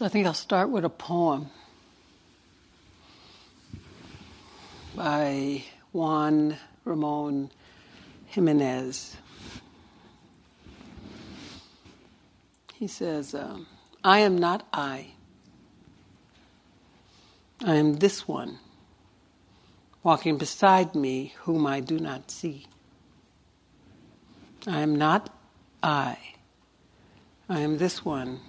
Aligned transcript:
So 0.00 0.06
I 0.06 0.08
think 0.08 0.26
I'll 0.26 0.32
start 0.32 0.70
with 0.70 0.86
a 0.86 0.88
poem 0.88 1.50
by 4.96 5.62
Juan 5.92 6.56
Ramon 6.86 7.50
Jimenez. 8.28 9.14
He 12.72 12.86
says, 12.86 13.34
um, 13.34 13.66
I 14.02 14.20
am 14.20 14.38
not 14.38 14.66
I. 14.72 15.08
I 17.62 17.74
am 17.74 17.96
this 17.96 18.26
one, 18.26 18.58
walking 20.02 20.38
beside 20.38 20.94
me, 20.94 21.34
whom 21.40 21.66
I 21.66 21.80
do 21.80 21.98
not 21.98 22.30
see. 22.30 22.64
I 24.66 24.80
am 24.80 24.96
not 24.96 25.28
I. 25.82 26.16
I 27.50 27.60
am 27.60 27.76
this 27.76 28.02
one, 28.02 28.40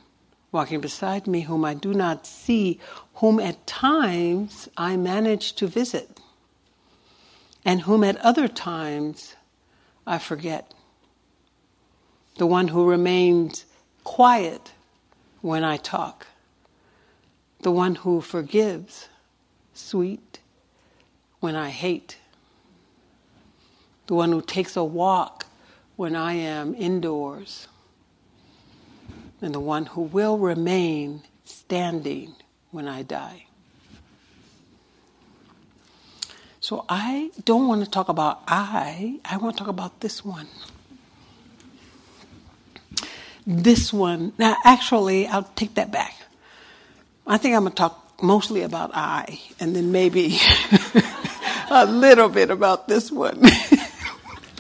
walking 0.52 0.82
beside 0.82 1.28
me, 1.28 1.42
whom 1.42 1.64
I 1.64 1.74
do 1.74 1.94
not 1.94 2.26
see, 2.26 2.80
whom 3.16 3.40
at 3.40 3.66
times 3.66 4.68
I 4.76 4.98
manage 4.98 5.54
to 5.54 5.68
visit, 5.68 6.20
and 7.64 7.82
whom 7.82 8.04
at 8.04 8.18
other 8.18 8.48
times 8.48 9.36
I 10.06 10.18
forget. 10.18 10.74
The 12.38 12.48
one 12.48 12.70
who 12.70 12.90
remains 12.90 13.66
quiet 14.04 14.74
when 15.42 15.64
I 15.64 15.78
talk, 15.78 16.28
the 17.62 17.72
one 17.72 17.96
who 17.96 18.20
forgives, 18.22 19.08
sweet 19.74 20.40
when 21.40 21.56
I 21.56 21.70
hate, 21.70 22.18
the 24.08 24.16
one 24.16 24.32
who 24.32 24.42
takes 24.42 24.76
a 24.76 24.84
walk 24.84 25.46
when 25.96 26.16
I 26.16 26.34
am 26.34 26.76
indoors 26.76 27.68
and 29.42 29.54
the 29.54 29.60
one 29.60 29.88
who 29.88 30.02
will 30.02 30.38
remain 30.38 31.24
standing 31.46 32.36
when 32.72 32.88
I 32.88 33.02
die. 33.04 33.46
So 36.60 36.86
I 36.88 37.32
don't 37.44 37.68
want 37.68 37.84
to 37.84 37.90
talk 37.90 38.08
about 38.08 38.44
I, 38.48 39.20
I 39.26 39.38
want 39.38 39.58
to 39.58 39.64
talk 39.64 39.68
about 39.68 40.00
this 40.00 40.24
one. 40.24 40.48
This 43.48 43.92
one. 43.92 44.34
Now, 44.38 44.56
actually, 44.64 45.26
I'll 45.26 45.50
take 45.56 45.74
that 45.74 45.92
back. 45.92 46.16
I 47.26 47.38
think 47.38 47.56
I'm 47.56 47.64
going 47.64 47.72
to 47.72 47.76
talk 47.76 48.22
mostly 48.22 48.62
about 48.62 48.92
I, 48.94 49.40
and 49.60 49.76
then 49.76 49.92
maybe 49.92 50.38
a 51.72 51.86
little 51.86 52.30
bit 52.30 52.52
about 52.52 52.88
this 52.88 53.12
one. 53.12 53.40
I 53.44 53.50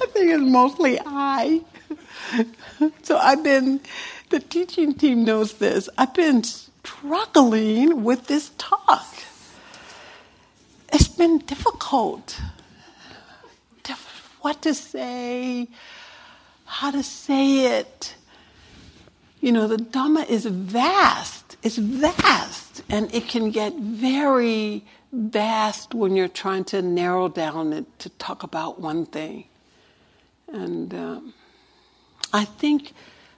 think 0.07 0.31
it's 0.31 0.41
mostly 0.41 0.99
I. 1.05 1.61
so 3.03 3.17
I've 3.17 3.43
been 3.43 3.79
the 4.31 4.39
teaching 4.39 4.93
team 4.93 5.23
knows 5.23 5.53
this. 5.53 5.89
I've 5.97 6.13
been 6.13 6.43
struggling 6.43 8.03
with 8.03 8.27
this 8.27 8.51
talk. 8.57 9.07
It's 10.91 11.07
been 11.07 11.39
difficult. 11.39 12.39
What 14.41 14.63
to 14.63 14.73
say, 14.73 15.67
how 16.65 16.89
to 16.89 17.03
say 17.03 17.77
it. 17.77 18.15
You 19.39 19.51
know, 19.51 19.67
the 19.67 19.77
Dhamma 19.77 20.27
is 20.27 20.45
vast. 20.45 21.57
It's 21.61 21.77
vast. 21.77 22.81
And 22.89 23.13
it 23.13 23.27
can 23.27 23.51
get 23.51 23.75
very 23.75 24.83
vast 25.11 25.93
when 25.93 26.15
you're 26.15 26.27
trying 26.27 26.63
to 26.65 26.81
narrow 26.81 27.27
down 27.29 27.71
it 27.73 27.99
to 27.99 28.09
talk 28.09 28.41
about 28.41 28.79
one 28.79 29.05
thing. 29.05 29.45
And 30.47 30.93
um, 30.93 31.33
I 32.33 32.45
think 32.45 32.93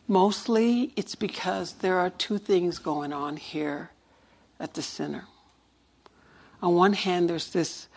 Mostly 0.07 0.91
it's 0.95 1.15
because 1.15 1.73
there 1.73 1.97
are 1.97 2.09
two 2.09 2.38
things 2.38 2.78
going 2.78 3.13
on 3.13 3.38
here 3.38 3.91
at 4.59 4.73
the 4.73 4.81
center. 4.81 5.25
On 6.61 6.75
one 6.75 6.94
hand, 6.94 7.29
there's 7.29 7.51
this 7.51 7.88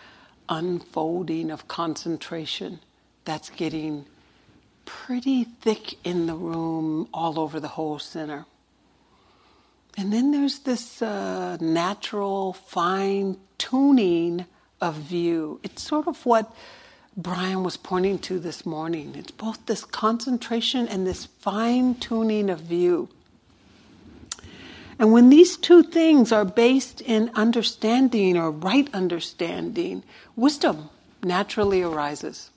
unfolding 0.48 1.50
of 1.50 1.68
concentration 1.68 2.80
that's 3.24 3.50
getting 3.50 4.06
pretty 4.84 5.44
thick 5.44 5.94
in 6.04 6.26
the 6.26 6.34
room 6.34 7.08
all 7.12 7.38
over 7.38 7.58
the 7.58 7.68
whole 7.68 7.98
center. 7.98 8.46
And 9.96 10.12
then 10.12 10.30
there's 10.30 10.60
this 10.60 11.02
uh, 11.02 11.56
natural 11.60 12.52
fine 12.52 13.38
tuning 13.58 14.46
of 14.80 14.94
view. 14.94 15.58
It's 15.62 15.82
sort 15.82 16.06
of 16.06 16.24
what 16.26 16.52
Brian 17.16 17.62
was 17.62 17.78
pointing 17.78 18.18
to 18.18 18.38
this 18.38 18.66
morning. 18.66 19.14
It's 19.16 19.30
both 19.30 19.64
this 19.64 19.84
concentration 19.84 20.86
and 20.86 21.06
this 21.06 21.24
fine 21.24 21.94
tuning 21.94 22.50
of 22.50 22.60
view. 22.60 23.08
And 24.98 25.12
when 25.12 25.30
these 25.30 25.56
two 25.56 25.82
things 25.82 26.30
are 26.30 26.44
based 26.44 27.00
in 27.00 27.30
understanding 27.34 28.36
or 28.36 28.50
right 28.50 28.88
understanding, 28.92 30.02
wisdom 30.36 30.90
naturally 31.22 31.82
arises. 31.82 32.50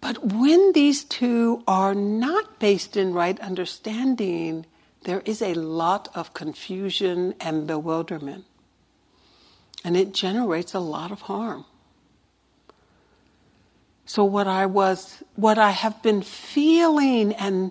But 0.00 0.32
when 0.32 0.72
these 0.72 1.04
two 1.04 1.62
are 1.68 1.94
not 1.94 2.58
based 2.58 2.96
in 2.96 3.14
right 3.14 3.38
understanding, 3.38 4.66
there 5.04 5.22
is 5.24 5.40
a 5.40 5.54
lot 5.54 6.08
of 6.14 6.34
confusion 6.34 7.34
and 7.40 7.66
bewilderment. 7.66 8.44
And 9.84 9.96
it 9.96 10.12
generates 10.12 10.74
a 10.74 10.80
lot 10.80 11.12
of 11.12 11.22
harm. 11.22 11.64
So 14.04 14.24
what 14.24 14.46
I 14.46 14.66
was, 14.66 15.22
what 15.36 15.58
I 15.58 15.70
have 15.70 16.02
been 16.02 16.22
feeling 16.22 17.34
and 17.34 17.70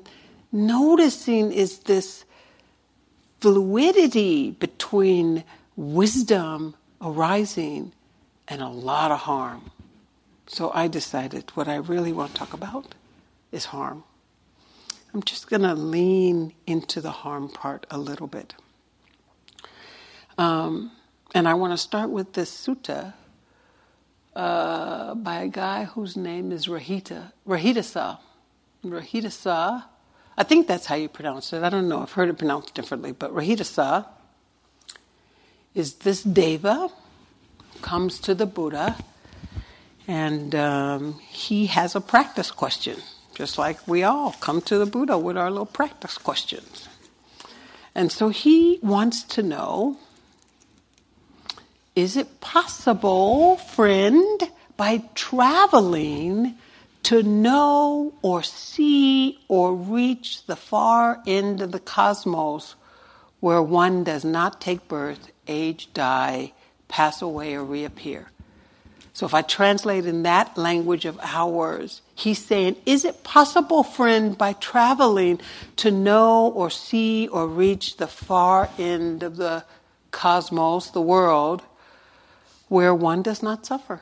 noticing 0.51 1.51
is 1.51 1.79
this 1.79 2.25
fluidity 3.41 4.51
between 4.51 5.43
wisdom 5.75 6.75
arising 7.01 7.91
and 8.47 8.61
a 8.61 8.69
lot 8.69 9.11
of 9.11 9.19
harm. 9.19 9.71
So 10.47 10.71
I 10.73 10.87
decided 10.87 11.51
what 11.55 11.67
I 11.67 11.75
really 11.75 12.11
want 12.11 12.31
to 12.31 12.37
talk 12.37 12.53
about 12.53 12.95
is 13.51 13.65
harm. 13.65 14.03
I'm 15.13 15.23
just 15.23 15.49
going 15.49 15.63
to 15.63 15.73
lean 15.73 16.53
into 16.65 17.01
the 17.01 17.11
harm 17.11 17.49
part 17.49 17.85
a 17.89 17.97
little 17.97 18.27
bit. 18.27 18.53
Um, 20.37 20.91
and 21.33 21.47
I 21.47 21.53
want 21.53 21.73
to 21.73 21.77
start 21.77 22.09
with 22.09 22.33
this 22.33 22.49
sutta 22.49 23.13
uh, 24.35 25.15
by 25.15 25.41
a 25.41 25.47
guy 25.47 25.85
whose 25.85 26.15
name 26.15 26.51
is 26.51 26.67
Rahita, 26.67 27.31
Rahitasa. 27.47 28.19
Rahitasa, 28.85 29.83
I 30.37 30.43
think 30.43 30.67
that's 30.67 30.85
how 30.85 30.95
you 30.95 31.09
pronounce 31.09 31.53
it. 31.53 31.63
I 31.63 31.69
don't 31.69 31.87
know. 31.87 32.01
I've 32.01 32.11
heard 32.11 32.29
it 32.29 32.37
pronounced 32.37 32.73
differently, 32.73 33.11
but 33.11 33.33
Rahitasa 33.33 34.07
is 35.75 35.95
this 35.95 36.23
deva 36.23 36.89
comes 37.81 38.19
to 38.19 38.35
the 38.35 38.45
Buddha 38.45 38.95
and 40.07 40.55
um, 40.55 41.19
he 41.29 41.67
has 41.67 41.95
a 41.95 42.01
practice 42.01 42.51
question, 42.51 42.97
just 43.35 43.57
like 43.57 43.87
we 43.87 44.03
all 44.03 44.33
come 44.33 44.61
to 44.61 44.77
the 44.77 44.85
Buddha 44.85 45.17
with 45.17 45.37
our 45.37 45.49
little 45.49 45.65
practice 45.65 46.17
questions. 46.17 46.89
And 47.93 48.11
so 48.11 48.29
he 48.29 48.79
wants 48.81 49.23
to 49.23 49.43
know 49.43 49.97
is 51.95 52.15
it 52.15 52.39
possible, 52.39 53.57
friend, 53.57 54.41
by 54.77 55.03
traveling 55.13 56.55
to 57.03 57.23
know 57.23 58.13
or 58.21 58.43
see 58.43 59.39
or 59.47 59.75
reach 59.75 60.45
the 60.45 60.55
far 60.55 61.21
end 61.27 61.61
of 61.61 61.71
the 61.71 61.79
cosmos 61.79 62.75
where 63.39 63.61
one 63.61 64.03
does 64.03 64.23
not 64.23 64.61
take 64.61 64.87
birth, 64.87 65.31
age, 65.47 65.91
die, 65.93 66.53
pass 66.87 67.21
away, 67.21 67.55
or 67.55 67.63
reappear? 67.63 68.27
So 69.13 69.25
if 69.25 69.33
I 69.33 69.41
translate 69.41 70.05
in 70.05 70.23
that 70.23 70.57
language 70.57 71.03
of 71.05 71.19
ours, 71.21 72.01
he's 72.15 72.43
saying, 72.43 72.77
is 72.85 73.03
it 73.03 73.23
possible, 73.23 73.83
friend, 73.83 74.37
by 74.37 74.53
traveling 74.53 75.41
to 75.77 75.91
know 75.91 76.47
or 76.47 76.69
see 76.69 77.27
or 77.27 77.45
reach 77.47 77.97
the 77.97 78.07
far 78.07 78.69
end 78.79 79.21
of 79.23 79.35
the 79.35 79.65
cosmos, 80.11 80.91
the 80.91 81.01
world, 81.01 81.61
where 82.71 82.95
one 82.95 83.21
does 83.21 83.43
not 83.43 83.65
suffer. 83.65 83.99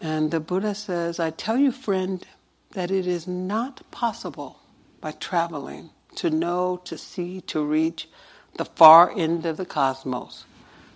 And 0.00 0.30
the 0.30 0.40
Buddha 0.40 0.74
says, 0.74 1.20
I 1.20 1.28
tell 1.28 1.58
you, 1.58 1.70
friend, 1.70 2.26
that 2.70 2.90
it 2.90 3.06
is 3.06 3.28
not 3.28 3.82
possible 3.90 4.58
by 5.02 5.12
traveling 5.12 5.90
to 6.14 6.30
know, 6.30 6.80
to 6.84 6.96
see, 6.96 7.42
to 7.42 7.62
reach 7.62 8.08
the 8.56 8.64
far 8.64 9.12
end 9.14 9.44
of 9.44 9.58
the 9.58 9.66
cosmos 9.66 10.46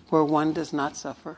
where 0.09 0.23
one 0.23 0.51
does 0.51 0.73
not 0.73 0.97
suffer. 0.97 1.37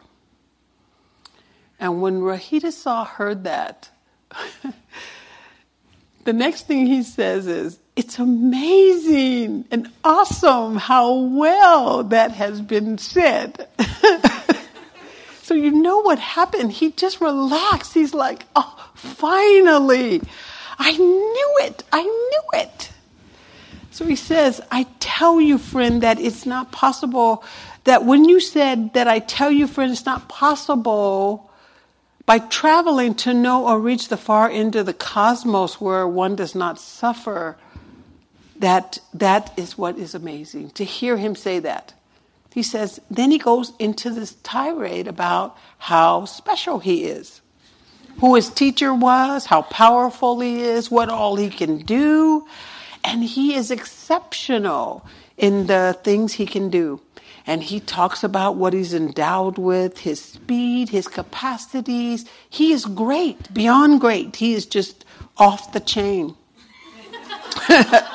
And 1.78 2.02
when 2.02 2.22
Rahitasa 2.22 3.06
heard 3.06 3.44
that, 3.44 3.90
the 6.24 6.32
next 6.32 6.66
thing 6.66 6.86
he 6.86 7.04
says 7.04 7.46
is, 7.46 7.80
it's 7.96 8.20
amazing 8.20 9.66
and 9.72 9.90
awesome 10.04 10.76
how 10.76 11.14
well 11.14 12.04
that 12.04 12.32
has 12.32 12.62
been 12.62 12.98
said. 12.98 13.68
so 15.42 15.54
you 15.54 15.72
know 15.72 16.02
what 16.02 16.20
happened? 16.20 16.74
He 16.74 16.92
just 16.92 17.22
relaxed. 17.22 17.94
He's 17.94 18.14
like, 18.14 18.46
oh, 18.56 18.90
finally, 18.96 20.22
I 20.78 20.92
knew 20.92 21.56
it. 21.62 21.84
I 21.94 22.04
knew 22.04 22.60
it. 22.60 22.92
So 23.92 24.06
he 24.06 24.18
says, 24.18 24.60
I 24.72 24.88
tell 25.00 25.40
you, 25.40 25.58
friend, 25.58 26.04
that 26.04 26.20
it's 26.20 26.46
not 26.46 26.74
possible 26.74 27.46
that 27.86 28.04
when 28.04 28.26
you 28.26 28.42
said 28.42 28.94
that 28.94 29.08
I 29.08 29.20
tell 29.20 29.50
you, 29.50 29.68
friend, 29.68 29.92
it's 29.92 30.06
not 30.06 30.28
possible 30.28 31.50
by 32.26 32.40
traveling 32.40 33.16
to 33.16 33.34
know 33.34 33.68
or 33.68 33.80
reach 33.80 34.10
the 34.10 34.18
far 34.18 34.50
end 34.50 34.76
of 34.76 34.86
the 34.86 34.94
cosmos 34.94 35.80
where 35.80 36.08
one 36.08 36.36
does 36.36 36.56
not 36.56 36.80
suffer, 36.80 37.56
that 38.58 39.00
that 39.14 39.54
is 39.58 39.78
what 39.78 39.98
is 39.98 40.16
amazing. 40.16 40.72
To 40.72 40.84
hear 40.84 41.18
him 41.18 41.36
say 41.36 41.60
that. 41.60 41.94
He 42.54 42.64
says, 42.64 43.02
then 43.12 43.32
he 43.32 43.38
goes 43.38 43.74
into 43.80 44.10
this 44.10 44.36
tirade 44.44 45.08
about 45.08 45.58
how 45.78 46.24
special 46.24 46.80
he 46.80 47.04
is, 47.04 47.42
who 48.22 48.36
his 48.36 48.50
teacher 48.50 48.94
was, 48.94 49.46
how 49.46 49.64
powerful 49.64 50.40
he 50.40 50.62
is, 50.62 50.90
what 50.90 51.10
all 51.10 51.36
he 51.36 51.50
can 51.50 51.80
do. 51.80 52.48
And 53.04 53.24
he 53.24 53.56
is 53.56 53.72
exceptional 53.72 55.06
in 55.38 55.68
the 55.68 56.00
things 56.02 56.34
he 56.34 56.46
can 56.46 56.70
do 56.70 57.02
and 57.48 57.62
he 57.62 57.80
talks 57.80 58.24
about 58.24 58.56
what 58.56 58.74
he's 58.74 58.94
endowed 58.94 59.58
with, 59.58 60.00
his 60.00 60.20
speed, 60.20 60.90
his 60.90 61.08
capacities. 61.08 62.26
He 62.50 62.72
is 62.74 62.86
great, 62.86 63.54
beyond 63.54 64.02
great. 64.02 64.38
He 64.38 64.54
is 64.54 64.66
just 64.66 65.06
off 65.38 65.72
the 65.72 65.80
chain. 65.80 66.36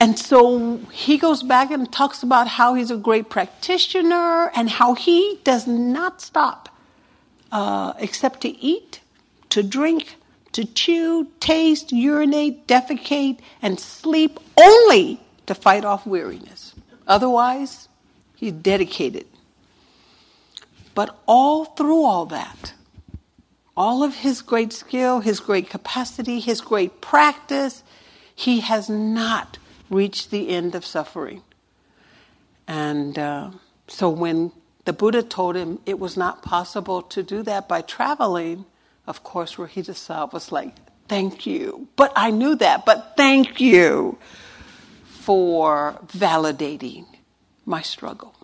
and 0.00 0.18
so 0.18 0.78
he 0.92 1.18
goes 1.18 1.42
back 1.42 1.70
and 1.70 1.90
talks 1.90 2.22
about 2.22 2.48
how 2.48 2.74
he's 2.74 2.90
a 2.90 2.96
great 2.96 3.30
practitioner 3.30 4.50
and 4.54 4.68
how 4.68 4.94
he 4.94 5.40
does 5.44 5.66
not 5.66 6.20
stop 6.20 6.68
uh, 7.52 7.94
except 7.98 8.40
to 8.42 8.48
eat, 8.48 9.00
to 9.50 9.62
drink, 9.62 10.16
to 10.52 10.64
chew, 10.64 11.28
taste, 11.40 11.92
urinate, 11.92 12.66
defecate, 12.66 13.38
and 13.62 13.78
sleep 13.78 14.40
only 14.56 15.20
to 15.46 15.54
fight 15.54 15.84
off 15.84 16.06
weariness. 16.06 16.74
Otherwise, 17.06 17.88
he's 18.36 18.52
dedicated. 18.52 19.26
But 20.94 21.18
all 21.26 21.64
through 21.64 22.04
all 22.04 22.26
that, 22.26 22.74
all 23.76 24.02
of 24.02 24.16
his 24.16 24.42
great 24.42 24.72
skill, 24.72 25.20
his 25.20 25.40
great 25.40 25.68
capacity, 25.68 26.40
his 26.40 26.60
great 26.60 27.00
practice, 27.00 27.82
he 28.34 28.60
has 28.60 28.88
not 28.88 29.58
reached 29.94 30.30
the 30.30 30.48
end 30.48 30.74
of 30.74 30.84
suffering. 30.84 31.42
And 32.66 33.18
uh, 33.18 33.50
so 33.88 34.10
when 34.10 34.52
the 34.84 34.92
Buddha 34.92 35.22
told 35.22 35.56
him 35.56 35.78
it 35.86 35.98
was 35.98 36.16
not 36.16 36.42
possible 36.42 37.02
to 37.02 37.22
do 37.22 37.42
that 37.42 37.68
by 37.68 37.80
traveling, 37.82 38.66
of 39.06 39.22
course, 39.22 39.56
Rahitasa 39.56 40.32
was 40.32 40.52
like, 40.52 40.74
Thank 41.06 41.44
you. 41.44 41.88
But 41.96 42.14
I 42.16 42.30
knew 42.30 42.54
that, 42.56 42.86
but 42.86 43.12
thank 43.14 43.60
you 43.60 44.16
for 45.04 46.00
validating 46.06 47.04
my 47.66 47.82
struggle. 47.82 48.34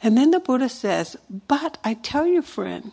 And 0.00 0.16
then 0.16 0.30
the 0.30 0.38
Buddha 0.38 0.68
says, 0.68 1.16
But 1.28 1.78
I 1.82 1.94
tell 1.94 2.24
you, 2.24 2.42
friend, 2.42 2.92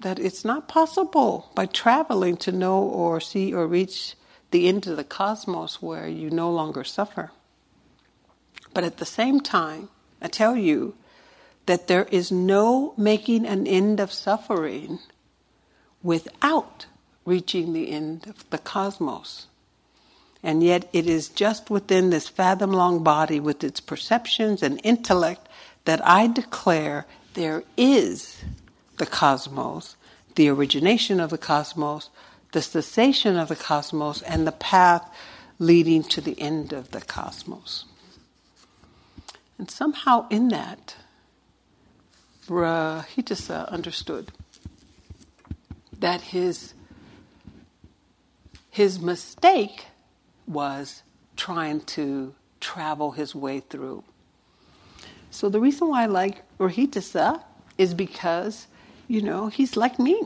that 0.00 0.18
it's 0.18 0.44
not 0.44 0.66
possible 0.66 1.50
by 1.54 1.66
traveling 1.66 2.36
to 2.38 2.50
know 2.50 2.82
or 2.82 3.20
see 3.20 3.54
or 3.54 3.68
reach 3.68 4.16
the 4.50 4.68
end 4.68 4.86
of 4.86 4.96
the 4.96 5.04
cosmos 5.04 5.80
where 5.80 6.08
you 6.08 6.30
no 6.30 6.50
longer 6.50 6.84
suffer. 6.84 7.30
But 8.74 8.84
at 8.84 8.98
the 8.98 9.06
same 9.06 9.40
time, 9.40 9.88
I 10.20 10.28
tell 10.28 10.56
you 10.56 10.94
that 11.66 11.88
there 11.88 12.06
is 12.10 12.32
no 12.32 12.94
making 12.96 13.46
an 13.46 13.66
end 13.66 14.00
of 14.00 14.12
suffering 14.12 14.98
without 16.02 16.86
reaching 17.24 17.72
the 17.72 17.90
end 17.90 18.26
of 18.26 18.48
the 18.50 18.58
cosmos. 18.58 19.46
And 20.42 20.62
yet, 20.62 20.88
it 20.92 21.06
is 21.06 21.28
just 21.28 21.68
within 21.68 22.10
this 22.10 22.26
fathom 22.28 22.72
long 22.72 23.02
body 23.02 23.38
with 23.38 23.62
its 23.62 23.78
perceptions 23.78 24.62
and 24.62 24.80
intellect 24.82 25.48
that 25.84 26.04
I 26.06 26.28
declare 26.28 27.06
there 27.34 27.62
is 27.76 28.42
the 28.96 29.06
cosmos, 29.06 29.96
the 30.36 30.48
origination 30.48 31.20
of 31.20 31.30
the 31.30 31.38
cosmos, 31.38 32.08
the 32.52 32.62
cessation 32.62 33.36
of 33.36 33.48
the 33.48 33.56
cosmos, 33.56 34.22
and 34.22 34.46
the 34.46 34.52
path 34.52 35.08
leading 35.58 36.02
to 36.02 36.20
the 36.20 36.40
end 36.40 36.72
of 36.72 36.90
the 36.90 37.00
cosmos. 37.00 37.84
And 39.58 39.70
somehow, 39.70 40.26
in 40.30 40.48
that, 40.48 40.96
Rahitasa 42.48 43.68
understood 43.68 44.32
that 45.98 46.20
his, 46.22 46.72
his 48.70 48.98
mistake 48.98 49.84
was 50.46 51.02
trying 51.36 51.80
to 51.82 52.34
travel 52.58 53.12
his 53.12 53.34
way 53.34 53.60
through. 53.60 54.02
So 55.30 55.48
the 55.48 55.60
reason 55.60 55.88
why 55.88 56.02
I 56.02 56.06
like 56.06 56.42
Rahitasa 56.58 57.42
is 57.78 57.94
because, 57.94 58.66
you 59.08 59.22
know, 59.22 59.48
he's 59.48 59.76
like 59.76 59.98
me. 59.98 60.22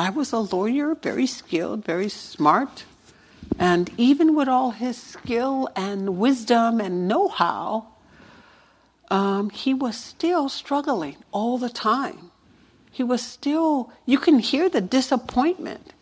I 0.00 0.08
was 0.08 0.32
a 0.32 0.38
lawyer, 0.38 0.94
very 0.94 1.26
skilled, 1.26 1.84
very 1.84 2.08
smart, 2.08 2.84
and 3.58 3.90
even 3.98 4.34
with 4.34 4.48
all 4.48 4.70
his 4.70 4.96
skill 4.96 5.68
and 5.76 6.16
wisdom 6.16 6.80
and 6.80 7.06
know 7.06 7.28
how, 7.28 7.88
um, 9.10 9.50
he 9.50 9.74
was 9.74 9.98
still 9.98 10.48
struggling 10.48 11.16
all 11.32 11.58
the 11.58 11.68
time. 11.68 12.30
He 12.90 13.02
was 13.02 13.20
still, 13.20 13.92
you 14.06 14.18
can 14.18 14.38
hear 14.38 14.70
the 14.70 14.80
disappointment 14.80 15.92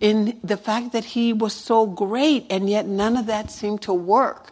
in 0.00 0.40
the 0.42 0.56
fact 0.56 0.92
that 0.92 1.04
he 1.04 1.34
was 1.34 1.52
so 1.52 1.84
great 1.84 2.46
and 2.48 2.70
yet 2.70 2.86
none 2.86 3.18
of 3.18 3.26
that 3.26 3.50
seemed 3.50 3.82
to 3.82 3.92
work 3.92 4.50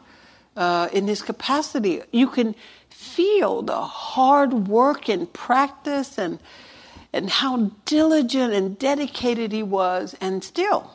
uh, 0.59 0.91
in 0.93 1.07
his 1.07 1.23
capacity. 1.23 2.03
You 2.13 2.27
can 2.27 2.55
feel 2.91 3.63
the 3.63 3.81
hard 3.81 4.69
work 4.69 5.09
and 5.09 5.33
practice 5.33 6.19
and 6.19 6.39
and 7.15 7.31
how 7.31 7.71
diligent 7.87 8.53
and 8.53 8.79
dedicated 8.79 9.53
he 9.53 9.63
was 9.63 10.15
and 10.21 10.45
still 10.45 10.91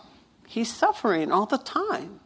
he's 0.46 0.72
suffering 0.72 1.32
all 1.32 1.48
the 1.48 1.58
time 1.58 2.20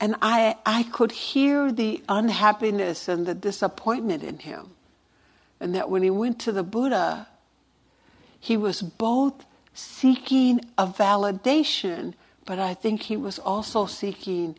and 0.00 0.16
I, 0.22 0.56
I 0.64 0.84
could 0.84 1.12
hear 1.12 1.70
the 1.70 2.02
unhappiness 2.08 3.06
and 3.06 3.26
the 3.26 3.34
disappointment 3.34 4.24
in 4.24 4.38
him. 4.38 4.70
And 5.60 5.74
that 5.74 5.90
when 5.90 6.02
he 6.02 6.08
went 6.08 6.38
to 6.40 6.52
the 6.52 6.62
Buddha, 6.62 7.28
he 8.40 8.56
was 8.56 8.80
both 8.80 9.44
seeking 9.74 10.62
a 10.78 10.86
validation, 10.86 12.14
but 12.46 12.58
I 12.58 12.72
think 12.72 13.02
he 13.02 13.16
was 13.16 13.38
also 13.38 13.84
seeking 13.84 14.56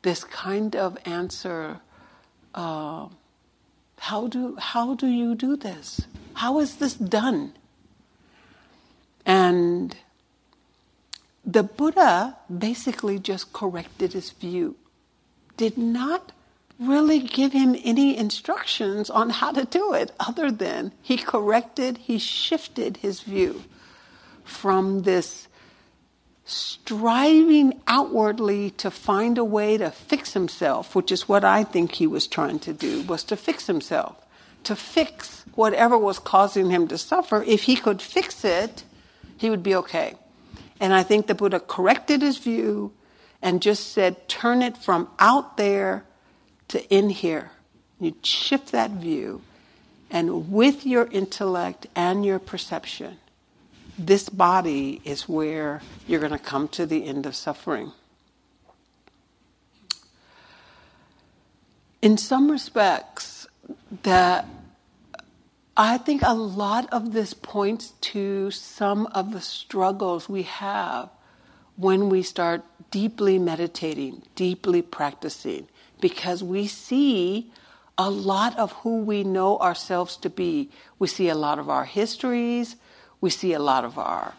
this 0.00 0.24
kind 0.24 0.74
of 0.74 0.96
answer. 1.04 1.80
Uh, 2.54 3.08
how 3.98 4.26
do 4.26 4.56
how 4.56 4.94
do 4.94 5.06
you 5.06 5.34
do 5.34 5.54
this? 5.54 6.00
How 6.34 6.58
is 6.60 6.76
this 6.76 6.94
done? 6.94 7.52
And 9.24 9.96
the 11.44 11.62
Buddha 11.62 12.36
basically 12.56 13.18
just 13.18 13.52
corrected 13.52 14.12
his 14.12 14.30
view, 14.30 14.76
did 15.56 15.76
not 15.76 16.32
really 16.78 17.20
give 17.20 17.52
him 17.52 17.76
any 17.84 18.16
instructions 18.16 19.08
on 19.10 19.30
how 19.30 19.52
to 19.52 19.64
do 19.64 19.92
it, 19.92 20.10
other 20.18 20.50
than 20.50 20.92
he 21.00 21.16
corrected, 21.16 21.98
he 21.98 22.18
shifted 22.18 22.98
his 22.98 23.20
view 23.20 23.62
from 24.44 25.02
this 25.02 25.48
striving 26.44 27.80
outwardly 27.86 28.70
to 28.70 28.90
find 28.90 29.38
a 29.38 29.44
way 29.44 29.78
to 29.78 29.90
fix 29.90 30.32
himself, 30.32 30.94
which 30.94 31.12
is 31.12 31.28
what 31.28 31.44
I 31.44 31.62
think 31.62 31.92
he 31.92 32.06
was 32.06 32.26
trying 32.26 32.58
to 32.60 32.72
do, 32.72 33.02
was 33.02 33.22
to 33.24 33.36
fix 33.36 33.66
himself, 33.66 34.16
to 34.64 34.74
fix 34.74 35.44
whatever 35.54 35.96
was 35.96 36.18
causing 36.18 36.70
him 36.70 36.88
to 36.88 36.98
suffer. 36.98 37.44
If 37.44 37.64
he 37.64 37.76
could 37.76 38.02
fix 38.02 38.44
it, 38.44 38.84
he 39.42 39.50
would 39.50 39.62
be 39.62 39.74
okay. 39.74 40.14
And 40.80 40.94
I 40.94 41.02
think 41.02 41.26
the 41.26 41.34
Buddha 41.34 41.60
corrected 41.60 42.22
his 42.22 42.38
view 42.38 42.92
and 43.42 43.60
just 43.60 43.92
said, 43.92 44.28
turn 44.28 44.62
it 44.62 44.78
from 44.78 45.08
out 45.18 45.56
there 45.56 46.04
to 46.68 46.82
in 46.88 47.10
here. 47.10 47.50
You 48.00 48.16
shift 48.22 48.72
that 48.72 48.92
view, 48.92 49.42
and 50.10 50.50
with 50.50 50.86
your 50.86 51.06
intellect 51.06 51.86
and 51.94 52.24
your 52.24 52.38
perception, 52.38 53.18
this 53.98 54.28
body 54.28 55.00
is 55.04 55.28
where 55.28 55.82
you're 56.06 56.20
going 56.20 56.32
to 56.32 56.38
come 56.38 56.68
to 56.68 56.86
the 56.86 57.04
end 57.04 57.26
of 57.26 57.36
suffering. 57.36 57.92
In 62.00 62.16
some 62.16 62.50
respects, 62.50 63.46
that 64.02 64.46
I 65.76 65.96
think 65.96 66.20
a 66.22 66.34
lot 66.34 66.92
of 66.92 67.12
this 67.12 67.32
points 67.32 67.94
to 68.12 68.50
some 68.50 69.06
of 69.06 69.32
the 69.32 69.40
struggles 69.40 70.28
we 70.28 70.42
have 70.42 71.08
when 71.76 72.10
we 72.10 72.22
start 72.22 72.62
deeply 72.90 73.38
meditating, 73.38 74.22
deeply 74.34 74.82
practicing, 74.82 75.68
because 75.98 76.42
we 76.42 76.66
see 76.66 77.50
a 77.96 78.10
lot 78.10 78.58
of 78.58 78.72
who 78.72 78.98
we 78.98 79.24
know 79.24 79.58
ourselves 79.58 80.16
to 80.18 80.28
be. 80.28 80.70
We 80.98 81.08
see 81.08 81.30
a 81.30 81.34
lot 81.34 81.58
of 81.58 81.70
our 81.70 81.86
histories, 81.86 82.76
we 83.22 83.30
see 83.30 83.54
a 83.54 83.58
lot 83.58 83.84
of 83.84 83.98
our 83.98 84.34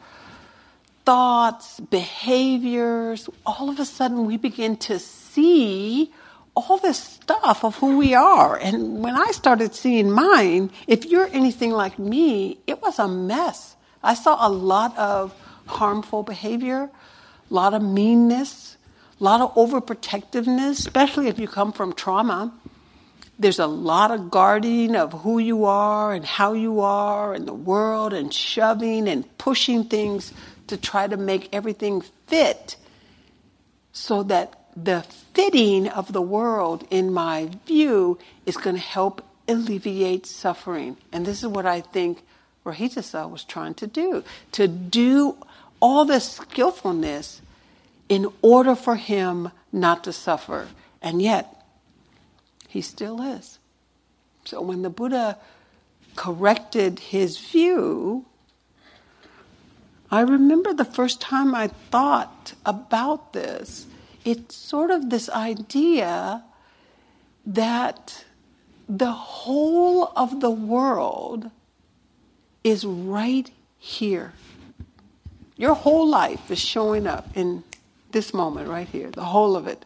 thoughts, 1.05 1.79
behaviors, 1.79 3.27
all 3.45 3.69
of 3.69 3.79
a 3.79 3.85
sudden 3.85 4.25
we 4.25 4.37
begin 4.37 4.77
to 4.77 4.99
see 4.99 6.11
all 6.55 6.77
this 6.77 6.99
stuff 6.99 7.63
of 7.63 7.75
who 7.77 7.97
we 7.97 8.13
are. 8.13 8.57
And 8.57 9.03
when 9.03 9.15
I 9.15 9.31
started 9.31 9.73
seeing 9.73 10.11
mine, 10.11 10.71
if 10.87 11.05
you're 11.05 11.27
anything 11.27 11.71
like 11.71 11.97
me, 11.97 12.59
it 12.67 12.81
was 12.81 12.99
a 12.99 13.07
mess. 13.07 13.75
I 14.03 14.13
saw 14.13 14.47
a 14.47 14.49
lot 14.49 14.95
of 14.97 15.33
harmful 15.65 16.23
behavior, 16.23 16.89
a 17.49 17.53
lot 17.53 17.73
of 17.73 17.81
meanness, 17.81 18.77
a 19.19 19.23
lot 19.23 19.41
of 19.41 19.55
overprotectiveness, 19.55 20.79
especially 20.79 21.27
if 21.27 21.39
you 21.39 21.47
come 21.47 21.71
from 21.71 21.93
trauma. 21.93 22.53
There's 23.39 23.59
a 23.59 23.67
lot 23.67 24.11
of 24.11 24.29
guarding 24.29 24.95
of 24.95 25.11
who 25.11 25.39
you 25.39 25.65
are 25.65 26.13
and 26.13 26.23
how 26.23 26.53
you 26.53 26.81
are 26.81 27.33
in 27.33 27.45
the 27.45 27.53
world 27.53 28.13
and 28.13 28.31
shoving 28.31 29.07
and 29.07 29.37
pushing 29.39 29.85
things 29.85 30.33
to 30.67 30.77
try 30.77 31.07
to 31.07 31.17
make 31.17 31.49
everything 31.51 32.01
fit 32.27 32.75
so 33.91 34.23
that 34.23 34.62
the 34.75 35.03
fitting 35.33 35.87
of 35.87 36.13
the 36.13 36.21
world, 36.21 36.87
in 36.89 37.13
my 37.13 37.49
view, 37.65 38.17
is 38.45 38.57
going 38.57 38.75
to 38.75 38.81
help 38.81 39.23
alleviate 39.47 40.25
suffering. 40.25 40.97
And 41.11 41.25
this 41.25 41.43
is 41.43 41.47
what 41.47 41.65
I 41.65 41.81
think 41.81 42.23
Rahitasa 42.65 43.29
was 43.29 43.43
trying 43.43 43.73
to 43.75 43.87
do 43.87 44.23
to 44.53 44.67
do 44.67 45.37
all 45.79 46.05
this 46.05 46.33
skillfulness 46.33 47.41
in 48.07 48.31
order 48.41 48.75
for 48.75 48.95
him 48.95 49.51
not 49.71 50.03
to 50.05 50.13
suffer. 50.13 50.69
And 51.01 51.21
yet, 51.21 51.61
he 52.69 52.81
still 52.81 53.21
is. 53.21 53.59
So 54.45 54.61
when 54.61 54.81
the 54.81 54.89
Buddha 54.89 55.37
corrected 56.15 56.99
his 56.99 57.37
view, 57.37 58.25
I 60.11 60.21
remember 60.21 60.73
the 60.73 60.85
first 60.85 61.19
time 61.19 61.55
I 61.55 61.67
thought 61.67 62.53
about 62.65 63.33
this 63.33 63.87
it's 64.25 64.55
sort 64.55 64.91
of 64.91 65.09
this 65.09 65.29
idea 65.29 66.43
that 67.45 68.25
the 68.87 69.11
whole 69.11 70.11
of 70.15 70.39
the 70.39 70.51
world 70.51 71.49
is 72.63 72.85
right 72.85 73.49
here. 73.77 74.33
Your 75.57 75.73
whole 75.73 76.07
life 76.07 76.49
is 76.49 76.59
showing 76.59 77.07
up 77.07 77.27
in 77.35 77.63
this 78.11 78.33
moment 78.33 78.69
right 78.69 78.87
here, 78.87 79.11
the 79.11 79.23
whole 79.23 79.55
of 79.55 79.67
it. 79.67 79.85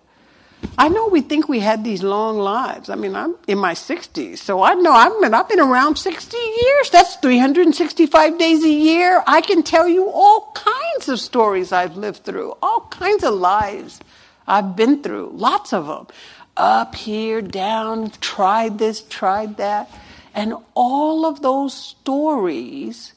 I 0.78 0.90
know 0.90 1.08
we 1.08 1.22
think 1.22 1.48
we 1.48 1.60
had 1.60 1.84
these 1.84 2.04
long 2.04 2.38
lives. 2.38 2.90
I 2.90 2.96
mean, 2.96 3.16
I'm 3.16 3.36
in 3.48 3.58
my 3.58 3.74
60s, 3.74 4.40
so 4.40 4.62
I 4.64 4.74
know 4.74 4.92
I've 4.92 5.20
been, 5.22 5.34
I've 5.34 5.50
been 5.50 5.60
around 5.60 5.98
60 5.98 6.38
years. 6.38 6.90
That's 6.90 7.16
365 7.18 8.38
days 8.38 8.64
a 8.64 8.70
year. 8.70 9.24
I 9.28 9.42
can 9.42 9.64
tell 9.64 9.88
you 9.88 10.10
all 10.10 10.52
kinds 10.54 11.10
of 11.10 11.20
stories 11.20 11.72
I've 11.72 11.96
lived 11.96 12.24
through, 12.24 12.56
all 12.62 12.82
kinds 12.90 13.24
of 13.24 13.34
lives. 13.34 14.00
I've 14.48 14.76
been 14.76 15.04
through 15.04 15.32
lots 15.34 15.74
of 15.74 15.88
them. 15.88 16.08
Up, 16.56 16.96
here, 16.96 17.42
down, 17.42 18.12
tried 18.22 18.80
this, 18.80 19.02
tried 19.02 19.58
that. 19.58 19.92
And 20.34 20.56
all 20.74 21.26
of 21.26 21.42
those 21.42 21.74
stories, 21.74 23.14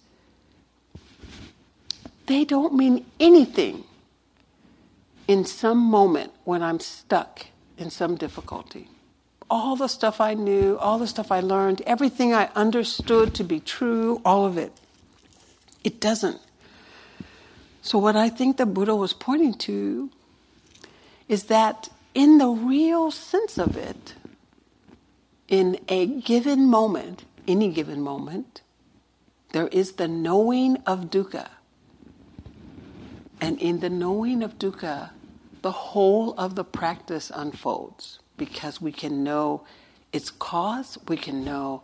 they 2.27 2.45
don't 2.45 2.75
mean 2.75 3.07
anything 3.19 3.85
in 5.29 5.45
some 5.45 5.79
moment 5.79 6.33
when 6.45 6.63
I'm 6.63 6.81
stuck 6.81 7.47
in 7.79 7.91
some 7.91 8.17
difficulty. 8.17 8.89
All 9.49 9.77
the 9.77 9.89
stuff 9.89 10.21
I 10.21 10.35
knew, 10.35 10.77
all 10.79 10.99
the 10.99 11.07
stuff 11.07 11.33
I 11.33 11.41
learned, 11.41 11.83
everything 11.87 12.35
I 12.35 12.51
understood 12.55 13.35
to 13.35 13.45
be 13.45 13.61
true, 13.61 14.21
all 14.25 14.45
of 14.45 14.59
it, 14.59 14.73
it 15.83 16.01
doesn't. 16.01 16.41
So, 17.83 17.99
what 17.99 18.17
I 18.17 18.29
think 18.29 18.59
the 18.59 18.67
Buddha 18.67 18.95
was 18.95 19.13
pointing 19.13 19.55
to 19.55 20.11
is 21.31 21.45
that 21.45 21.89
in 22.13 22.39
the 22.39 22.49
real 22.49 23.13
sense 23.13 23.57
of 23.57 23.77
it, 23.77 24.15
in 25.47 25.79
a 25.89 26.05
given 26.05 26.67
moment, 26.67 27.25
any 27.47 27.71
given 27.71 28.01
moment, 28.01 28.63
there 29.53 29.69
is 29.69 29.93
the 29.93 30.09
knowing 30.09 30.77
of 30.87 31.09
dukkha. 31.09 31.49
And 33.41 33.61
in 33.61 33.79
the 33.79 33.89
knowing 33.89 34.43
of 34.43 34.59
dukkha, 34.59 35.11
the 35.63 35.71
whole 35.71 36.35
of 36.35 36.57
the 36.57 36.65
practice 36.65 37.31
unfolds 37.33 38.19
because 38.37 38.81
we 38.81 38.91
can 38.91 39.23
know 39.23 39.63
its 40.13 40.31
cause, 40.31 40.99
we 41.07 41.17
can 41.17 41.45
know 41.45 41.83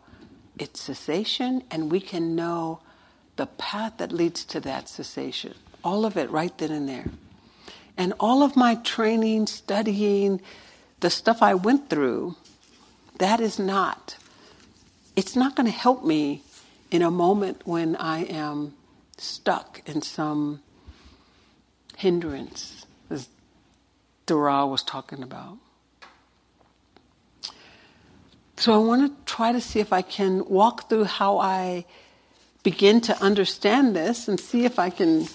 its 0.58 0.80
cessation, 0.80 1.62
and 1.70 1.92
we 1.92 2.00
can 2.00 2.34
know 2.34 2.80
the 3.36 3.46
path 3.46 3.98
that 3.98 4.10
leads 4.10 4.44
to 4.46 4.58
that 4.58 4.88
cessation. 4.88 5.54
All 5.84 6.04
of 6.04 6.16
it 6.16 6.28
right 6.30 6.56
then 6.58 6.72
and 6.72 6.88
there. 6.88 7.06
And 7.96 8.12
all 8.20 8.42
of 8.42 8.56
my 8.56 8.74
training, 8.76 9.46
studying, 9.46 10.40
the 11.00 11.10
stuff 11.10 11.42
I 11.42 11.54
went 11.54 11.88
through, 11.88 12.36
that 13.18 13.40
is 13.40 13.58
not, 13.58 14.16
it's 15.14 15.34
not 15.34 15.56
going 15.56 15.66
to 15.66 15.72
help 15.72 16.04
me 16.04 16.42
in 16.90 17.02
a 17.02 17.10
moment 17.10 17.62
when 17.64 17.96
I 17.96 18.24
am 18.24 18.74
stuck 19.16 19.80
in 19.86 20.02
some 20.02 20.60
hindrance, 21.96 22.84
as 23.08 23.28
Dara 24.26 24.66
was 24.66 24.82
talking 24.82 25.22
about. 25.22 25.56
So 28.58 28.72
I 28.72 28.78
want 28.78 29.06
to 29.06 29.32
try 29.32 29.52
to 29.52 29.60
see 29.60 29.80
if 29.80 29.92
I 29.92 30.02
can 30.02 30.46
walk 30.46 30.88
through 30.88 31.04
how 31.04 31.38
I 31.38 31.84
begin 32.62 33.00
to 33.02 33.22
understand 33.22 33.94
this 33.94 34.28
and 34.28 34.40
see 34.40 34.64
if 34.64 34.78
I 34.78 34.90
can 34.90 35.26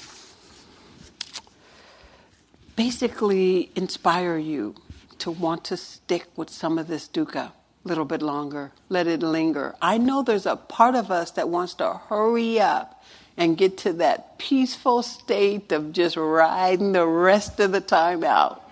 basically 2.85 3.69
inspire 3.75 4.39
you 4.39 4.73
to 5.19 5.29
want 5.29 5.63
to 5.63 5.77
stick 5.77 6.25
with 6.35 6.49
some 6.49 6.79
of 6.79 6.87
this 6.87 7.07
dukkha 7.07 7.45
a 7.45 7.53
little 7.83 8.05
bit 8.05 8.23
longer, 8.23 8.71
let 8.89 9.05
it 9.05 9.21
linger. 9.21 9.75
I 9.79 9.99
know 9.99 10.23
there's 10.23 10.47
a 10.47 10.55
part 10.55 10.95
of 10.95 11.11
us 11.11 11.29
that 11.37 11.47
wants 11.47 11.75
to 11.75 11.93
hurry 12.09 12.59
up 12.59 13.03
and 13.37 13.55
get 13.55 13.77
to 13.85 13.93
that 13.93 14.39
peaceful 14.39 15.03
state 15.03 15.71
of 15.71 15.93
just 15.93 16.17
riding 16.17 16.93
the 16.93 17.05
rest 17.05 17.59
of 17.59 17.71
the 17.71 17.81
time 17.81 18.23
out. 18.23 18.67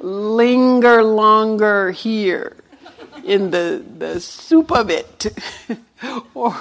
Linger 0.00 1.04
longer 1.04 1.92
here 1.92 2.56
in 3.22 3.52
the, 3.52 3.84
the 3.96 4.18
soup 4.18 4.72
of 4.72 4.90
it. 4.90 5.32
or, 6.34 6.56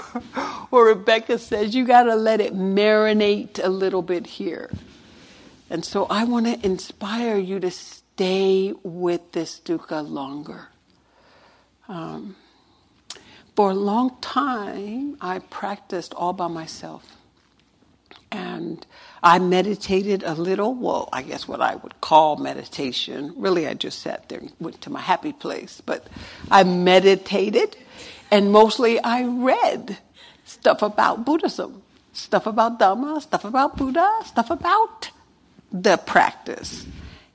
or 0.69 0.85
Rebecca 0.85 1.39
says, 1.39 1.73
you 1.73 1.83
got 1.83 2.03
to 2.03 2.15
let 2.15 2.41
it 2.41 2.53
marinate 2.53 3.59
a 3.63 3.69
little 3.69 4.03
bit 4.03 4.27
here. 4.27 4.69
And 5.69 5.83
so 5.83 6.05
I 6.05 6.23
want 6.23 6.45
to 6.45 6.65
inspire 6.65 7.37
you 7.37 7.59
to 7.59 7.71
stay 7.71 8.73
with 8.83 9.31
this 9.33 9.59
dukkha 9.63 10.07
longer. 10.07 10.69
Um, 11.87 12.35
for 13.55 13.71
a 13.71 13.75
long 13.75 14.17
time, 14.21 15.17
I 15.19 15.39
practiced 15.39 16.13
all 16.13 16.33
by 16.33 16.47
myself. 16.47 17.03
And 18.31 18.85
I 19.23 19.39
meditated 19.39 20.23
a 20.23 20.33
little, 20.33 20.73
well, 20.73 21.09
I 21.13 21.21
guess 21.21 21.47
what 21.47 21.61
I 21.61 21.75
would 21.75 21.99
call 22.01 22.35
meditation. 22.37 23.33
Really, 23.37 23.67
I 23.67 23.73
just 23.73 23.99
sat 23.99 24.29
there 24.29 24.39
and 24.39 24.53
went 24.59 24.81
to 24.81 24.89
my 24.89 24.99
happy 24.99 25.33
place. 25.33 25.81
But 25.81 26.07
I 26.51 26.63
meditated, 26.63 27.77
and 28.29 28.51
mostly 28.51 28.99
I 28.99 29.23
read 29.23 29.97
stuff 30.43 30.81
about 30.81 31.25
Buddhism, 31.25 31.81
stuff 32.13 32.47
about 32.47 32.79
Dhamma, 32.79 33.21
stuff 33.21 33.45
about 33.45 33.77
Buddha, 33.77 34.19
stuff 34.25 34.49
about 34.49 35.11
the 35.71 35.97
practice 35.97 36.85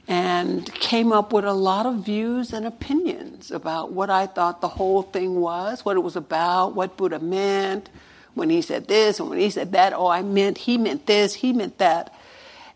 and 0.08 0.72
came 0.74 1.12
up 1.12 1.32
with 1.32 1.44
a 1.44 1.52
lot 1.52 1.86
of 1.86 2.04
views 2.04 2.52
and 2.52 2.66
opinions 2.66 3.50
about 3.50 3.92
what 3.92 4.10
I 4.10 4.26
thought 4.26 4.60
the 4.60 4.68
whole 4.68 5.02
thing 5.02 5.40
was, 5.40 5.84
what 5.84 5.96
it 5.96 6.00
was 6.00 6.16
about, 6.16 6.74
what 6.74 6.96
Buddha 6.96 7.18
meant 7.18 7.88
when 8.34 8.50
he 8.50 8.62
said 8.62 8.88
this 8.88 9.20
and 9.20 9.28
when 9.28 9.38
he 9.38 9.50
said 9.50 9.72
that. 9.72 9.92
Oh, 9.92 10.08
I 10.08 10.22
meant, 10.22 10.58
he 10.58 10.76
meant 10.76 11.06
this, 11.06 11.34
he 11.34 11.52
meant 11.52 11.78
that. 11.78 12.14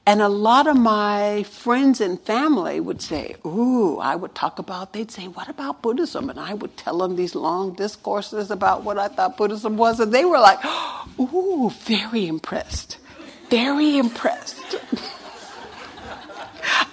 And 0.08 0.22
a 0.22 0.28
lot 0.28 0.68
of 0.68 0.76
my 0.76 1.42
friends 1.42 2.00
and 2.00 2.20
family 2.20 2.78
would 2.78 3.02
say, 3.02 3.34
Ooh, 3.44 3.98
I 3.98 4.14
would 4.14 4.36
talk 4.36 4.60
about, 4.60 4.92
they'd 4.92 5.10
say, 5.10 5.26
What 5.26 5.48
about 5.48 5.82
Buddhism? 5.82 6.30
And 6.30 6.38
I 6.38 6.54
would 6.54 6.76
tell 6.76 6.98
them 6.98 7.16
these 7.16 7.34
long 7.34 7.75
discourses 7.75 8.52
about 8.52 8.84
what 8.84 8.98
I 8.98 9.08
thought 9.08 9.36
Buddhism 9.36 9.76
was. 9.76 9.98
And 9.98 10.14
they 10.14 10.25
were 10.25 10.38
like, 10.38 10.60
Ooh, 11.18 11.70
very 11.70 12.28
impressed. 12.28 12.98
Very 13.50 13.98
impressed. 13.98 14.76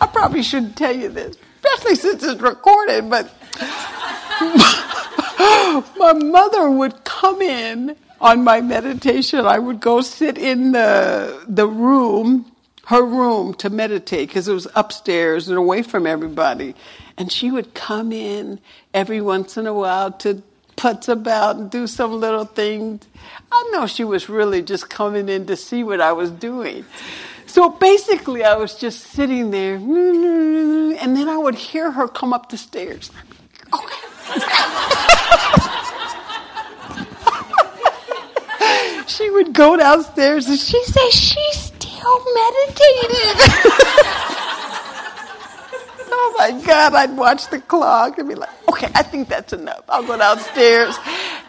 I 0.02 0.08
probably 0.08 0.44
shouldn't 0.44 0.76
tell 0.78 0.96
you 0.96 1.10
this, 1.10 1.38
especially 1.64 1.96
since 1.96 2.24
it's 2.24 2.42
recorded, 2.42 3.10
but 3.10 3.32
my 5.98 6.14
mother 6.14 6.70
would 6.70 7.04
come 7.04 7.42
in 7.42 7.96
on 8.22 8.44
my 8.44 8.62
meditation. 8.62 9.46
I 9.46 9.60
would 9.60 9.80
go 9.80 10.02
sit 10.02 10.38
in 10.38 10.72
the, 10.72 11.44
the 11.48 11.68
room, 11.68 12.52
her 12.86 13.04
room, 13.04 13.54
to 13.56 13.70
meditate 13.70 14.30
because 14.30 14.48
it 14.48 14.54
was 14.54 14.68
upstairs 14.76 15.50
and 15.50 15.58
away 15.58 15.84
from 15.84 16.08
everybody. 16.08 16.76
And 17.18 17.32
she 17.32 17.52
would 17.52 17.74
come 17.74 18.12
in 18.12 18.60
every 18.94 19.22
once 19.22 19.58
in 19.58 19.68
a 19.68 19.74
while 19.74 20.12
to 20.14 20.42
putz 20.76 21.08
about 21.08 21.58
and 21.58 21.70
do 21.70 21.86
some 21.88 22.20
little 22.20 22.46
things. 22.46 23.06
I 23.52 23.70
know 23.72 23.88
she 23.88 24.04
was 24.04 24.30
really 24.30 24.62
just 24.62 24.90
coming 24.90 25.30
in 25.30 25.46
to 25.48 25.56
see 25.56 25.84
what 25.84 26.02
I 26.02 26.14
was 26.14 26.32
doing. 26.32 26.86
So 27.54 27.70
basically, 27.70 28.44
I 28.44 28.56
was 28.56 28.74
just 28.74 29.12
sitting 29.12 29.52
there, 29.52 29.78
mm, 29.78 29.86
mm, 29.86 30.96
mm, 30.96 30.98
and 31.00 31.16
then 31.16 31.30
I 31.30 31.38
would 31.38 31.54
hear 31.54 31.92
her 31.92 32.08
come 32.08 32.34
up 32.34 32.50
the 32.50 32.58
stairs. 32.58 33.12
she 39.06 39.30
would 39.30 39.54
go 39.54 39.78
downstairs 39.78 40.48
and 40.48 40.58
she 40.58 40.84
said 40.84 41.10
she's 41.12 41.58
still 41.58 42.26
meditating. 42.34 43.38
oh 46.10 46.36
my 46.40 46.60
God, 46.66 46.96
I'd 46.96 47.16
watch 47.16 47.52
the 47.52 47.62
clock 47.62 48.18
and 48.18 48.30
be 48.30 48.34
like, 48.34 48.50
okay, 48.68 48.90
I 48.96 49.04
think 49.04 49.30
that's 49.30 49.54
enough. 49.54 49.84
I'll 49.90 50.02
go 50.02 50.18
downstairs. 50.18 50.98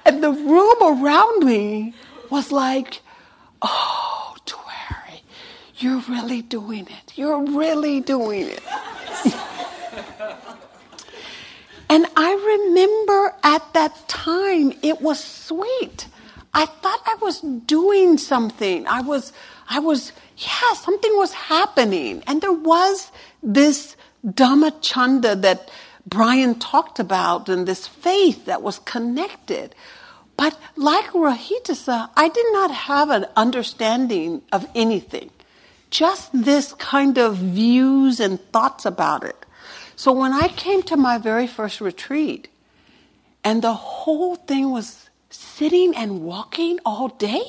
And 0.05 0.23
the 0.23 0.33
room 0.33 0.77
around 0.83 1.47
me 1.47 1.95
was 2.29 2.53
like, 2.53 3.01
oh, 3.63 4.04
you're 5.79 6.03
really 6.09 6.43
doing 6.43 6.87
it. 6.87 7.13
You're 7.17 7.45
really 7.45 8.01
doing 8.01 8.49
it. 8.49 8.63
and 11.91 12.07
I 12.17 12.67
remember 12.67 13.35
at 13.43 13.73
that 13.75 14.09
time, 14.09 14.73
it 14.83 15.01
was 15.01 15.23
sweet. 15.23 16.07
I 16.53 16.67
thought 16.67 17.01
I 17.07 17.17
was 17.21 17.41
doing 17.41 18.19
something. 18.19 18.87
I 18.87 19.01
was, 19.01 19.33
I 19.69 19.81
was, 19.81 20.13
yeah, 20.37 20.75
something 20.75 21.17
was 21.17 21.33
happening. 21.33 22.23
And 22.27 22.41
there 22.41 22.53
was 22.53 23.11
this 23.43 23.97
Dhammachanda 24.25 25.43
that 25.43 25.71
Brian 26.07 26.55
talked 26.57 27.01
about 27.01 27.49
and 27.49 27.67
this 27.67 27.89
faith 27.89 28.45
that 28.47 28.63
was 28.63 28.79
connected. 28.81 29.75
But 30.37 30.59
like 30.77 31.07
Rahitasa, 31.07 32.11
I 32.17 32.29
did 32.29 32.47
not 32.53 32.71
have 32.71 33.11
an 33.11 33.27
understanding 33.37 34.43
of 34.53 34.67
anything. 34.75 35.31
Just 35.95 36.31
this 36.35 36.73
kind 36.73 37.19
of 37.19 37.37
views 37.37 38.19
and 38.19 38.41
thoughts 38.51 38.85
about 38.85 39.23
it. 39.23 39.47
So 39.95 40.11
when 40.11 40.33
I 40.33 40.49
came 40.49 40.83
to 40.91 40.97
my 40.97 41.19
very 41.19 41.47
first 41.47 41.81
retreat, 41.81 42.49
and 43.45 43.63
the 43.63 43.75
whole 43.75 44.35
thing 44.35 44.73
was 44.73 45.09
sitting 45.31 45.95
and 45.95 46.23
walking 46.23 46.81
all 46.85 47.07
day, 47.07 47.45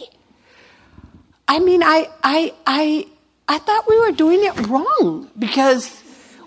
I 1.47 1.57
mean, 1.57 1.81
I, 1.81 2.07
I, 2.21 2.53
I, 2.67 3.07
I 3.47 3.57
thought 3.57 3.87
we 3.89 3.99
were 3.99 4.11
doing 4.11 4.43
it 4.43 4.67
wrong 4.67 5.27
because 5.39 6.03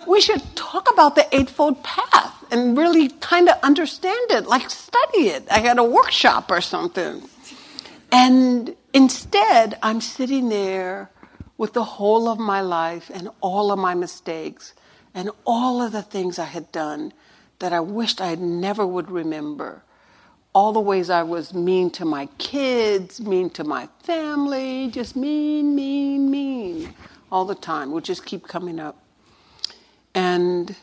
we 0.06 0.20
should 0.20 0.42
talk 0.54 0.88
about 0.92 1.16
the 1.16 1.26
Eightfold 1.34 1.82
Path 1.82 2.44
and 2.52 2.78
really 2.78 3.08
kind 3.08 3.48
of 3.48 3.58
understand 3.64 4.30
it, 4.30 4.46
like 4.46 4.70
study 4.70 5.30
it. 5.34 5.48
I 5.50 5.60
got 5.62 5.80
a 5.80 5.82
workshop 5.82 6.52
or 6.52 6.60
something. 6.60 7.28
And 8.12 8.76
instead, 8.94 9.80
I'm 9.82 10.00
sitting 10.00 10.48
there 10.48 11.10
with 11.58 11.74
the 11.74 11.84
whole 11.84 12.28
of 12.28 12.38
my 12.38 12.62
life 12.62 13.10
and 13.12 13.28
all 13.42 13.70
of 13.70 13.78
my 13.78 13.94
mistakes 13.94 14.72
and 15.12 15.30
all 15.44 15.82
of 15.82 15.92
the 15.92 16.02
things 16.02 16.38
I 16.38 16.46
had 16.46 16.72
done 16.72 17.12
that 17.58 17.72
I 17.74 17.80
wished 17.80 18.20
I 18.20 18.36
never 18.36 18.86
would 18.86 19.10
remember. 19.10 19.82
All 20.54 20.72
the 20.72 20.80
ways 20.80 21.10
I 21.10 21.24
was 21.24 21.52
mean 21.52 21.90
to 21.90 22.04
my 22.06 22.26
kids, 22.38 23.20
mean 23.20 23.50
to 23.50 23.64
my 23.64 23.88
family, 24.02 24.88
just 24.90 25.16
mean, 25.16 25.74
mean, 25.74 26.30
mean 26.30 26.94
all 27.30 27.44
the 27.44 27.54
time 27.54 27.90
would 27.92 28.04
just 28.04 28.24
keep 28.24 28.46
coming 28.46 28.80
up. 28.80 29.02
And 30.14 30.76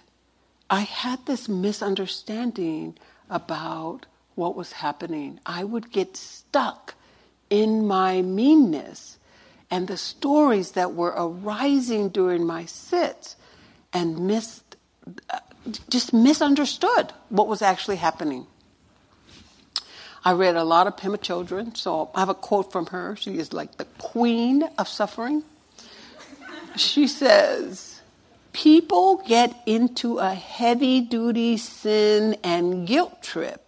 I 0.69 0.81
had 0.81 1.25
this 1.25 1.49
misunderstanding 1.49 2.97
about 3.29 4.05
what 4.35 4.55
was 4.55 4.73
happening. 4.73 5.39
I 5.45 5.63
would 5.63 5.91
get 5.91 6.17
stuck 6.17 6.95
in 7.49 7.87
my 7.87 8.21
meanness 8.21 9.17
and 9.71 9.87
the 9.87 9.97
stories 9.97 10.71
that 10.71 10.93
were 10.93 11.13
arising 11.15 12.09
during 12.09 12.45
my 12.45 12.65
sits 12.65 13.35
and 13.93 14.27
missed, 14.27 14.75
uh, 15.29 15.39
just 15.89 16.13
misunderstood 16.13 17.13
what 17.29 17.47
was 17.47 17.61
actually 17.61 17.97
happening. 17.97 18.47
I 20.23 20.33
read 20.33 20.55
a 20.55 20.63
lot 20.63 20.87
of 20.87 20.95
Pema 20.95 21.17
Chodron, 21.17 21.77
so 21.77 22.09
I 22.15 22.19
have 22.19 22.29
a 22.29 22.33
quote 22.33 22.71
from 22.71 22.87
her. 22.87 23.15
She 23.15 23.37
is 23.37 23.53
like 23.53 23.77
the 23.77 23.85
queen 23.99 24.63
of 24.77 24.87
suffering. 24.87 25.43
She 26.75 27.07
says, 27.07 28.01
people 28.51 29.23
get 29.27 29.55
into 29.65 30.17
a 30.17 30.33
heavy 30.33 30.99
duty 30.99 31.57
sin 31.57 32.37
and 32.43 32.87
guilt 32.87 33.21
trip, 33.21 33.64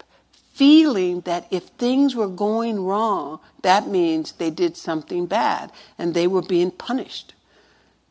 feeling 0.57 1.21
that 1.21 1.47
if 1.51 1.65
things 1.65 2.15
were 2.15 2.27
going 2.27 2.83
wrong, 2.83 3.39
that 3.61 3.87
means 3.87 4.31
they 4.31 4.49
did 4.49 4.75
something 4.75 5.27
bad 5.27 5.71
and 5.99 6.13
they 6.13 6.25
were 6.25 6.41
being 6.41 6.71
punished. 6.71 7.35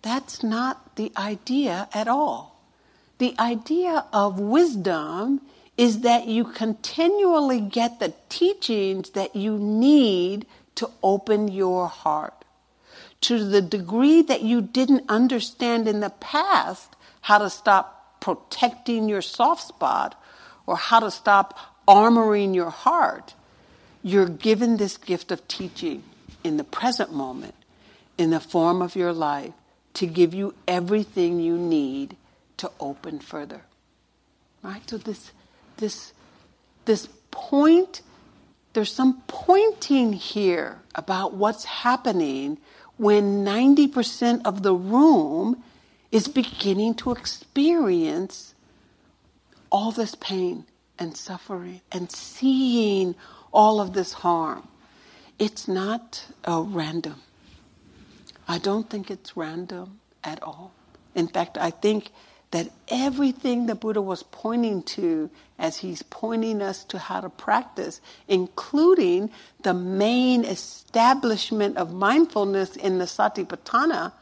That's 0.02 0.44
not 0.44 0.94
the 0.94 1.10
idea 1.16 1.88
at 1.92 2.06
all. 2.06 2.62
The 3.18 3.34
idea 3.38 4.04
of 4.12 4.38
wisdom 4.38 5.40
is 5.76 6.00
that 6.00 6.28
you 6.28 6.44
continually 6.44 7.60
get 7.60 7.98
the 7.98 8.14
teachings 8.28 9.10
that 9.10 9.34
you 9.34 9.58
need 9.58 10.46
to 10.76 10.88
open 11.02 11.48
your 11.48 11.88
heart 11.88 12.44
to 13.22 13.44
the 13.44 13.62
degree 13.62 14.22
that 14.22 14.42
you 14.42 14.60
didn't 14.62 15.04
understand 15.08 15.88
in 15.88 15.98
the 15.98 16.10
past 16.10 16.94
how 17.22 17.38
to 17.38 17.50
stop 17.50 18.20
protecting 18.20 19.08
your 19.08 19.22
soft 19.22 19.66
spot 19.66 20.20
or 20.66 20.76
how 20.76 21.00
to 21.00 21.10
stop 21.10 21.75
armoring 21.86 22.54
your 22.54 22.70
heart, 22.70 23.34
you're 24.02 24.28
given 24.28 24.76
this 24.76 24.96
gift 24.96 25.32
of 25.32 25.46
teaching 25.48 26.02
in 26.44 26.56
the 26.56 26.64
present 26.64 27.12
moment, 27.12 27.54
in 28.18 28.30
the 28.30 28.40
form 28.40 28.82
of 28.82 28.96
your 28.96 29.12
life, 29.12 29.52
to 29.94 30.06
give 30.06 30.34
you 30.34 30.54
everything 30.68 31.40
you 31.40 31.56
need 31.56 32.16
to 32.58 32.70
open 32.80 33.18
further. 33.18 33.62
Right? 34.62 34.88
So 34.88 34.98
this 34.98 35.32
this 35.78 36.12
this 36.84 37.08
point, 37.30 38.02
there's 38.72 38.92
some 38.92 39.22
pointing 39.26 40.12
here 40.12 40.78
about 40.94 41.34
what's 41.34 41.64
happening 41.64 42.58
when 42.96 43.44
90% 43.44 44.42
of 44.46 44.62
the 44.62 44.74
room 44.74 45.62
is 46.10 46.28
beginning 46.28 46.94
to 46.94 47.10
experience 47.12 48.54
all 49.70 49.90
this 49.90 50.14
pain 50.14 50.64
and 50.98 51.16
suffering 51.16 51.80
and 51.92 52.10
seeing 52.10 53.14
all 53.52 53.80
of 53.80 53.92
this 53.92 54.12
harm. 54.12 54.68
It's 55.38 55.68
not 55.68 56.26
uh, 56.46 56.62
random. 56.66 57.20
I 58.48 58.58
don't 58.58 58.88
think 58.88 59.10
it's 59.10 59.36
random 59.36 60.00
at 60.22 60.42
all. 60.42 60.72
In 61.14 61.28
fact, 61.28 61.58
I 61.58 61.70
think 61.70 62.10
that 62.52 62.70
everything 62.88 63.66
the 63.66 63.74
Buddha 63.74 64.00
was 64.00 64.22
pointing 64.22 64.82
to 64.82 65.30
as 65.58 65.78
he's 65.78 66.02
pointing 66.02 66.62
us 66.62 66.84
to 66.84 66.98
how 66.98 67.20
to 67.20 67.28
practice, 67.28 68.00
including 68.28 69.30
the 69.62 69.74
main 69.74 70.44
establishment 70.44 71.76
of 71.76 71.92
mindfulness 71.92 72.76
in 72.76 72.98
the 72.98 73.04
Satipatthana, 73.04 74.12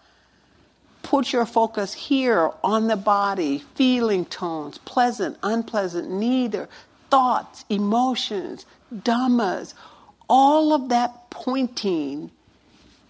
put 1.05 1.33
your 1.33 1.47
focus 1.47 1.93
here 1.95 2.51
on 2.65 2.89
the 2.89 2.97
body, 2.97 3.63
feeling 3.77 4.25
tones, 4.25 4.79
pleasant, 4.79 5.37
unpleasant, 5.43 6.11
neither, 6.11 6.69
thoughts, 7.11 7.65
emotions, 7.69 8.67
dhammas, 8.93 9.75
all 10.29 10.73
of 10.73 10.89
that 10.89 11.31
pointing 11.31 12.33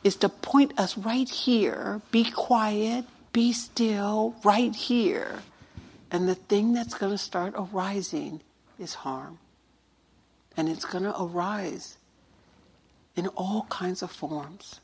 is 0.02 0.16
to 0.16 0.28
point 0.28 0.78
us 0.78 0.98
right 0.98 1.28
here, 1.28 2.02
be 2.11 2.30
quiet, 2.30 3.07
be 3.33 3.52
still 3.52 4.35
right 4.44 4.74
here. 4.74 5.42
And 6.11 6.28
the 6.28 6.35
thing 6.35 6.74
that's 6.74 6.94
going 6.94 7.12
to 7.12 7.18
start 7.18 7.54
arising 7.57 8.40
is 8.78 8.94
harm. 8.94 9.38
And 10.57 10.68
it's 10.68 10.85
going 10.85 11.04
to 11.04 11.20
arise 11.20 11.96
in 13.16 13.28
all 13.28 13.66
kinds 13.70 14.02
of 14.02 14.11
forms, 14.11 14.80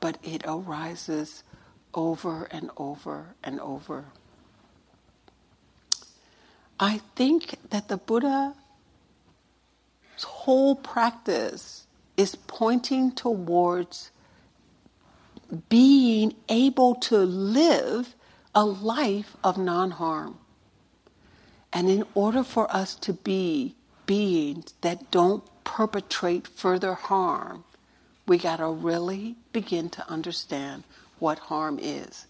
but 0.00 0.18
it 0.22 0.42
arises 0.46 1.42
over 1.94 2.44
and 2.50 2.70
over 2.76 3.34
and 3.42 3.60
over. 3.60 4.06
I 6.78 7.00
think 7.14 7.56
that 7.70 7.88
the 7.88 7.96
Buddha's 7.96 8.54
whole 10.24 10.74
practice 10.74 11.86
is 12.16 12.34
pointing 12.34 13.12
towards 13.12 14.10
being 15.68 16.34
able 16.48 16.94
to 16.96 17.18
live 17.18 18.14
a 18.54 18.64
life 18.64 19.36
of 19.42 19.56
non 19.56 19.92
harm. 19.92 20.38
And 21.72 21.88
in 21.88 22.04
order 22.14 22.44
for 22.44 22.74
us 22.74 22.94
to 22.96 23.12
be 23.12 23.74
beings 24.06 24.74
that 24.82 25.10
don't 25.10 25.42
perpetrate 25.64 26.46
further 26.46 26.94
harm, 26.94 27.64
we 28.26 28.38
got 28.38 28.56
to 28.56 28.68
really 28.68 29.36
begin 29.52 29.90
to 29.90 30.08
understand 30.08 30.84
what 31.24 31.38
harm 31.38 31.78
is, 31.80 32.26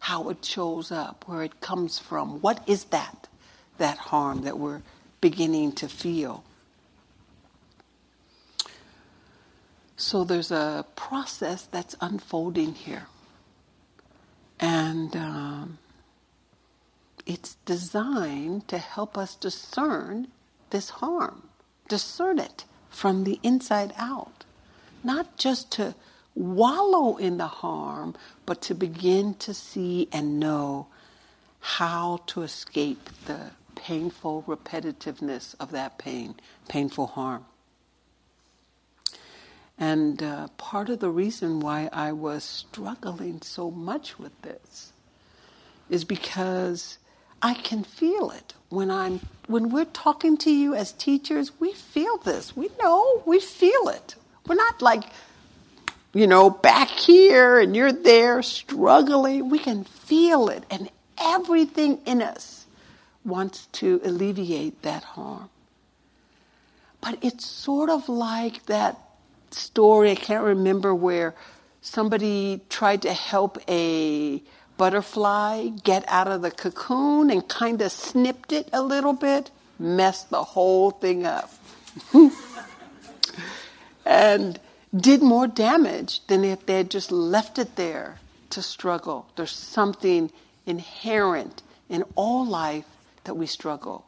how 0.00 0.28
it 0.28 0.44
shows 0.44 0.90
up, 0.90 1.22
where 1.28 1.44
it 1.44 1.60
comes 1.60 2.00
from. 2.00 2.40
What 2.40 2.68
is 2.68 2.86
that, 2.86 3.28
that 3.78 3.96
harm 3.96 4.42
that 4.42 4.58
we're 4.58 4.82
beginning 5.20 5.70
to 5.70 5.88
feel. 5.88 6.42
So 9.96 10.24
there's 10.24 10.50
a 10.50 10.84
process 10.96 11.62
that's 11.62 11.94
unfolding 12.00 12.74
here. 12.74 13.06
And 14.58 15.14
um, 15.14 15.78
it's 17.24 17.54
designed 17.66 18.66
to 18.66 18.78
help 18.78 19.16
us 19.16 19.36
discern 19.36 20.26
this 20.70 20.90
harm, 20.90 21.50
discern 21.86 22.40
it 22.40 22.64
from 22.90 23.22
the 23.22 23.38
inside 23.44 23.94
out. 23.96 24.44
Not 25.04 25.36
just 25.36 25.70
to 25.74 25.94
wallow 26.36 27.16
in 27.16 27.38
the 27.38 27.46
harm, 27.46 28.14
but 28.44 28.62
to 28.62 28.74
begin 28.74 29.34
to 29.34 29.52
see 29.52 30.08
and 30.12 30.38
know 30.38 30.86
how 31.60 32.20
to 32.26 32.42
escape 32.42 33.08
the 33.24 33.50
painful 33.74 34.44
repetitiveness 34.46 35.54
of 35.58 35.72
that 35.72 35.98
pain, 35.98 36.34
painful 36.68 37.08
harm. 37.08 37.44
And 39.78 40.22
uh, 40.22 40.48
part 40.56 40.88
of 40.88 41.00
the 41.00 41.10
reason 41.10 41.60
why 41.60 41.88
I 41.92 42.12
was 42.12 42.44
struggling 42.44 43.42
so 43.42 43.70
much 43.70 44.18
with 44.18 44.40
this 44.42 44.92
is 45.90 46.04
because 46.04 46.98
I 47.42 47.54
can 47.54 47.84
feel 47.84 48.30
it 48.30 48.54
when 48.70 48.90
I'm 48.90 49.20
when 49.46 49.70
we're 49.70 49.84
talking 49.84 50.36
to 50.38 50.50
you 50.50 50.74
as 50.74 50.92
teachers. 50.92 51.52
We 51.60 51.72
feel 51.72 52.16
this. 52.18 52.56
We 52.56 52.70
know. 52.82 53.22
We 53.26 53.38
feel 53.38 53.88
it. 53.88 54.16
We're 54.46 54.54
not 54.54 54.80
like 54.80 55.04
you 56.16 56.26
know 56.26 56.50
back 56.50 56.88
here 56.88 57.58
and 57.58 57.76
you're 57.76 57.92
there 57.92 58.42
struggling. 58.42 59.50
We 59.50 59.58
can 59.58 59.84
feel 59.84 60.48
it, 60.48 60.64
and 60.70 60.90
everything 61.20 62.00
in 62.06 62.22
us 62.22 62.66
wants 63.24 63.66
to 63.72 64.00
alleviate 64.04 64.82
that 64.82 65.04
harm. 65.04 65.50
But 67.00 67.18
it's 67.22 67.46
sort 67.46 67.90
of 67.90 68.08
like 68.08 68.66
that 68.66 68.98
story, 69.50 70.10
I 70.10 70.14
can't 70.14 70.44
remember 70.44 70.94
where 70.94 71.34
somebody 71.80 72.60
tried 72.68 73.02
to 73.02 73.12
help 73.12 73.58
a 73.68 74.42
butterfly 74.76 75.68
get 75.68 76.04
out 76.08 76.28
of 76.28 76.42
the 76.42 76.50
cocoon 76.50 77.30
and 77.30 77.46
kind 77.48 77.80
of 77.80 77.92
snipped 77.92 78.52
it 78.52 78.68
a 78.72 78.82
little 78.82 79.12
bit, 79.12 79.50
messed 79.78 80.30
the 80.30 80.42
whole 80.42 80.90
thing 80.90 81.26
up. 81.26 81.52
and 84.06 84.58
did 85.00 85.22
more 85.22 85.46
damage 85.46 86.26
than 86.26 86.44
if 86.44 86.66
they 86.66 86.76
had 86.76 86.90
just 86.90 87.10
left 87.10 87.58
it 87.58 87.76
there 87.76 88.18
to 88.50 88.62
struggle. 88.62 89.26
There's 89.36 89.52
something 89.52 90.30
inherent 90.64 91.62
in 91.88 92.04
all 92.14 92.46
life 92.46 92.86
that 93.24 93.34
we 93.34 93.46
struggle. 93.46 94.06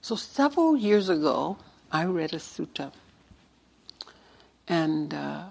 So, 0.00 0.16
several 0.16 0.76
years 0.76 1.08
ago, 1.08 1.58
I 1.90 2.04
read 2.04 2.32
a 2.32 2.38
sutta, 2.38 2.92
and 4.66 5.12
uh, 5.12 5.44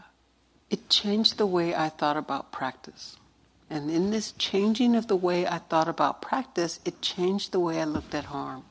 it 0.70 0.90
changed 0.90 1.38
the 1.38 1.46
way 1.46 1.76
I 1.76 1.90
thought 1.90 2.18
about 2.18 2.52
practice. 2.52 3.18
And 3.70 3.92
in 3.92 4.12
this 4.12 4.32
changing 4.32 4.96
of 4.96 5.08
the 5.08 5.16
way 5.16 5.46
I 5.46 5.58
thought 5.58 5.90
about 5.90 6.22
practice, 6.22 6.80
it 6.86 7.02
changed 7.02 7.52
the 7.52 7.60
way 7.60 7.82
I 7.82 7.84
looked 7.84 8.16
at 8.16 8.26
harm. 8.26 8.64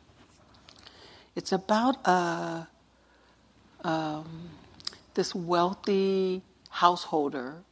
It's 1.34 1.52
about 1.52 1.96
a, 2.06 2.10
uh, 2.10 2.64
um, 3.86 4.50
this 5.14 5.34
wealthy 5.34 6.42
householder 6.70 7.62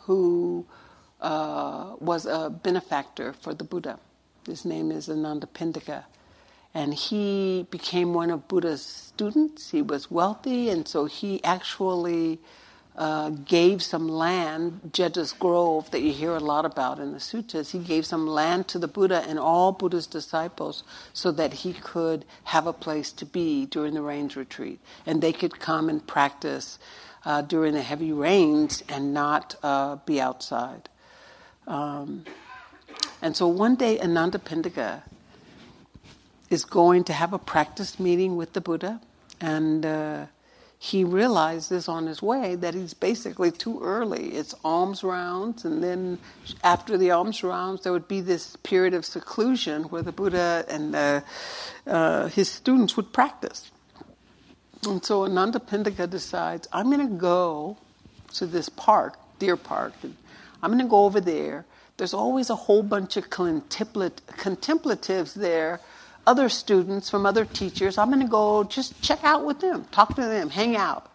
who 0.00 0.66
uh, 1.20 1.94
was 1.98 2.26
a 2.26 2.50
benefactor 2.50 3.32
for 3.32 3.54
the 3.54 3.64
Buddha. 3.64 3.98
His 4.46 4.64
name 4.64 4.92
is 4.92 5.08
Anathapindika. 5.08 6.04
And 6.74 6.92
he 6.92 7.66
became 7.70 8.12
one 8.12 8.30
of 8.30 8.46
Buddha's 8.48 8.84
students. 8.84 9.70
He 9.70 9.80
was 9.80 10.10
wealthy, 10.10 10.68
and 10.68 10.86
so 10.86 11.06
he 11.06 11.42
actually 11.42 12.38
uh, 12.96 13.30
gave 13.30 13.82
some 13.82 14.08
land, 14.08 14.90
Jeta's 14.92 15.32
Grove, 15.32 15.90
that 15.90 16.00
you 16.00 16.12
hear 16.12 16.32
a 16.32 16.40
lot 16.40 16.64
about 16.64 16.98
in 16.98 17.12
the 17.12 17.18
suttas. 17.18 17.72
He 17.72 17.78
gave 17.78 18.06
some 18.06 18.26
land 18.26 18.68
to 18.68 18.78
the 18.78 18.88
Buddha 18.88 19.22
and 19.28 19.38
all 19.38 19.72
Buddha's 19.72 20.06
disciples 20.06 20.82
so 21.12 21.30
that 21.32 21.52
he 21.52 21.74
could 21.74 22.24
have 22.44 22.66
a 22.66 22.72
place 22.72 23.12
to 23.12 23.26
be 23.26 23.66
during 23.66 23.94
the 23.94 24.00
rains 24.00 24.34
retreat. 24.34 24.80
And 25.04 25.20
they 25.20 25.32
could 25.32 25.58
come 25.60 25.90
and 25.90 26.06
practice 26.06 26.78
uh, 27.26 27.42
during 27.42 27.74
the 27.74 27.82
heavy 27.82 28.12
rains 28.12 28.82
and 28.88 29.12
not 29.12 29.56
uh, 29.62 29.96
be 30.06 30.20
outside. 30.20 30.88
Um, 31.66 32.24
and 33.20 33.36
so 33.36 33.46
one 33.46 33.74
day, 33.76 34.00
Ananda 34.00 34.38
Anathapindika 34.38 35.02
is 36.48 36.64
going 36.64 37.04
to 37.04 37.12
have 37.12 37.32
a 37.32 37.38
practice 37.38 37.98
meeting 37.98 38.36
with 38.36 38.52
the 38.52 38.60
Buddha, 38.60 39.00
and 39.40 39.84
uh, 39.84 40.26
he 40.86 41.02
realizes 41.02 41.88
on 41.88 42.06
his 42.06 42.22
way 42.22 42.54
that 42.54 42.72
he's 42.72 42.94
basically 42.94 43.50
too 43.50 43.80
early. 43.82 44.36
It's 44.36 44.54
alms 44.64 45.02
rounds, 45.02 45.64
and 45.64 45.82
then 45.82 46.20
after 46.62 46.96
the 46.96 47.10
alms 47.10 47.42
rounds, 47.42 47.82
there 47.82 47.92
would 47.92 48.06
be 48.06 48.20
this 48.20 48.54
period 48.62 48.94
of 48.94 49.04
seclusion 49.04 49.82
where 49.84 50.02
the 50.02 50.12
Buddha 50.12 50.64
and 50.68 50.94
uh, 50.94 51.22
uh, 51.88 52.28
his 52.28 52.48
students 52.48 52.96
would 52.96 53.12
practice. 53.12 53.72
And 54.86 55.04
so 55.04 55.26
Anathapindika 55.26 56.08
decides, 56.08 56.68
I'm 56.72 56.86
going 56.86 57.08
to 57.08 57.16
go 57.16 57.78
to 58.34 58.46
this 58.46 58.68
park, 58.68 59.18
Deer 59.40 59.56
Park, 59.56 59.92
and 60.04 60.14
I'm 60.62 60.70
going 60.70 60.84
to 60.84 60.88
go 60.88 61.04
over 61.04 61.20
there. 61.20 61.64
There's 61.96 62.14
always 62.14 62.48
a 62.48 62.54
whole 62.54 62.84
bunch 62.84 63.16
of 63.16 63.28
contemplatives 63.28 65.34
there 65.34 65.80
other 66.26 66.48
students 66.48 67.08
from 67.08 67.24
other 67.24 67.44
teachers. 67.44 67.98
I'm 67.98 68.10
going 68.10 68.22
to 68.22 68.28
go 68.28 68.64
just 68.64 69.00
check 69.02 69.22
out 69.22 69.44
with 69.44 69.60
them, 69.60 69.84
talk 69.92 70.14
to 70.16 70.22
them, 70.22 70.50
hang 70.50 70.76
out, 70.76 71.10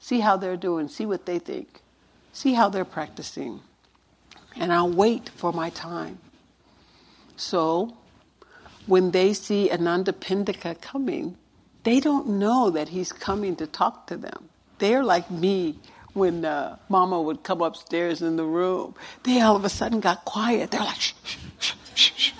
see 0.00 0.20
how 0.20 0.36
they're 0.36 0.56
doing, 0.56 0.88
see 0.88 1.06
what 1.06 1.26
they 1.26 1.38
think, 1.38 1.80
see 2.32 2.54
how 2.54 2.68
they're 2.68 2.84
practicing. 2.84 3.60
And 4.56 4.72
I'll 4.72 4.90
wait 4.90 5.28
for 5.28 5.52
my 5.52 5.70
time. 5.70 6.18
So, 7.36 7.96
when 8.86 9.10
they 9.12 9.32
see 9.34 9.68
Anathapindika 9.68 10.80
coming, 10.80 11.36
they 11.84 12.00
don't 12.00 12.28
know 12.28 12.70
that 12.70 12.88
he's 12.88 13.12
coming 13.12 13.54
to 13.56 13.66
talk 13.66 14.06
to 14.08 14.16
them. 14.16 14.48
They're 14.78 15.04
like 15.04 15.30
me 15.30 15.78
when 16.14 16.44
uh, 16.44 16.76
Mama 16.88 17.20
would 17.20 17.42
come 17.42 17.62
upstairs 17.62 18.22
in 18.22 18.36
the 18.36 18.44
room. 18.44 18.94
They 19.22 19.40
all 19.40 19.56
of 19.56 19.64
a 19.64 19.68
sudden 19.68 20.00
got 20.00 20.24
quiet. 20.24 20.70
They're 20.70 20.80
like, 20.80 21.00
shh, 21.00 21.14
shh, 21.58 21.72
shh, 21.94 22.12
shh. 22.16 22.32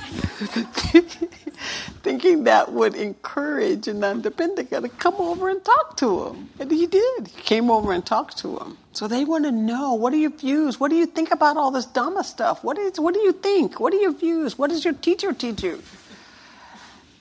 thinking 2.03 2.45
that 2.45 2.73
would 2.73 2.95
encourage 2.95 3.89
Ananda 3.89 4.31
Anathapindika 4.31 4.83
to 4.83 4.89
come 4.89 5.17
over 5.17 5.49
and 5.49 5.65
talk 5.65 5.97
to 5.99 6.27
him. 6.27 6.51
And 6.59 6.71
he 6.71 6.87
did. 6.87 7.29
He 7.29 7.43
came 7.43 7.71
over 7.71 7.93
and 7.93 8.05
talked 8.05 8.39
to 8.39 8.59
him. 8.59 8.79
So 8.93 9.09
they 9.09 9.25
want 9.25 9.45
to 9.45 9.53
know, 9.53 9.95
what 9.95 10.13
are 10.13 10.19
your 10.19 10.31
views? 10.31 10.81
What 10.81 10.91
do 10.91 10.97
you 10.97 11.07
think 11.07 11.31
about 11.31 11.57
all 11.57 11.71
this 11.71 11.87
Dhamma 11.87 12.25
stuff? 12.25 12.65
What, 12.65 12.79
is, 12.79 12.99
what 12.99 13.15
do 13.15 13.21
you 13.21 13.33
think? 13.33 13.81
What 13.81 13.93
are 13.95 13.99
your 13.99 14.13
views? 14.13 14.59
What 14.59 14.71
does 14.71 14.85
your 14.85 14.95
teacher 14.95 15.33
teach 15.33 15.63
you? 15.63 15.83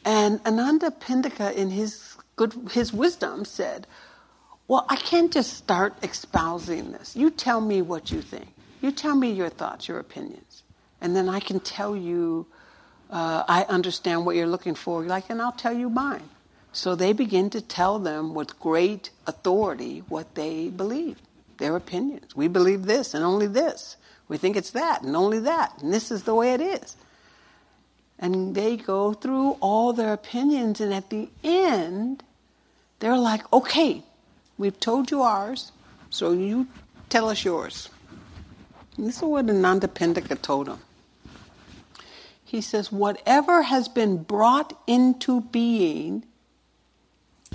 And 0.05 0.43
Anathapindika, 0.43 1.53
in 1.53 1.69
his, 1.69 2.15
good, 2.35 2.53
his 2.71 2.93
wisdom, 2.93 3.45
said, 3.45 3.87
well, 4.67 4.85
I 4.89 4.95
can't 4.97 5.31
just 5.31 5.53
start 5.53 5.95
espousing 6.03 6.91
this. 6.91 7.15
You 7.15 7.29
tell 7.29 7.61
me 7.61 7.81
what 7.81 8.11
you 8.11 8.21
think. 8.21 8.47
You 8.81 8.91
tell 8.91 9.15
me 9.15 9.31
your 9.31 9.49
thoughts, 9.49 9.87
your 9.87 9.99
opinions. 9.99 10.63
And 11.01 11.15
then 11.15 11.29
I 11.29 11.39
can 11.39 11.59
tell 11.59 11.95
you 11.95 12.47
uh, 13.09 13.43
I 13.47 13.63
understand 13.69 14.25
what 14.25 14.35
you're 14.35 14.47
looking 14.47 14.75
for. 14.75 15.03
like, 15.03 15.29
and 15.29 15.41
I'll 15.41 15.51
tell 15.51 15.73
you 15.73 15.89
mine. 15.89 16.29
So 16.71 16.95
they 16.95 17.13
begin 17.13 17.49
to 17.51 17.61
tell 17.61 17.99
them 17.99 18.33
with 18.33 18.59
great 18.59 19.09
authority 19.25 20.03
what 20.09 20.35
they 20.35 20.69
believe, 20.69 21.17
their 21.57 21.75
opinions. 21.75 22.35
We 22.35 22.47
believe 22.47 22.85
this 22.85 23.13
and 23.13 23.23
only 23.23 23.47
this. 23.47 23.97
We 24.27 24.37
think 24.37 24.55
it's 24.55 24.71
that 24.71 25.01
and 25.01 25.15
only 25.15 25.39
that. 25.39 25.81
And 25.81 25.93
this 25.93 26.11
is 26.11 26.23
the 26.23 26.35
way 26.35 26.53
it 26.53 26.61
is. 26.61 26.95
And 28.19 28.55
they 28.55 28.77
go 28.77 29.13
through 29.13 29.51
all 29.61 29.93
their 29.93 30.11
opinions, 30.11 30.81
and 30.81 30.91
at 30.93 31.11
the 31.11 31.29
end, 31.43 32.23
they're 32.99 33.17
like, 33.17 33.51
okay, 33.53 34.01
we've 34.57 34.79
told 34.79 35.11
you 35.11 35.21
ours, 35.21 35.71
so 36.09 36.31
you 36.31 36.67
tell 37.09 37.29
us 37.29 37.45
yours. 37.45 37.89
And 38.97 39.07
this 39.07 39.17
is 39.17 39.21
what 39.21 39.45
Anathapindika 39.45 40.41
told 40.41 40.65
them 40.65 40.79
he 42.47 42.61
says, 42.61 42.93
whatever 42.93 43.63
has 43.63 43.89
been 43.89 44.23
brought 44.23 44.71
into 44.87 45.41
being, 45.41 46.23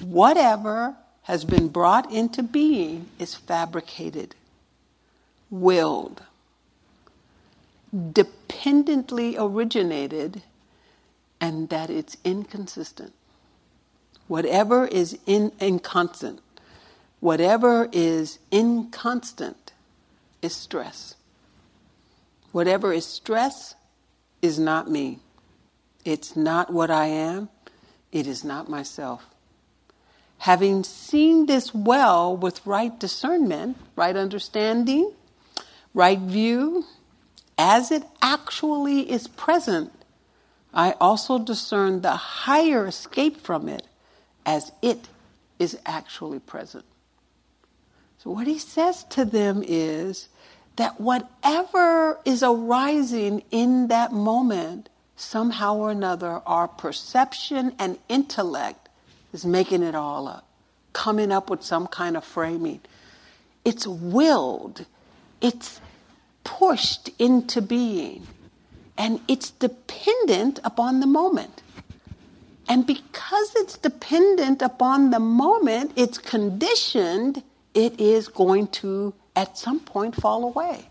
whatever 0.02 0.96
has 1.22 1.46
been 1.46 1.68
brought 1.68 2.12
into 2.12 2.42
being 2.42 3.07
is 3.18 3.35
fabricated, 3.35 4.35
willed, 5.48 6.20
dependently 8.12 9.35
originated, 9.38 10.42
and 11.40 11.70
that 11.70 11.88
it's 11.88 12.18
inconsistent. 12.22 13.14
Whatever 14.28 14.87
is 14.87 15.18
in, 15.24 15.52
inconstant, 15.59 16.40
whatever 17.20 17.88
is 17.92 18.38
inconstant 18.50 19.72
is 20.42 20.55
stress. 20.55 21.14
Whatever 22.50 22.92
is 22.92 23.07
stress 23.07 23.74
is 24.42 24.59
not 24.59 24.90
me. 24.90 25.20
It's 26.05 26.37
not 26.37 26.72
what 26.72 26.90
I 26.90 27.07
am, 27.07 27.48
it 28.11 28.26
is 28.26 28.44
not 28.44 28.68
myself. 28.68 29.24
Having 30.38 30.83
seen 30.83 31.46
this 31.46 31.72
well 31.72 32.37
with 32.37 32.66
right 32.66 32.98
discernment, 32.98 33.76
right 33.94 34.16
understanding, 34.16 35.12
right 35.94 36.18
view, 36.18 36.85
as 37.57 37.92
it 37.92 38.02
actually 38.20 39.09
is 39.09 39.28
present, 39.28 39.92
I 40.74 40.92
also 41.00 41.38
discern 41.38 42.00
the 42.00 42.16
higher 42.16 42.87
escape 42.87 43.40
from 43.40 43.68
it 43.68 43.87
as 44.44 44.72
it 44.83 45.09
is 45.61 45.78
actually 45.87 46.40
present. 46.40 46.85
So, 48.18 48.31
what 48.31 48.46
he 48.46 48.59
says 48.59 49.05
to 49.11 49.24
them 49.24 49.62
is 49.66 50.28
that 50.76 51.00
whatever 51.00 52.18
is 52.24 52.42
arising 52.42 53.42
in 53.50 53.88
that 53.88 54.12
moment, 54.12 54.88
somehow 55.16 55.76
or 55.76 55.90
another, 55.90 56.40
our 56.46 56.68
perception 56.68 57.74
and 57.78 57.98
intellect 58.08 58.88
is 59.32 59.44
making 59.44 59.82
it 59.82 59.94
all 59.94 60.28
up, 60.28 60.46
coming 60.92 61.30
up 61.30 61.50
with 61.50 61.62
some 61.62 61.87
kind 61.87 62.16
of 62.16 62.24
framing. 62.24 62.80
It's 63.64 63.87
willed, 63.87 64.87
it's 65.40 65.80
pushed 66.44 67.11
into 67.18 67.61
being, 67.62 68.26
and 68.96 69.20
it's 69.28 69.50
dependent 69.50 70.58
upon 70.64 71.00
the 71.00 71.06
moment. 71.06 71.62
And 72.68 72.87
because 72.87 73.52
it's 73.56 73.76
dependent 73.76 74.62
upon 74.62 75.11
the 75.11 75.18
moment, 75.18 75.92
it's 75.96 76.18
conditioned, 76.18 77.42
it 77.74 78.00
is 78.00 78.28
going 78.28 78.68
to 78.68 79.12
at 79.34 79.58
some 79.58 79.80
point 79.80 80.14
fall 80.14 80.44
away. 80.44 80.88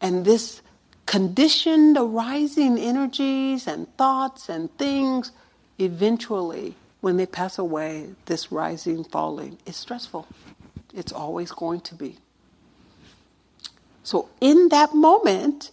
And 0.00 0.24
this 0.24 0.62
conditioned 1.06 1.96
arising 1.98 2.78
energies 2.78 3.66
and 3.66 3.94
thoughts 3.96 4.48
and 4.48 4.76
things, 4.76 5.32
eventually, 5.78 6.74
when 7.00 7.16
they 7.16 7.26
pass 7.26 7.58
away, 7.58 8.10
this 8.26 8.50
rising, 8.50 9.04
falling 9.04 9.58
is 9.66 9.76
stressful. 9.76 10.26
It's 10.94 11.12
always 11.12 11.52
going 11.52 11.80
to 11.82 11.94
be. 11.94 12.16
So, 14.02 14.28
in 14.40 14.68
that 14.68 14.94
moment, 14.94 15.70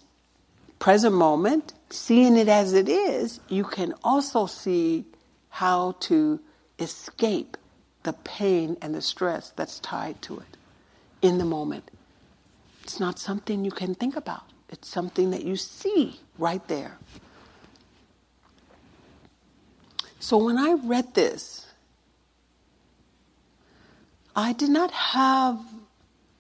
present 0.79 1.15
moment, 1.15 1.73
seeing 1.89 2.35
it 2.35 2.47
as 2.47 2.73
it 2.73 2.89
is, 2.89 3.39
you 3.47 3.63
can 3.63 3.93
also 4.03 4.45
see 4.47 5.05
how 5.49 5.95
to 6.01 6.39
escape 6.79 7.57
the 8.03 8.13
pain 8.13 8.75
and 8.81 8.93
the 8.93 9.01
stress 9.01 9.51
that's 9.51 9.79
tied 9.79 10.21
to 10.23 10.39
it 10.39 10.57
in 11.23 11.39
the 11.39 11.45
moment. 11.45 11.89
It's 12.83 12.99
not 12.99 13.17
something 13.17 13.65
you 13.65 13.71
can 13.71 13.95
think 13.95 14.15
about, 14.15 14.43
it's 14.69 14.87
something 14.87 15.31
that 15.31 15.43
you 15.43 15.55
see 15.55 16.19
right 16.37 16.65
there. 16.67 16.97
So 20.19 20.37
when 20.37 20.57
I 20.57 20.73
read 20.73 21.15
this, 21.15 21.67
I 24.35 24.53
did 24.53 24.69
not 24.69 24.91
have 24.91 25.59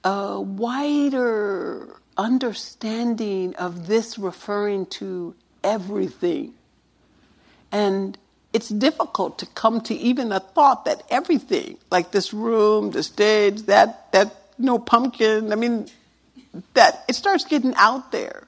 a 0.03 0.39
wider 0.39 1.97
understanding 2.17 3.55
of 3.55 3.87
this 3.87 4.17
referring 4.17 4.85
to 4.85 5.35
everything. 5.63 6.53
And 7.71 8.17
it's 8.51 8.69
difficult 8.69 9.39
to 9.39 9.45
come 9.47 9.81
to 9.81 9.95
even 9.95 10.31
a 10.31 10.39
thought 10.39 10.85
that 10.85 11.03
everything, 11.09 11.77
like 11.89 12.11
this 12.11 12.33
room, 12.33 12.91
the 12.91 13.03
stage, 13.03 13.63
that 13.63 14.11
that 14.11 14.42
no 14.57 14.79
pumpkin. 14.79 15.51
I 15.51 15.55
mean, 15.55 15.87
that 16.73 17.03
it 17.07 17.15
starts 17.15 17.45
getting 17.45 17.73
out 17.75 18.11
there, 18.11 18.47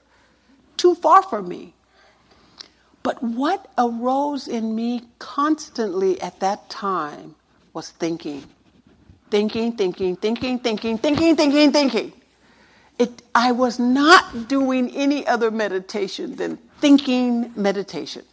too 0.77 0.95
far 0.95 1.23
for 1.23 1.41
me. 1.41 1.73
But 3.03 3.21
what 3.21 3.69
arose 3.77 4.47
in 4.47 4.75
me 4.75 5.03
constantly 5.19 6.19
at 6.21 6.39
that 6.39 6.69
time 6.69 7.35
was 7.73 7.91
thinking, 7.91 8.43
thinking, 9.29 9.73
thinking, 9.73 10.15
thinking, 10.15 10.59
thinking, 10.59 10.97
thinking, 10.97 11.35
thinking, 11.35 11.71
thinking. 11.71 12.13
It, 12.97 13.21
I 13.35 13.51
was 13.51 13.77
not 13.77 14.47
doing 14.47 14.89
any 14.95 15.27
other 15.27 15.51
meditation 15.51 16.37
than 16.37 16.57
thinking 16.79 17.51
meditation. 17.55 18.23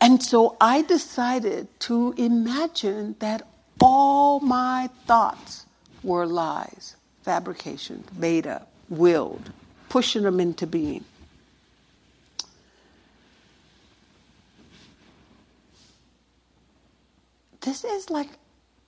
And 0.00 0.22
so 0.22 0.56
I 0.60 0.82
decided 0.82 1.68
to 1.80 2.14
imagine 2.16 3.16
that 3.20 3.47
all 3.80 4.40
my 4.40 4.90
thoughts 5.06 5.66
were 6.02 6.26
lies, 6.26 6.96
fabrications, 7.22 8.06
made 8.16 8.46
up, 8.46 8.68
willed, 8.88 9.52
pushing 9.88 10.22
them 10.22 10.40
into 10.40 10.66
being. 10.66 11.04
This 17.60 17.84
is 17.84 18.08
like, 18.08 18.30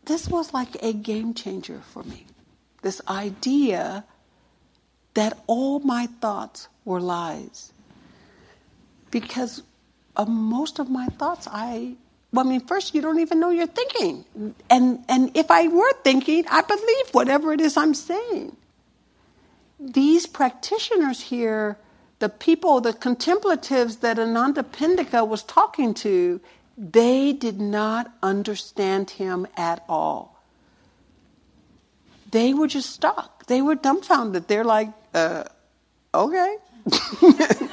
this 0.06 0.28
was 0.28 0.54
like 0.54 0.82
a 0.82 0.92
game 0.92 1.34
changer 1.34 1.80
for 1.92 2.02
me. 2.04 2.26
This 2.82 3.00
idea 3.08 4.04
that 5.14 5.38
all 5.46 5.80
my 5.80 6.06
thoughts 6.06 6.68
were 6.84 7.00
lies. 7.00 7.72
Because 9.10 9.62
of 10.16 10.28
most 10.28 10.78
of 10.78 10.88
my 10.88 11.06
thoughts, 11.06 11.48
I 11.50 11.96
well, 12.32 12.46
I 12.46 12.48
mean, 12.48 12.60
first 12.60 12.94
you 12.94 13.00
don't 13.00 13.18
even 13.18 13.40
know 13.40 13.50
you're 13.50 13.66
thinking. 13.66 14.24
And, 14.68 15.04
and 15.08 15.36
if 15.36 15.50
I 15.50 15.66
were 15.66 15.92
thinking, 16.04 16.44
I 16.48 16.62
believe 16.62 17.06
whatever 17.12 17.52
it 17.52 17.60
is 17.60 17.76
I'm 17.76 17.94
saying. 17.94 18.56
These 19.80 20.26
practitioners 20.26 21.20
here, 21.20 21.78
the 22.20 22.28
people, 22.28 22.80
the 22.80 22.92
contemplatives 22.92 23.96
that 23.96 24.18
Anathapindika 24.18 25.26
was 25.26 25.42
talking 25.42 25.94
to, 25.94 26.40
they 26.76 27.32
did 27.32 27.60
not 27.60 28.12
understand 28.22 29.10
him 29.10 29.46
at 29.56 29.82
all. 29.88 30.40
They 32.30 32.54
were 32.54 32.68
just 32.68 32.90
stuck. 32.90 33.46
They 33.46 33.60
were 33.60 33.74
dumbfounded. 33.74 34.46
They're 34.46 34.64
like, 34.64 34.90
uh, 35.14 35.44
okay. 36.14 36.56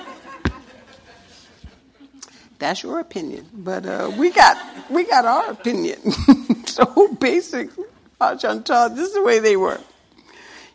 That's 2.59 2.81
your 2.81 2.99
opinion, 2.99 3.47
but 3.53 3.85
uh, 3.85 4.11
we 4.17 4.31
got 4.31 4.57
we 4.89 5.05
got 5.05 5.25
our 5.25 5.51
opinion. 5.51 5.99
so 6.65 7.13
basically, 7.19 7.85
Ajahn 8.19 8.65
Chah, 8.65 8.87
this 8.87 9.09
is 9.09 9.13
the 9.13 9.23
way 9.23 9.39
they 9.39 9.57
were. 9.57 9.79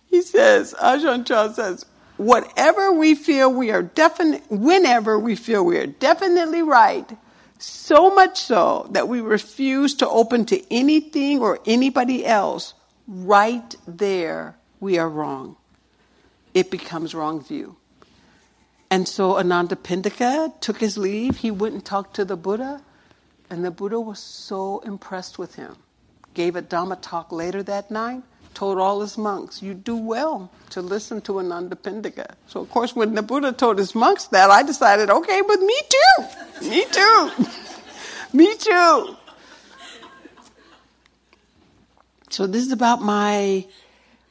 He 0.09 0.23
says, 0.23 0.75
Ajahn 0.81 1.27
Chah 1.27 1.53
says, 1.53 1.87
whatever 2.19 2.93
we 2.93 3.15
feel 3.15 3.53
we 3.53 3.71
are 3.71 3.83
definite, 3.83 4.45
whenever 4.49 5.19
we 5.19 5.35
feel 5.35 5.65
we 5.65 5.79
are 5.79 5.87
definitely 5.87 6.63
right, 6.63 7.11
so 7.59 8.15
much 8.15 8.39
so 8.39 8.89
that 8.91 9.09
we 9.09 9.21
refuse 9.21 9.95
to 9.95 10.09
open 10.09 10.45
to 10.47 10.73
anything 10.73 11.41
or 11.41 11.59
anybody 11.67 12.25
else, 12.25 12.75
right 13.09 13.75
there 13.87 14.57
we 14.81 14.99
are 14.99 15.09
wrong. 15.09 15.57
It 16.55 16.71
becomes 16.71 17.15
wrong 17.15 17.43
view. 17.43 17.77
And 18.93 19.09
so 19.09 19.37
Anathapindika 19.37 20.61
took 20.61 20.77
his 20.77 20.99
leave. 20.99 21.39
He 21.39 21.51
went 21.51 21.73
and 21.73 21.83
talked 21.83 22.15
to 22.17 22.27
the 22.27 22.37
Buddha, 22.37 22.83
and 23.49 23.65
the 23.65 23.71
Buddha 23.71 23.99
was 23.99 24.19
so 24.19 24.81
impressed 24.81 25.39
with 25.39 25.55
him. 25.55 25.77
Gave 26.35 26.57
a 26.57 26.63
Dhamma 26.63 27.01
talk 27.01 27.33
later 27.33 27.63
that 27.63 27.91
night, 27.91 28.23
told 28.53 28.77
all 28.77 29.01
his 29.01 29.17
monks, 29.17 29.63
You 29.63 29.73
do 29.73 29.97
well 29.97 30.51
to 30.69 30.83
listen 30.83 31.23
to 31.23 31.33
Anathapindika. 31.39 32.35
So, 32.49 32.61
of 32.61 32.69
course, 32.69 32.95
when 32.95 33.15
the 33.15 33.23
Buddha 33.23 33.53
told 33.53 33.79
his 33.79 33.95
monks 33.95 34.27
that, 34.27 34.51
I 34.51 34.63
decided, 34.63 35.09
okay, 35.09 35.41
but 35.41 35.59
me 35.59 35.79
too. 35.89 36.69
Me 36.69 36.85
too. 36.85 37.31
me 38.35 38.55
too. 38.59 39.17
So, 42.29 42.47
this 42.47 42.67
is 42.67 42.73
about 42.73 43.01
my 43.01 43.67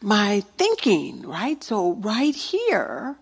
my 0.02 0.42
thinking, 0.56 1.24
right? 1.24 1.64
So, 1.64 1.94
right 1.94 2.36
here, 2.36 3.18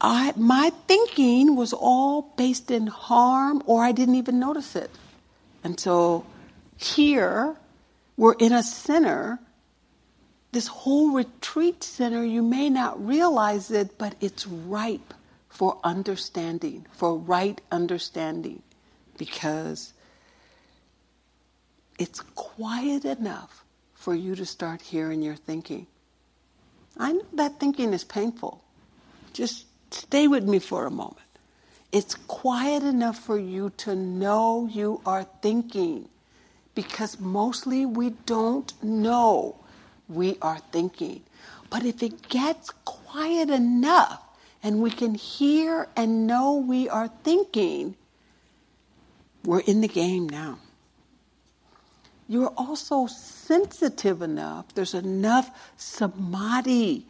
I, 0.00 0.32
my 0.36 0.70
thinking 0.86 1.56
was 1.56 1.72
all 1.72 2.34
based 2.36 2.70
in 2.70 2.86
harm 2.86 3.62
or 3.66 3.82
I 3.82 3.92
didn't 3.92 4.16
even 4.16 4.38
notice 4.38 4.76
it. 4.76 4.90
And 5.64 5.80
so 5.80 6.26
here, 6.76 7.56
we're 8.16 8.34
in 8.34 8.52
a 8.52 8.62
center, 8.62 9.38
this 10.52 10.68
whole 10.68 11.12
retreat 11.12 11.82
center, 11.82 12.24
you 12.24 12.42
may 12.42 12.70
not 12.70 13.04
realize 13.04 13.70
it, 13.70 13.98
but 13.98 14.14
it's 14.20 14.46
ripe 14.46 15.14
for 15.48 15.78
understanding, 15.82 16.86
for 16.92 17.16
right 17.16 17.60
understanding, 17.72 18.62
because 19.18 19.92
it's 21.98 22.20
quiet 22.34 23.04
enough 23.04 23.64
for 23.94 24.14
you 24.14 24.34
to 24.34 24.46
start 24.46 24.82
hearing 24.82 25.22
your 25.22 25.34
thinking. 25.34 25.86
I 26.98 27.12
know 27.12 27.26
that 27.34 27.58
thinking 27.58 27.92
is 27.92 28.04
painful. 28.04 28.62
Just 29.32 29.65
Stay 29.96 30.28
with 30.28 30.44
me 30.44 30.58
for 30.58 30.84
a 30.84 30.90
moment. 30.90 31.16
It's 31.90 32.14
quiet 32.14 32.82
enough 32.82 33.18
for 33.18 33.38
you 33.38 33.70
to 33.78 33.96
know 33.96 34.68
you 34.70 35.00
are 35.06 35.24
thinking 35.40 36.10
because 36.74 37.18
mostly 37.18 37.86
we 37.86 38.10
don't 38.26 38.70
know 38.84 39.56
we 40.06 40.36
are 40.42 40.58
thinking. 40.70 41.22
But 41.70 41.86
if 41.86 42.02
it 42.02 42.28
gets 42.28 42.70
quiet 42.84 43.48
enough 43.48 44.20
and 44.62 44.82
we 44.82 44.90
can 44.90 45.14
hear 45.14 45.88
and 45.96 46.26
know 46.26 46.56
we 46.56 46.90
are 46.90 47.08
thinking, 47.24 47.96
we're 49.44 49.60
in 49.60 49.80
the 49.80 49.88
game 49.88 50.28
now. 50.28 50.58
You're 52.28 52.52
also 52.54 53.06
sensitive 53.06 54.20
enough, 54.20 54.74
there's 54.74 54.94
enough 54.94 55.50
samadhi 55.78 57.06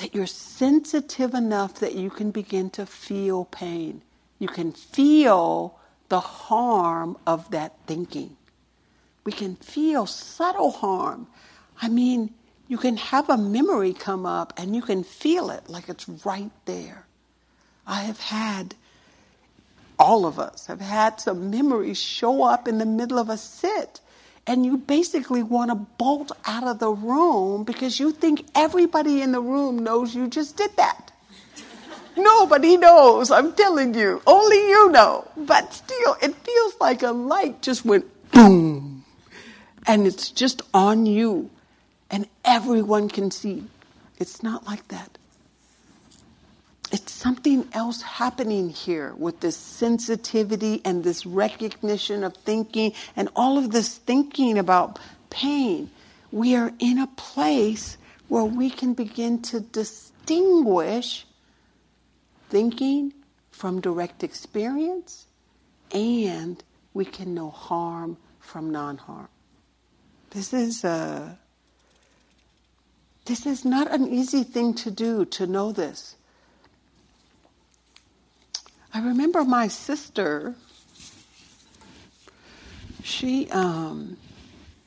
that 0.00 0.14
you're 0.14 0.26
sensitive 0.26 1.34
enough 1.34 1.74
that 1.74 1.94
you 1.94 2.08
can 2.08 2.30
begin 2.30 2.70
to 2.70 2.86
feel 2.86 3.44
pain. 3.44 4.00
You 4.38 4.48
can 4.48 4.72
feel 4.72 5.78
the 6.08 6.20
harm 6.20 7.18
of 7.26 7.50
that 7.50 7.74
thinking. 7.86 8.36
We 9.24 9.32
can 9.32 9.56
feel 9.56 10.06
subtle 10.06 10.70
harm. 10.70 11.26
I 11.82 11.88
mean, 11.88 12.32
you 12.66 12.78
can 12.78 12.96
have 12.96 13.28
a 13.28 13.36
memory 13.36 13.92
come 13.92 14.24
up 14.24 14.54
and 14.56 14.74
you 14.74 14.80
can 14.80 15.04
feel 15.04 15.50
it 15.50 15.68
like 15.68 15.90
it's 15.90 16.08
right 16.24 16.50
there. 16.64 17.04
I 17.86 18.02
have 18.02 18.20
had, 18.20 18.74
all 19.98 20.24
of 20.24 20.38
us 20.38 20.66
have 20.66 20.80
had 20.80 21.20
some 21.20 21.50
memories 21.50 22.00
show 22.00 22.42
up 22.42 22.66
in 22.66 22.78
the 22.78 22.86
middle 22.86 23.18
of 23.18 23.28
a 23.28 23.36
sit, 23.36 24.00
and 24.50 24.66
you 24.66 24.76
basically 24.76 25.44
want 25.44 25.70
to 25.70 25.76
bolt 25.76 26.32
out 26.44 26.64
of 26.64 26.80
the 26.80 26.90
room 26.90 27.62
because 27.62 28.00
you 28.00 28.10
think 28.10 28.44
everybody 28.56 29.22
in 29.22 29.30
the 29.30 29.40
room 29.40 29.78
knows 29.78 30.12
you 30.12 30.26
just 30.26 30.56
did 30.56 30.76
that. 30.76 31.12
Nobody 32.16 32.76
knows, 32.76 33.30
I'm 33.30 33.52
telling 33.52 33.94
you. 33.94 34.20
Only 34.26 34.56
you 34.56 34.90
know. 34.90 35.28
But 35.36 35.72
still, 35.72 36.16
it 36.20 36.34
feels 36.34 36.74
like 36.80 37.04
a 37.04 37.12
light 37.12 37.62
just 37.62 37.84
went 37.84 38.06
boom. 38.32 39.04
And 39.86 40.04
it's 40.04 40.32
just 40.32 40.62
on 40.74 41.06
you 41.06 41.48
and 42.10 42.26
everyone 42.44 43.08
can 43.08 43.30
see. 43.30 43.62
It's 44.18 44.42
not 44.42 44.66
like 44.66 44.88
that. 44.88 45.16
It's 46.92 47.12
something 47.12 47.68
else 47.72 48.02
happening 48.02 48.70
here 48.70 49.14
with 49.16 49.40
this 49.40 49.56
sensitivity 49.56 50.80
and 50.84 51.04
this 51.04 51.24
recognition 51.24 52.24
of 52.24 52.36
thinking 52.36 52.92
and 53.14 53.28
all 53.36 53.58
of 53.58 53.70
this 53.70 53.96
thinking 53.96 54.58
about 54.58 54.98
pain. 55.30 55.90
We 56.32 56.56
are 56.56 56.72
in 56.80 56.98
a 56.98 57.06
place 57.06 57.96
where 58.28 58.44
we 58.44 58.70
can 58.70 58.94
begin 58.94 59.42
to 59.42 59.60
distinguish 59.60 61.26
thinking 62.48 63.12
from 63.50 63.80
direct 63.80 64.24
experience 64.24 65.26
and 65.92 66.62
we 66.92 67.04
can 67.04 67.34
know 67.34 67.50
harm 67.50 68.16
from 68.40 68.70
non 68.70 68.96
harm. 68.96 69.28
This 70.30 70.52
is 70.52 70.84
a 70.84 71.38
this 73.26 73.46
is 73.46 73.64
not 73.64 73.92
an 73.92 74.08
easy 74.08 74.42
thing 74.42 74.74
to 74.74 74.90
do, 74.90 75.24
to 75.26 75.46
know 75.46 75.70
this. 75.70 76.16
I 78.92 79.00
remember 79.00 79.44
my 79.44 79.68
sister, 79.68 80.54
she, 83.02 83.48
um, 83.50 84.16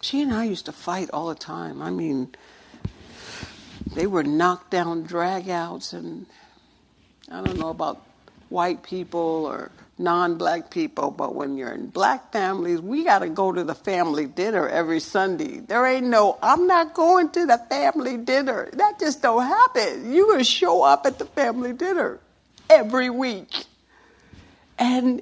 she 0.02 0.22
and 0.22 0.34
I 0.34 0.44
used 0.44 0.66
to 0.66 0.72
fight 0.72 1.10
all 1.14 1.30
the 1.30 1.36
time. 1.36 1.82
I 1.82 1.90
mean, 1.90 2.36
they 3.96 4.08
were 4.08 4.24
knockdown 4.24 5.08
dragouts, 5.08 5.94
and 5.94 6.26
I 7.32 7.42
don't 7.42 7.58
know 7.58 7.70
about 7.70 8.02
white 8.50 8.84
people 8.84 9.46
or 9.46 9.72
non-black 9.98 10.70
people, 10.70 11.12
but 11.12 11.36
when 11.36 11.56
you're 11.56 11.72
in 11.72 11.88
black 11.88 12.32
families, 12.32 12.82
we 12.82 13.04
got 13.04 13.20
to 13.20 13.30
go 13.30 13.52
to 13.52 13.64
the 13.64 13.76
family 13.76 14.26
dinner 14.26 14.68
every 14.68 15.00
Sunday. 15.00 15.60
There 15.60 15.86
ain't 15.86 16.08
no, 16.08 16.38
I'm 16.42 16.68
not 16.68 16.94
going 16.94 17.30
to 17.30 17.46
the 17.46 17.58
family 17.70 18.18
dinner. 18.18 18.70
That 18.74 19.00
just 19.00 19.22
don't 19.22 19.46
happen. 19.46 20.12
You 20.12 20.28
gonna 20.28 20.44
show 20.44 20.84
up 20.84 21.06
at 21.06 21.20
the 21.20 21.26
family 21.26 21.74
dinner 21.74 22.20
every 22.70 23.10
week, 23.10 23.66
and 24.78 25.22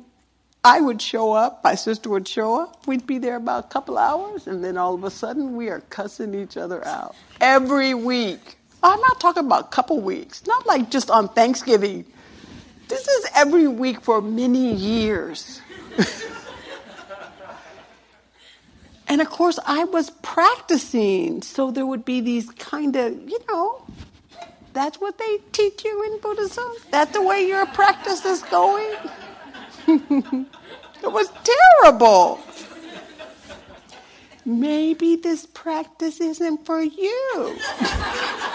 I 0.64 0.80
would 0.80 1.02
show 1.02 1.34
up. 1.34 1.64
My 1.64 1.76
sister 1.76 2.10
would 2.10 2.28
show 2.28 2.62
up. 2.62 2.86
We'd 2.88 3.08
be 3.08 3.18
there 3.18 3.36
about 3.36 3.66
a 3.66 3.68
couple 3.68 3.98
hours, 3.98 4.48
and 4.48 4.64
then 4.64 4.78
all 4.78 4.94
of 4.94 5.04
a 5.04 5.12
sudden, 5.12 5.56
we 5.56 5.70
are 5.70 5.82
cussing 5.90 6.36
each 6.36 6.58
other 6.58 6.86
out 6.86 7.16
every 7.40 7.94
week. 7.94 8.58
I'm 8.84 9.00
not 9.00 9.20
talking 9.20 9.46
about 9.46 9.66
a 9.66 9.70
couple 9.70 10.00
weeks, 10.00 10.46
not 10.48 10.66
like 10.66 10.90
just 10.90 11.12
on 11.12 11.30
Thanksgiving 11.30 12.06
this 12.92 13.08
is 13.08 13.26
every 13.36 13.70
week 13.70 14.02
for 14.02 14.22
many 14.22 14.74
years. 14.74 15.62
and 19.08 19.22
of 19.22 19.30
course, 19.30 19.58
I 19.66 19.86
was 19.86 20.10
practicing, 20.22 21.42
so 21.42 21.72
there 21.72 21.86
would 21.86 22.04
be 22.04 22.20
these 22.20 22.50
kind 22.50 22.98
of, 22.98 23.30
you 23.30 23.40
know, 23.50 23.86
that's 24.74 25.00
what 25.00 25.18
they 25.18 25.38
teach 25.54 25.86
you 25.86 26.04
in 26.04 26.20
Buddhism? 26.20 26.70
That's 26.90 27.14
the 27.14 27.22
way 27.22 27.48
your 27.48 27.66
practice 27.68 28.26
is 28.26 28.42
going? 28.44 28.94
it 31.04 31.12
was 31.12 31.32
terrible. 31.82 32.40
Maybe 34.46 35.16
this 35.18 35.46
practice 35.46 36.20
isn't 36.20 36.66
for 36.66 36.82
you. 36.82 37.60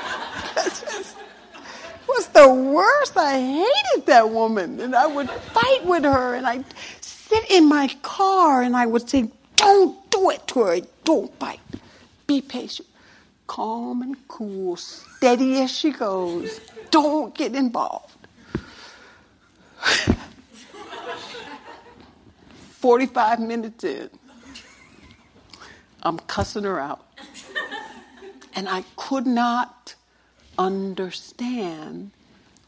It 2.07 2.15
was 2.17 2.27
the 2.29 2.49
worst. 2.49 3.17
I 3.17 3.41
hated 3.41 4.07
that 4.07 4.31
woman. 4.31 4.79
And 4.81 4.95
I 4.95 5.07
would 5.07 5.29
fight 5.29 5.85
with 5.85 6.05
her 6.05 6.35
and 6.35 6.47
I'd 6.47 6.65
sit 7.01 7.51
in 7.51 7.69
my 7.69 7.89
car 8.03 8.63
and 8.63 8.77
I 8.77 8.87
would 8.87 9.11
say, 9.11 9.29
Don't 9.57 10.09
do 10.11 10.31
it 10.31 10.47
to 10.49 10.61
her. 10.61 10.81
Don't 11.03 11.37
fight. 11.41 11.59
Be 12.29 12.41
patient. 12.41 12.89
Calm 13.49 14.03
and 14.03 14.29
cool, 14.29 14.77
steady 14.77 15.61
as 15.63 15.77
she 15.77 15.91
goes. 15.91 16.61
Don't 16.91 17.35
get 17.35 17.57
involved. 17.57 18.15
45 22.87 23.41
minutes 23.41 23.83
in, 23.83 24.09
I'm 26.05 26.21
cussing 26.21 26.63
her 26.63 26.79
out. 26.79 27.05
And 28.55 28.69
I 28.69 28.85
could 28.95 29.27
not 29.27 29.97
understand 30.57 32.13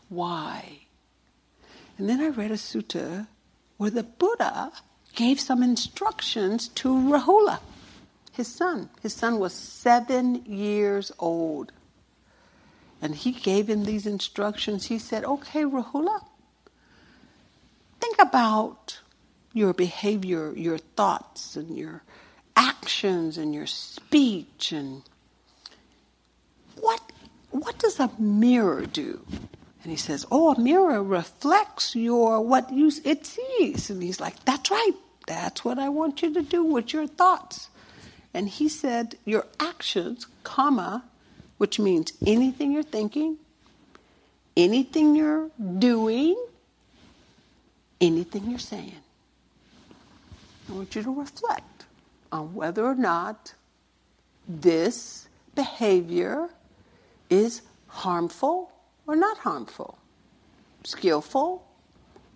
why. 0.08 0.80
And 1.96 2.08
then 2.08 2.20
I 2.20 2.30
read 2.30 2.50
a 2.50 2.54
sutta 2.54 3.28
where 3.76 3.90
the 3.90 4.02
Buddha 4.02 4.72
gave 5.14 5.38
some 5.38 5.62
instructions 5.62 6.66
to 6.66 6.88
Rahula, 6.88 7.60
his 8.32 8.48
son. 8.48 8.90
His 9.00 9.14
son 9.14 9.38
was 9.38 9.52
seven 9.52 10.44
years 10.46 11.12
old. 11.20 11.70
And 13.00 13.14
he 13.14 13.30
gave 13.30 13.70
him 13.70 13.84
these 13.84 14.04
instructions. 14.04 14.86
He 14.86 14.98
said, 14.98 15.24
Okay, 15.24 15.62
Rahula, 15.62 16.24
think 18.00 18.16
about 18.18 18.98
your 19.52 19.72
behavior, 19.72 20.52
your 20.54 20.78
thoughts, 20.78 21.56
and 21.56 21.76
your 21.76 22.02
actions, 22.56 23.38
and 23.38 23.54
your 23.54 23.66
speech, 23.66 24.72
and 24.72 25.02
what 26.80 27.00
what 27.50 27.78
does 27.78 27.98
a 27.98 28.10
mirror 28.18 28.86
do? 28.86 29.24
And 29.82 29.90
he 29.90 29.96
says, 29.96 30.26
Oh, 30.30 30.52
a 30.52 30.60
mirror 30.60 31.02
reflects 31.02 31.96
your 31.96 32.40
what 32.40 32.72
you 32.72 32.90
it 33.04 33.26
sees. 33.26 33.90
And 33.90 34.02
he's 34.02 34.20
like, 34.20 34.44
That's 34.44 34.70
right. 34.70 34.92
That's 35.26 35.64
what 35.64 35.78
I 35.78 35.88
want 35.88 36.22
you 36.22 36.32
to 36.34 36.42
do 36.42 36.64
with 36.64 36.92
your 36.92 37.06
thoughts. 37.06 37.68
And 38.34 38.48
he 38.48 38.68
said, 38.68 39.16
Your 39.24 39.46
actions, 39.58 40.26
comma, 40.44 41.04
which 41.58 41.78
means 41.78 42.12
anything 42.26 42.72
you're 42.72 42.82
thinking, 42.82 43.38
anything 44.56 45.14
you're 45.14 45.50
doing, 45.78 46.36
anything 48.00 48.50
you're 48.50 48.58
saying. 48.58 48.92
I 50.68 50.72
want 50.72 50.94
you 50.94 51.02
to 51.02 51.14
reflect 51.18 51.86
on 52.30 52.54
whether 52.54 52.84
or 52.84 52.94
not 52.94 53.54
this 54.46 55.28
behavior 55.54 56.48
is 57.30 57.62
harmful 57.86 58.70
or 59.06 59.16
not 59.16 59.38
harmful, 59.38 59.98
skillful 60.84 61.66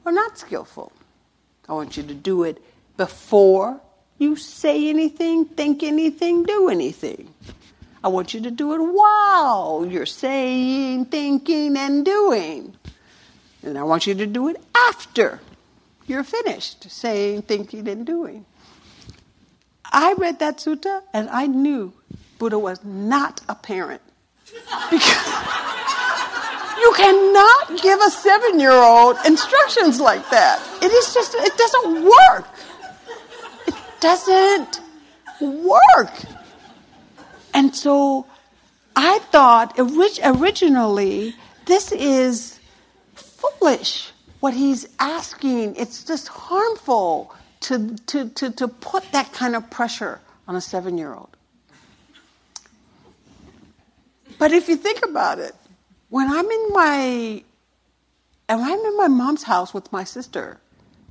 or 0.04 0.12
not 0.12 0.38
skillful. 0.38 0.92
I 1.68 1.74
want 1.74 1.96
you 1.96 2.02
to 2.04 2.14
do 2.14 2.44
it 2.44 2.62
before 2.96 3.80
you 4.18 4.36
say 4.36 4.88
anything, 4.88 5.44
think 5.44 5.82
anything, 5.82 6.44
do 6.44 6.68
anything. 6.68 7.32
I 8.04 8.08
want 8.08 8.34
you 8.34 8.40
to 8.40 8.50
do 8.50 8.72
it 8.72 8.78
while 8.78 9.86
you're 9.88 10.06
saying, 10.06 11.06
thinking, 11.06 11.76
and 11.76 12.04
doing. 12.04 12.74
And 13.62 13.78
I 13.78 13.84
want 13.84 14.06
you 14.06 14.14
to 14.14 14.26
do 14.26 14.48
it 14.48 14.56
after 14.74 15.40
you're 16.06 16.24
finished 16.24 16.90
saying, 16.90 17.42
thinking, 17.42 17.88
and 17.88 18.06
doing. 18.06 18.44
I 19.84 20.14
read 20.14 20.38
that 20.38 20.58
sutta 20.58 21.02
and 21.12 21.28
I 21.30 21.46
knew 21.46 21.92
Buddha 22.38 22.58
was 22.58 22.82
not 22.84 23.40
a 23.48 23.54
parent. 23.54 24.02
Because 24.90 25.26
you 26.80 26.92
cannot 26.96 27.82
give 27.82 28.00
a 28.00 28.10
seven 28.10 28.58
year 28.58 28.72
old 28.72 29.16
instructions 29.26 30.00
like 30.00 30.28
that. 30.30 30.60
It 30.82 30.90
is 30.90 31.14
just, 31.14 31.34
it 31.34 31.56
doesn't 31.56 32.04
work. 32.04 32.48
It 33.66 33.74
doesn't 34.00 34.80
work. 35.40 36.12
And 37.54 37.74
so 37.74 38.26
I 38.96 39.18
thought 39.18 39.78
originally 39.78 41.34
this 41.66 41.92
is 41.92 42.60
foolish 43.14 44.11
what 44.42 44.54
he's 44.54 44.88
asking. 44.98 45.76
It's 45.76 46.02
just 46.02 46.26
harmful 46.26 47.32
to, 47.60 47.94
to, 48.06 48.28
to, 48.30 48.50
to 48.50 48.66
put 48.66 49.04
that 49.12 49.32
kind 49.32 49.54
of 49.54 49.70
pressure 49.70 50.20
on 50.48 50.56
a 50.56 50.60
seven 50.60 50.98
year 50.98 51.14
old. 51.14 51.36
But 54.40 54.50
if 54.50 54.68
you 54.68 54.74
think 54.74 55.04
about 55.04 55.38
it, 55.38 55.54
when 56.08 56.28
I'm 56.28 56.50
in 56.50 56.72
my 56.72 57.44
and 58.48 58.60
I'm 58.60 58.80
in 58.80 58.96
my 58.96 59.06
mom's 59.06 59.44
house 59.44 59.72
with 59.72 59.92
my 59.92 60.02
sister, 60.02 60.58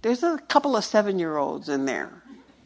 there's 0.01 0.23
a 0.23 0.37
couple 0.49 0.75
of 0.75 0.83
seven 0.83 1.17
year 1.17 1.37
olds 1.37 1.69
in 1.69 1.85
there. 1.85 2.20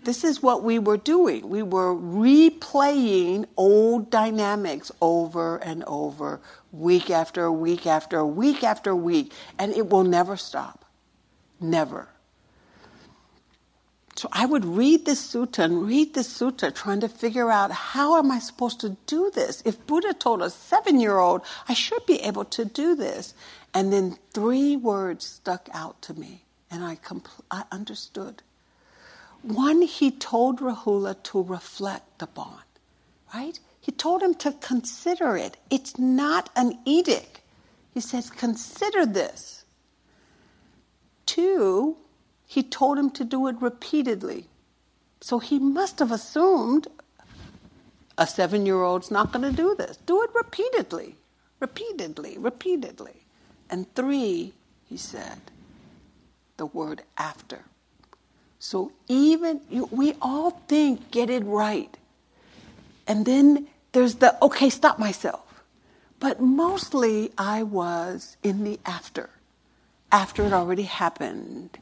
This 0.05 0.23
is 0.23 0.41
what 0.41 0.61
we 0.61 0.77
were 0.77 0.97
doing. 0.97 1.49
We 1.49 1.63
were 1.63 1.95
replaying 1.95 3.47
old 3.57 4.11
dynamics 4.11 4.91
over 5.01 5.57
and 5.57 5.83
over, 5.85 6.39
week 6.71 7.09
after 7.09 7.51
week 7.51 7.87
after 7.87 8.23
week 8.23 8.63
after 8.63 8.95
week, 8.95 9.33
and 9.57 9.73
it 9.73 9.89
will 9.89 10.03
never 10.03 10.37
stop. 10.37 10.85
Never. 11.59 12.07
So 14.15 14.29
I 14.31 14.45
would 14.45 14.63
read 14.63 15.05
this 15.05 15.33
sutta 15.33 15.63
and 15.63 15.87
read 15.87 16.13
this 16.13 16.31
sutta 16.31 16.73
trying 16.73 16.99
to 16.99 17.09
figure 17.09 17.49
out 17.49 17.71
how 17.71 18.19
am 18.19 18.31
I 18.31 18.37
supposed 18.37 18.79
to 18.81 18.95
do 19.07 19.31
this? 19.33 19.63
If 19.65 19.87
Buddha 19.87 20.13
told 20.13 20.43
a 20.43 20.51
seven 20.51 20.99
year 20.99 21.17
old, 21.17 21.41
I 21.67 21.73
should 21.73 22.05
be 22.05 22.21
able 22.21 22.45
to 22.45 22.63
do 22.63 22.95
this. 22.95 23.33
And 23.73 23.91
then 23.91 24.19
three 24.33 24.75
words 24.77 25.25
stuck 25.25 25.67
out 25.73 25.99
to 26.03 26.13
me, 26.13 26.45
and 26.69 26.83
I, 26.83 26.95
compl- 26.95 27.41
I 27.49 27.63
understood. 27.71 28.43
One, 29.45 29.83
he 29.83 30.09
told 30.09 30.59
Rahula 30.59 31.21
to 31.23 31.43
reflect 31.43 32.23
upon, 32.23 32.61
right? 33.31 33.59
He 33.79 33.91
told 33.91 34.23
him 34.23 34.33
to 34.35 34.53
consider 34.53 35.37
it. 35.37 35.57
It's 35.69 35.99
not 35.99 36.49
an 36.55 36.79
edict. 36.83 37.41
He 37.93 37.99
says, 37.99 38.31
consider 38.31 39.05
this. 39.05 39.63
Two, 41.27 41.95
he 42.47 42.63
told 42.63 42.97
him 42.97 43.11
to 43.11 43.23
do 43.23 43.47
it 43.47 43.55
repeatedly. 43.61 44.47
So 45.21 45.37
he 45.37 45.59
must 45.59 45.99
have 45.99 46.11
assumed 46.11 46.87
a 48.17 48.25
seven 48.25 48.65
year 48.65 48.81
old's 48.81 49.11
not 49.11 49.31
going 49.31 49.47
to 49.47 49.55
do 49.55 49.75
this. 49.77 49.97
Do 50.07 50.23
it 50.23 50.31
repeatedly, 50.33 51.17
repeatedly, 51.59 52.39
repeatedly. 52.39 53.21
And 53.69 53.93
three, 53.93 54.53
he 54.89 54.97
said, 54.97 55.39
the 56.57 56.65
word 56.65 57.03
after. 57.15 57.65
So 58.66 58.91
even 59.07 59.61
you, 59.70 59.88
we 59.91 60.16
all 60.24 60.49
think 60.49 61.11
get 61.11 61.30
it 61.30 61.43
right. 61.45 61.95
And 63.05 63.24
then 63.24 63.68
there's 63.91 64.16
the 64.16 64.43
okay, 64.43 64.72
stop 64.72 64.97
myself. 64.97 65.61
But 66.20 66.41
mostly 66.41 67.32
I 67.38 67.61
was 67.61 68.38
in 68.41 68.63
the 68.63 68.80
after. 68.84 69.30
After 70.11 70.43
it 70.43 70.51
already 70.51 70.82
happened, 70.82 71.78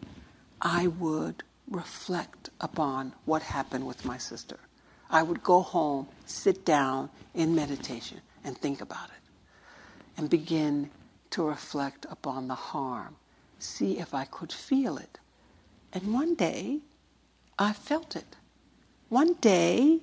I 0.62 0.88
would 0.88 1.44
reflect 1.70 2.50
upon 2.60 3.14
what 3.24 3.44
happened 3.44 3.88
with 3.88 4.04
my 4.04 4.18
sister. 4.18 4.60
I 5.10 5.24
would 5.24 5.42
go 5.42 5.62
home, 5.62 6.10
sit 6.26 6.66
down 6.66 7.10
in 7.34 7.56
meditation, 7.56 8.20
and 8.44 8.58
think 8.58 8.82
about 8.82 9.08
it. 9.08 9.24
And 10.18 10.30
begin 10.30 10.90
to 11.30 11.44
reflect 11.44 12.06
upon 12.10 12.50
the 12.50 12.56
harm, 12.56 13.16
see 13.58 14.00
if 14.00 14.14
I 14.14 14.26
could 14.26 14.52
feel 14.52 14.98
it. 14.98 15.20
And 15.94 16.14
one 16.14 16.34
day, 16.34 16.80
I 17.58 17.72
felt 17.72 18.16
it. 18.16 18.36
One 19.10 19.34
day, 19.36 20.00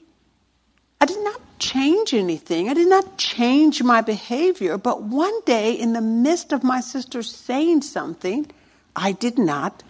I 1.01 1.07
did 1.07 1.23
not 1.25 1.41
change 1.59 2.15
anything. 2.15 2.69
I 2.69 2.75
did 2.75 2.89
not 2.89 3.19
change 3.19 3.83
my 3.83 4.01
behavior. 4.01 4.79
But 4.79 5.03
one 5.03 5.41
day, 5.47 5.73
in 5.73 5.93
the 5.93 6.01
midst 6.01 6.53
of 6.53 6.63
my 6.63 6.81
sister 6.81 7.25
saying 7.25 7.83
something, 7.83 8.51
I 8.95 9.13
did 9.13 9.37
not 9.37 9.83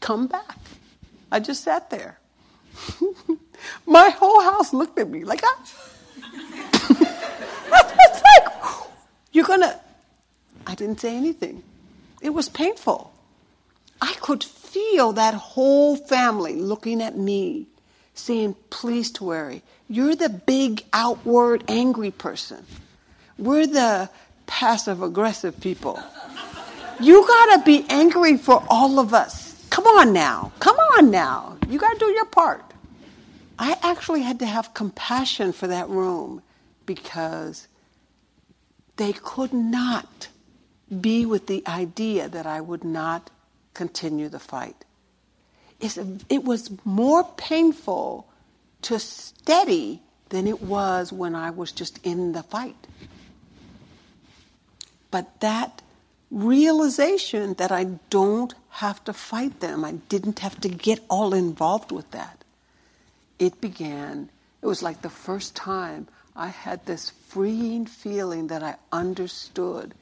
come 0.00 0.26
back. 0.26 0.58
I 1.30 1.38
just 1.38 1.62
sat 1.62 1.90
there. 1.90 2.18
my 3.86 4.08
whole 4.10 4.42
house 4.42 4.72
looked 4.72 4.98
at 4.98 5.08
me 5.08 5.22
like, 5.24 5.42
I. 5.44 5.54
Ah. 5.54 5.84
it's 8.00 8.22
like, 8.22 8.88
you're 9.32 9.44
going 9.44 9.60
to. 9.60 9.78
I 10.66 10.74
didn't 10.74 11.00
say 11.00 11.16
anything. 11.16 11.62
It 12.20 12.30
was 12.30 12.48
painful. 12.48 13.13
I 14.00 14.14
could 14.20 14.44
feel 14.44 15.12
that 15.12 15.34
whole 15.34 15.96
family 15.96 16.54
looking 16.54 17.02
at 17.02 17.16
me, 17.16 17.66
saying, 18.14 18.56
Please, 18.70 19.10
Tuere, 19.10 19.62
you're 19.88 20.16
the 20.16 20.28
big 20.28 20.82
outward 20.92 21.64
angry 21.68 22.10
person. 22.10 22.64
We're 23.38 23.66
the 23.66 24.10
passive 24.46 25.02
aggressive 25.02 25.60
people. 25.60 26.02
You 27.00 27.26
gotta 27.26 27.62
be 27.64 27.84
angry 27.88 28.36
for 28.36 28.64
all 28.68 28.98
of 28.98 29.12
us. 29.12 29.66
Come 29.70 29.86
on 29.86 30.12
now. 30.12 30.52
Come 30.60 30.76
on 30.76 31.10
now. 31.10 31.56
You 31.68 31.78
gotta 31.78 31.98
do 31.98 32.06
your 32.06 32.26
part. 32.26 32.64
I 33.58 33.76
actually 33.82 34.22
had 34.22 34.38
to 34.40 34.46
have 34.46 34.74
compassion 34.74 35.52
for 35.52 35.66
that 35.66 35.88
room 35.88 36.42
because 36.86 37.68
they 38.96 39.12
could 39.12 39.52
not 39.52 40.28
be 41.00 41.26
with 41.26 41.46
the 41.46 41.66
idea 41.66 42.28
that 42.28 42.46
I 42.46 42.60
would 42.60 42.84
not 42.84 43.30
continue 43.74 44.28
the 44.28 44.38
fight. 44.38 44.84
It's, 45.80 45.98
it 46.28 46.44
was 46.44 46.70
more 46.84 47.24
painful 47.36 48.26
to 48.82 48.98
steady 48.98 50.00
than 50.30 50.46
it 50.46 50.62
was 50.62 51.12
when 51.12 51.34
I 51.34 51.50
was 51.50 51.72
just 51.72 51.98
in 52.02 52.32
the 52.32 52.42
fight. 52.42 52.86
But 55.10 55.40
that 55.40 55.82
realization 56.30 57.54
that 57.54 57.70
I 57.70 57.84
don't 58.10 58.54
have 58.70 59.02
to 59.04 59.12
fight 59.12 59.60
them, 59.60 59.84
I 59.84 59.92
didn't 60.08 60.40
have 60.40 60.60
to 60.62 60.68
get 60.68 61.00
all 61.08 61.32
involved 61.34 61.92
with 61.92 62.10
that, 62.10 62.42
it 63.38 63.60
began, 63.60 64.30
it 64.62 64.66
was 64.66 64.82
like 64.82 65.02
the 65.02 65.10
first 65.10 65.54
time 65.54 66.08
I 66.34 66.48
had 66.48 66.84
this 66.86 67.10
freeing 67.28 67.86
feeling 67.86 68.48
that 68.48 68.62
I 68.62 68.76
understood 68.90 69.94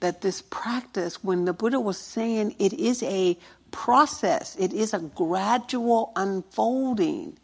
that 0.00 0.20
this 0.20 0.42
practice, 0.42 1.22
when 1.24 1.44
the 1.44 1.52
Buddha 1.52 1.80
was 1.80 1.98
saying 1.98 2.54
it 2.58 2.72
is 2.72 3.02
a 3.02 3.36
process, 3.70 4.56
it 4.56 4.72
is 4.72 4.94
a 4.94 4.98
gradual 4.98 6.12
unfolding, 6.16 7.36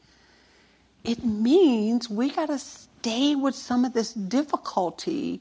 it 1.02 1.24
means 1.24 2.08
we 2.08 2.30
got 2.30 2.46
to 2.46 2.58
stay 2.58 3.34
with 3.34 3.54
some 3.54 3.84
of 3.84 3.92
this 3.92 4.12
difficulty 4.12 5.40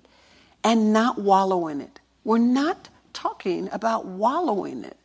and 0.64 0.92
not 0.92 1.20
wallow 1.20 1.68
in 1.68 1.82
it. 1.82 2.00
We're 2.24 2.38
not 2.38 2.90
talking 3.14 3.70
about 3.72 4.06
wallowing 4.06 4.84
it. 4.84 4.98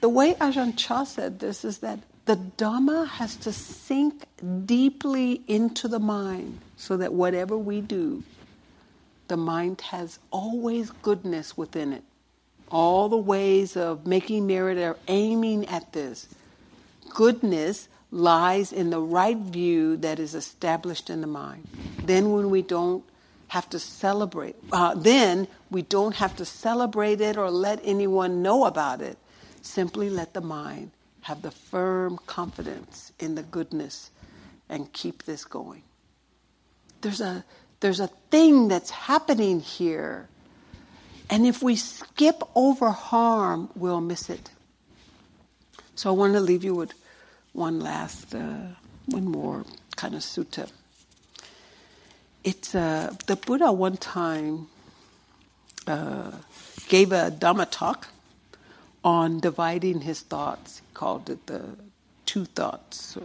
The 0.00 0.08
way 0.08 0.34
Ajahn 0.34 0.76
Chah 0.76 1.04
said 1.04 1.40
this 1.40 1.64
is 1.64 1.78
that 1.78 1.98
the 2.26 2.36
Dhamma 2.36 3.08
has 3.08 3.36
to 3.36 3.52
sink 3.52 4.24
deeply 4.64 5.42
into 5.48 5.88
the 5.88 5.98
mind 5.98 6.60
so 6.76 6.96
that 6.96 7.12
whatever 7.12 7.58
we 7.58 7.80
do, 7.80 8.22
the 9.30 9.36
mind 9.36 9.80
has 9.80 10.18
always 10.32 10.90
goodness 10.90 11.56
within 11.56 11.92
it. 11.92 12.02
All 12.68 13.08
the 13.08 13.16
ways 13.16 13.76
of 13.76 14.04
making 14.04 14.48
merit 14.48 14.76
are 14.76 14.98
aiming 15.06 15.66
at 15.66 15.92
this. 15.92 16.26
Goodness 17.10 17.88
lies 18.10 18.72
in 18.72 18.90
the 18.90 19.00
right 19.00 19.36
view 19.36 19.96
that 19.98 20.18
is 20.18 20.34
established 20.34 21.10
in 21.10 21.20
the 21.20 21.28
mind. 21.28 21.68
Then, 22.02 22.32
when 22.32 22.50
we 22.50 22.60
don't 22.60 23.04
have 23.48 23.70
to 23.70 23.78
celebrate, 23.78 24.56
uh, 24.72 24.96
then 24.96 25.46
we 25.70 25.82
don't 25.82 26.16
have 26.16 26.34
to 26.36 26.44
celebrate 26.44 27.20
it 27.20 27.36
or 27.36 27.52
let 27.52 27.78
anyone 27.84 28.42
know 28.42 28.64
about 28.64 29.00
it. 29.00 29.16
Simply 29.62 30.10
let 30.10 30.34
the 30.34 30.40
mind 30.40 30.90
have 31.22 31.42
the 31.42 31.52
firm 31.52 32.18
confidence 32.26 33.12
in 33.20 33.36
the 33.36 33.44
goodness 33.44 34.10
and 34.68 34.92
keep 34.92 35.22
this 35.22 35.44
going. 35.44 35.82
There's 37.00 37.20
a 37.20 37.44
there's 37.80 38.00
a 38.00 38.08
thing 38.30 38.68
that's 38.68 38.90
happening 38.90 39.60
here. 39.60 40.28
And 41.28 41.46
if 41.46 41.62
we 41.62 41.76
skip 41.76 42.42
over 42.54 42.90
harm, 42.90 43.70
we'll 43.74 44.00
miss 44.00 44.28
it. 44.28 44.50
So 45.94 46.10
I 46.10 46.12
want 46.12 46.34
to 46.34 46.40
leave 46.40 46.64
you 46.64 46.74
with 46.74 46.92
one 47.52 47.80
last, 47.80 48.34
uh, 48.34 48.74
one 49.06 49.24
more 49.24 49.64
kind 49.96 50.14
of 50.14 50.20
sutta. 50.20 50.70
It's 52.44 52.74
uh, 52.74 53.14
the 53.26 53.36
Buddha 53.36 53.72
one 53.72 53.96
time 53.96 54.68
uh, 55.86 56.32
gave 56.88 57.12
a 57.12 57.30
Dhamma 57.30 57.70
talk 57.70 58.08
on 59.04 59.40
dividing 59.40 60.02
his 60.02 60.20
thoughts. 60.20 60.78
He 60.78 60.94
called 60.94 61.30
it 61.30 61.46
the 61.46 61.64
two 62.26 62.44
thoughts. 62.44 63.16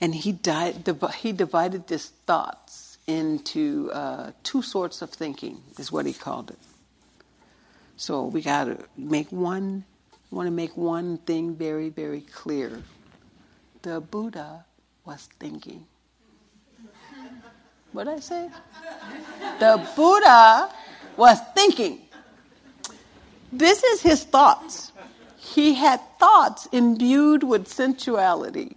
And 0.00 0.14
he, 0.14 0.32
di- 0.32 0.74
he 1.16 1.32
divided 1.32 1.86
this 1.86 2.08
thoughts 2.26 2.63
into 3.06 3.90
uh, 3.92 4.32
two 4.42 4.62
sorts 4.62 5.02
of 5.02 5.10
thinking, 5.10 5.62
is 5.78 5.92
what 5.92 6.06
he 6.06 6.12
called 6.12 6.50
it. 6.50 6.58
So 7.96 8.24
we 8.24 8.42
got 8.42 8.64
to 8.64 8.78
make 8.96 9.30
one, 9.30 9.84
want 10.30 10.46
to 10.46 10.50
make 10.50 10.76
one 10.76 11.18
thing 11.18 11.54
very, 11.54 11.90
very 11.90 12.22
clear. 12.22 12.82
The 13.82 14.00
Buddha 14.00 14.64
was 15.04 15.28
thinking. 15.38 15.86
What 17.92 18.08
I 18.08 18.18
say? 18.18 18.50
The 19.60 19.86
Buddha 19.94 20.70
was 21.16 21.38
thinking. 21.54 22.00
This 23.52 23.84
is 23.84 24.02
his 24.02 24.24
thoughts. 24.24 24.90
He 25.36 25.74
had 25.74 26.00
thoughts 26.18 26.66
imbued 26.72 27.44
with 27.44 27.68
sensuality. 27.68 28.76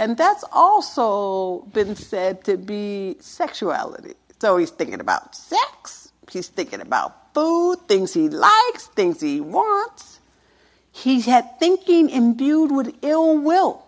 And 0.00 0.16
that's 0.16 0.44
also 0.50 1.60
been 1.74 1.94
said 1.94 2.42
to 2.44 2.56
be 2.56 3.16
sexuality. 3.20 4.14
So 4.40 4.56
he's 4.56 4.70
thinking 4.70 4.98
about 4.98 5.34
sex, 5.34 6.10
he's 6.32 6.48
thinking 6.48 6.80
about 6.80 7.34
food, 7.34 7.80
things 7.86 8.14
he 8.14 8.30
likes, 8.30 8.86
things 8.96 9.20
he 9.20 9.42
wants. 9.42 10.20
He 10.90 11.20
had 11.20 11.60
thinking 11.60 12.08
imbued 12.08 12.72
with 12.72 12.96
ill 13.02 13.36
will. 13.36 13.84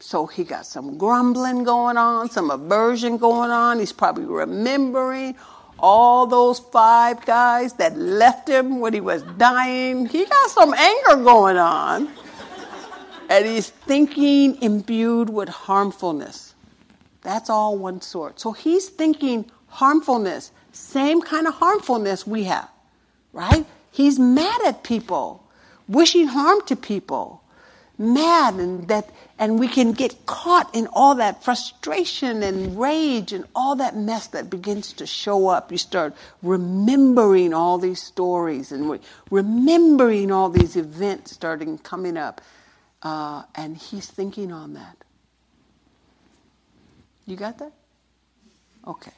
So 0.00 0.26
he 0.26 0.42
got 0.42 0.66
some 0.66 0.98
grumbling 0.98 1.62
going 1.62 1.96
on, 1.96 2.28
some 2.28 2.50
aversion 2.50 3.16
going 3.16 3.52
on. 3.52 3.78
He's 3.78 3.92
probably 3.92 4.24
remembering 4.24 5.36
all 5.78 6.26
those 6.26 6.58
five 6.58 7.24
guys 7.24 7.74
that 7.74 7.96
left 7.96 8.48
him 8.48 8.80
when 8.80 8.94
he 8.94 9.00
was 9.00 9.22
dying. 9.38 10.06
He 10.06 10.24
got 10.24 10.50
some 10.50 10.74
anger 10.74 11.22
going 11.22 11.56
on. 11.56 12.08
And 13.28 13.46
he's 13.46 13.70
thinking 13.70 14.60
imbued 14.62 15.30
with 15.30 15.48
harmfulness. 15.48 16.54
That's 17.22 17.48
all 17.48 17.78
one 17.78 18.00
sort. 18.00 18.40
So 18.40 18.52
he's 18.52 18.88
thinking 18.88 19.50
harmfulness, 19.68 20.52
same 20.72 21.22
kind 21.22 21.46
of 21.46 21.54
harmfulness 21.54 22.26
we 22.26 22.44
have, 22.44 22.68
right? 23.32 23.64
He's 23.90 24.18
mad 24.18 24.60
at 24.66 24.82
people, 24.82 25.46
wishing 25.88 26.26
harm 26.26 26.60
to 26.66 26.76
people, 26.76 27.42
mad 27.98 28.54
and 28.54 28.88
that 28.88 29.08
and 29.38 29.58
we 29.58 29.66
can 29.66 29.92
get 29.92 30.26
caught 30.26 30.72
in 30.74 30.86
all 30.92 31.16
that 31.16 31.42
frustration 31.42 32.42
and 32.42 32.78
rage 32.78 33.32
and 33.32 33.44
all 33.56 33.76
that 33.76 33.96
mess 33.96 34.28
that 34.28 34.48
begins 34.48 34.92
to 34.94 35.06
show 35.06 35.48
up. 35.48 35.72
You 35.72 35.78
start 35.78 36.14
remembering 36.42 37.52
all 37.52 37.78
these 37.78 38.00
stories 38.00 38.70
and 38.72 39.00
remembering 39.30 40.30
all 40.30 40.48
these 40.48 40.76
events 40.76 41.32
starting 41.32 41.78
coming 41.78 42.16
up. 42.16 42.40
Uh, 43.02 43.42
and 43.54 43.76
he's 43.76 44.06
thinking 44.06 44.52
on 44.52 44.74
that. 44.74 44.96
You 47.26 47.36
got 47.36 47.58
that? 47.58 47.72
Okay. 48.86 49.12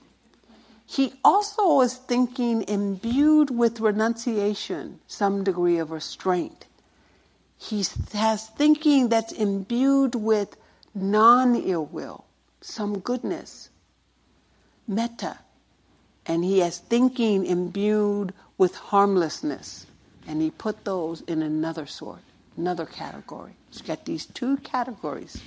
He 0.87 1.15
also 1.25 1.81
is 1.81 1.95
thinking 1.95 2.63
imbued 2.63 3.51
with 3.51 3.81
renunciation, 3.81 5.01
some 5.07 5.43
degree 5.43 5.79
of 5.79 5.91
restraint. 5.91 6.67
He 7.59 7.85
has 8.13 8.49
thinking 8.49 9.09
that's 9.09 9.33
imbued 9.33 10.15
with 10.15 10.57
non 10.95 11.57
ill 11.57 11.87
will, 11.87 12.25
some 12.61 12.99
goodness, 12.99 13.71
metta. 14.87 15.39
And 16.27 16.45
he 16.45 16.61
has 16.61 16.79
thinking 16.79 17.45
imbued 17.47 18.35
with 18.59 18.75
harmlessness. 18.75 19.87
And 20.27 20.41
he 20.41 20.51
put 20.51 20.85
those 20.85 21.23
in 21.23 21.43
another 21.43 21.87
sort, 21.87 22.23
another 22.57 22.87
category. 22.87 23.53
He's 23.71 23.83
got 23.83 24.05
these 24.05 24.27
two 24.27 24.57
categories. 24.59 25.43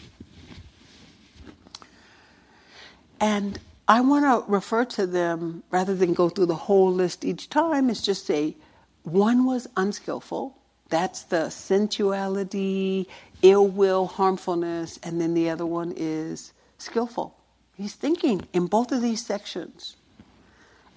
And 3.20 3.60
I 3.88 4.02
want 4.02 4.26
to 4.26 4.52
refer 4.52 4.86
to 4.86 5.08
them 5.08 5.64
rather 5.72 5.96
than 5.96 6.14
go 6.14 6.30
through 6.30 6.48
the 6.48 6.56
whole 6.56 6.92
list 6.92 7.24
each 7.24 7.50
time, 7.50 7.90
is 7.90 8.02
just 8.02 8.26
say 8.26 8.56
one 9.04 9.46
was 9.46 9.68
unskillful, 9.78 10.58
that's 10.90 11.24
the 11.24 11.50
sensuality, 11.50 13.08
ill 13.42 13.68
will, 13.68 14.08
harmfulness, 14.08 15.00
and 15.04 15.20
then 15.20 15.34
the 15.34 15.50
other 15.50 15.66
one 15.66 15.94
is 15.96 16.54
skillful. 16.78 17.36
He's 17.76 17.94
thinking 17.94 18.48
in 18.54 18.68
both 18.68 18.92
of 18.92 19.02
these 19.02 19.26
sections. 19.26 19.96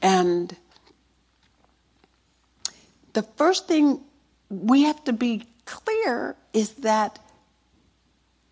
And 0.03 0.57
the 3.13 3.23
first 3.23 3.69
thing 3.69 4.01
we 4.49 4.83
have 4.83 5.05
to 5.05 5.13
be 5.13 5.47
clear 5.65 6.37
is 6.53 6.73
that 6.75 7.19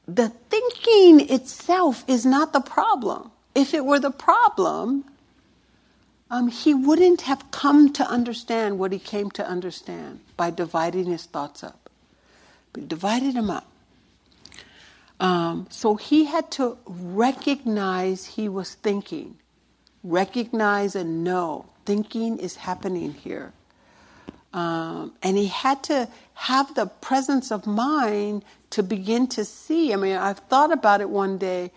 the 0.07 0.31
thinking 0.51 1.29
itself 1.31 2.05
is 2.09 2.25
not 2.25 2.53
the 2.53 2.61
problem. 2.61 3.31
If 3.55 3.75
it 3.75 3.85
were 3.85 4.01
the 4.01 4.11
problem, 4.11 5.05
um, 6.31 6.49
he 6.49 6.75
wouldn't 6.75 7.23
have 7.23 7.51
come 7.51 7.93
to 7.95 8.09
understand 8.09 8.79
what 8.79 8.93
he 8.93 8.99
came 8.99 9.31
to 9.33 9.47
understand 9.47 10.21
by 10.37 10.51
dividing 10.51 11.07
his 11.07 11.25
thoughts 11.25 11.63
up. 11.65 11.91
But 12.73 12.89
divided 12.89 13.35
them 13.35 13.51
up. 13.51 13.67
Um, 15.21 15.67
so 15.71 15.97
he 15.97 16.27
had 16.27 16.51
to 16.53 16.79
recognize 16.87 18.25
he 18.25 18.49
was 18.49 18.75
thinking, 18.75 19.37
recognize 20.05 20.95
and 20.95 21.25
know 21.25 21.67
thinking 21.85 22.39
is 22.39 22.57
happening 22.57 23.15
here. 23.15 23.53
Um, 24.53 25.13
and 25.23 25.37
he 25.37 25.47
had 25.47 25.83
to 25.85 26.09
have 26.35 26.75
the 26.75 26.87
presence 26.87 27.51
of 27.53 27.67
mind 27.67 28.45
to 28.71 28.83
begin 28.83 29.27
to 29.29 29.45
see. 29.45 29.93
I 29.93 29.97
mean, 29.97 30.17
I've 30.17 30.39
thought 30.39 30.73
about 30.73 31.01
it 31.01 31.11
one 31.11 31.39
day 31.39 31.71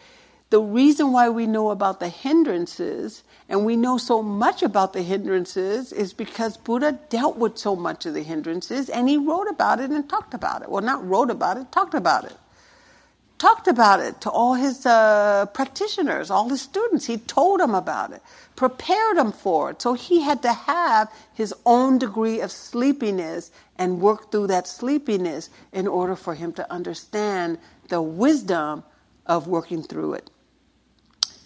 the 0.52 0.62
reason 0.62 1.14
why 1.14 1.30
we 1.30 1.48
know 1.48 1.72
about 1.72 2.02
the 2.02 2.10
hindrances 2.10 3.24
and 3.48 3.66
we 3.66 3.78
know 3.78 3.98
so 3.98 4.22
much 4.22 4.62
about 4.62 4.92
the 4.92 5.02
hindrances 5.02 5.94
is 5.94 6.14
because 6.14 6.58
Buddha 6.58 7.00
dealt 7.10 7.38
with 7.38 7.58
so 7.58 7.74
much 7.74 8.06
of 8.06 8.14
the 8.14 8.22
hindrances 8.22 8.90
and 8.90 9.08
he 9.08 9.16
wrote 9.16 9.48
about 9.50 9.80
it 9.80 9.92
and 9.92 10.08
talked 10.10 10.34
about 10.34 10.62
it. 10.62 10.70
Well, 10.70 10.84
not 10.84 11.08
wrote 11.08 11.32
about 11.32 11.56
it, 11.56 11.72
talked 11.72 11.94
about 11.94 12.26
it. 12.26 12.36
Talked 13.42 13.68
about 13.68 14.02
it 14.02 14.22
to 14.22 14.30
all 14.30 14.54
his 14.54 14.86
uh, 14.86 15.48
practitioners, 15.48 16.30
all 16.30 16.48
his 16.50 16.62
students. 16.62 17.08
He 17.08 17.18
told 17.18 17.60
them 17.60 17.74
about 17.74 18.12
it, 18.12 18.22
prepared 18.56 19.18
them 19.18 19.32
for 19.32 19.72
it. 19.72 19.82
So 19.82 19.96
he 19.96 20.22
had 20.22 20.44
to 20.44 20.54
have 20.54 21.12
his 21.34 21.52
own 21.66 21.98
degree 21.98 22.40
of 22.40 22.52
sleepiness 22.52 23.50
and 23.80 24.00
work 24.00 24.32
through 24.32 24.46
that 24.54 24.68
sleepiness 24.68 25.50
in 25.74 25.88
order 25.88 26.16
for 26.16 26.36
him 26.36 26.54
to 26.54 26.72
understand 26.72 27.58
the 27.90 28.00
wisdom 28.00 28.84
of 29.26 29.48
working 29.48 29.82
through 29.82 30.14
it. 30.14 30.30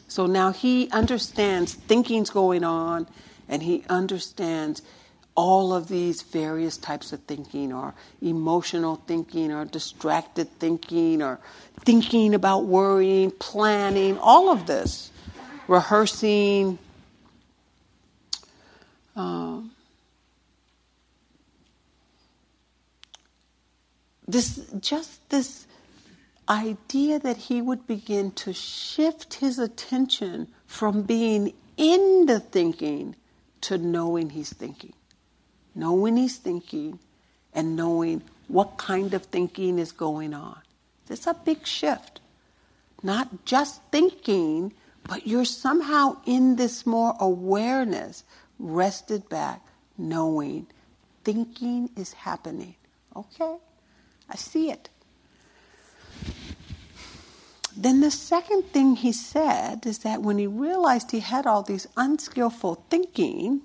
So 0.10 0.26
now 0.26 0.52
he 0.52 0.90
understands 0.92 1.76
thinking's 1.76 2.30
going 2.30 2.66
on 2.66 3.08
and 3.48 3.64
he 3.64 3.86
understands 3.88 4.82
all 5.36 5.74
of 5.74 5.88
these 5.90 6.22
various 6.22 6.78
types 6.78 7.12
of 7.12 7.20
thinking 7.24 7.74
or 7.74 7.94
emotional 8.22 8.96
thinking 9.06 9.52
or 9.52 9.66
distracted 9.66 10.50
thinking 10.60 11.22
or 11.22 11.40
thinking 11.82 12.34
about 12.34 12.66
worrying, 12.66 13.32
planning, 13.32 14.18
all 14.20 14.50
of 14.50 14.66
this, 14.66 15.12
rehearsing. 15.68 16.80
Um, 19.16 19.72
this 24.28 24.66
just 24.80 25.30
this 25.30 25.68
idea 26.48 27.20
that 27.20 27.38
he 27.38 27.62
would 27.62 27.88
begin 27.88 28.32
to 28.32 28.54
shift 28.54 29.36
his 29.36 29.60
attention 29.60 30.48
from 30.66 31.02
being 31.04 31.54
in 31.78 32.26
the 32.26 32.40
thinking 32.40 33.16
to 33.62 33.78
knowing 33.78 34.30
he's 34.30 34.54
thinking. 34.54 34.94
Knowing 35.76 36.18
he's 36.18 36.38
thinking 36.38 36.98
and 37.54 37.76
knowing 37.76 38.24
what 38.48 38.78
kind 38.78 39.14
of 39.14 39.26
thinking 39.26 39.78
is 39.78 39.92
going 39.92 40.34
on. 40.34 40.58
It's 41.10 41.28
a 41.28 41.34
big 41.34 41.68
shift. 41.68 42.22
Not 43.04 43.46
just 43.46 43.82
thinking, 43.92 44.74
but 45.08 45.28
you're 45.28 45.46
somehow 45.46 46.18
in 46.26 46.56
this 46.56 46.86
more 46.86 47.16
awareness, 47.20 48.24
rested 48.58 49.30
back, 49.30 49.62
knowing 49.98 50.68
thinking 51.24 51.90
is 51.96 52.14
happening. 52.14 52.76
Okay, 53.16 53.58
I 54.30 54.36
see 54.36 54.72
it. 54.72 54.90
Then 57.78 58.00
the 58.00 58.12
second 58.12 58.64
thing 58.72 58.96
he 58.96 59.12
said 59.12 59.86
is 59.86 60.00
that 60.00 60.22
when 60.22 60.38
he 60.38 60.48
realized 60.48 61.12
he 61.12 61.20
had 61.20 61.46
all 61.46 61.62
these 61.62 61.88
unskillful 61.98 62.86
thinking, 62.90 63.62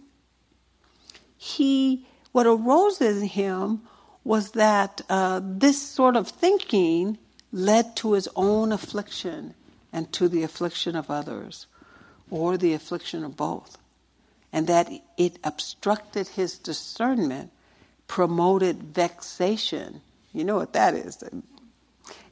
he 1.42 2.06
what 2.32 2.46
arose 2.46 3.00
in 3.00 3.22
him 3.22 3.80
was 4.24 4.50
that 4.50 5.00
uh, 5.08 5.40
this 5.42 5.80
sort 5.80 6.14
of 6.14 6.28
thinking 6.28 7.16
led 7.50 7.96
to 7.96 8.12
his 8.12 8.28
own 8.36 8.72
affliction 8.72 9.54
and 9.90 10.12
to 10.12 10.28
the 10.28 10.42
affliction 10.42 10.94
of 10.94 11.10
others, 11.10 11.66
or 12.30 12.58
the 12.58 12.74
affliction 12.74 13.24
of 13.24 13.36
both, 13.38 13.78
and 14.52 14.66
that 14.66 14.88
it 15.16 15.38
obstructed 15.42 16.28
his 16.28 16.58
discernment, 16.58 17.50
promoted 18.06 18.82
vexation. 18.82 20.02
You 20.34 20.44
know 20.44 20.56
what 20.56 20.74
that 20.74 20.94
is? 20.94 21.24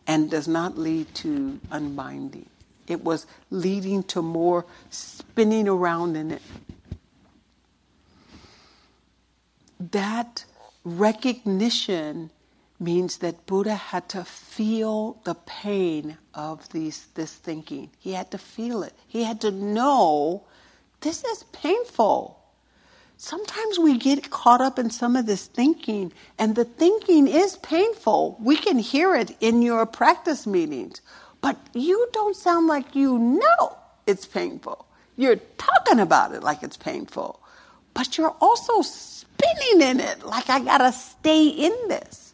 and 0.07 0.31
does 0.31 0.47
not 0.47 0.77
lead 0.77 1.13
to 1.15 1.59
unbinding. 1.71 2.49
It 2.87 3.03
was 3.03 3.27
leading 3.51 4.03
to 4.05 4.23
more 4.23 4.67
spinning 4.91 5.67
around 5.67 6.17
in 6.17 6.31
it. 6.31 6.43
That 9.81 10.45
recognition 10.85 12.31
means 12.81 13.19
that 13.19 13.47
Buddha 13.47 13.75
had 13.75 14.09
to 14.11 14.25
feel 14.25 15.21
the 15.25 15.35
pain 15.35 16.19
of 16.35 16.69
these, 16.71 17.09
this 17.15 17.35
thinking. 17.35 17.91
He 17.99 18.13
had 18.13 18.31
to 18.31 18.39
feel 18.39 18.83
it. 18.83 18.95
He 19.07 19.25
had 19.25 19.41
to 19.43 19.51
know 19.51 20.45
this 21.01 21.25
is 21.25 21.45
painful. 21.53 22.39
Sometimes 23.17 23.81
we 23.81 23.99
get 23.99 24.31
caught 24.31 24.61
up 24.61 24.79
in 24.79 24.91
some 24.91 25.17
of 25.17 25.27
this 25.27 25.47
thinking, 25.47 26.13
and 26.39 26.55
the 26.55 26.65
thinking 26.65 27.27
is 27.27 27.57
painful. 27.57 28.37
We 28.41 28.57
can 28.57 28.79
hear 28.79 29.17
it 29.17 29.37
in 29.41 29.61
your 29.61 29.85
practice 29.87 30.47
meetings, 30.47 31.01
but 31.41 31.57
you 31.75 32.09
don't 32.13 32.37
sound 32.37 32.69
like 32.69 32.95
you 32.95 33.19
know 33.19 33.77
it's 34.07 34.25
painful. 34.25 34.87
You're 35.17 35.41
talking 35.59 35.99
about 35.99 36.33
it 36.33 36.45
like 36.45 36.63
it's 36.63 36.77
painful, 36.77 37.38
but 37.99 38.17
you're 38.17 38.37
also 38.41 38.81
spinning 38.81 39.83
in 39.83 39.99
it 39.99 40.25
like 40.25 40.49
I 40.49 40.61
gotta 40.61 40.93
stay 40.93 41.49
in 41.49 41.73
this. 41.89 42.33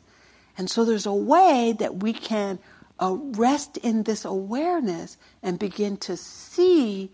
And 0.58 0.68
so 0.68 0.84
there's 0.84 1.06
a 1.06 1.14
way 1.14 1.74
that 1.78 2.02
we 2.02 2.12
can 2.12 2.58
uh, 3.00 3.16
rest 3.18 3.78
in 3.78 4.02
this 4.02 4.26
awareness 4.26 5.16
and 5.42 5.58
begin 5.58 5.96
to 5.96 6.18
see 6.18 7.10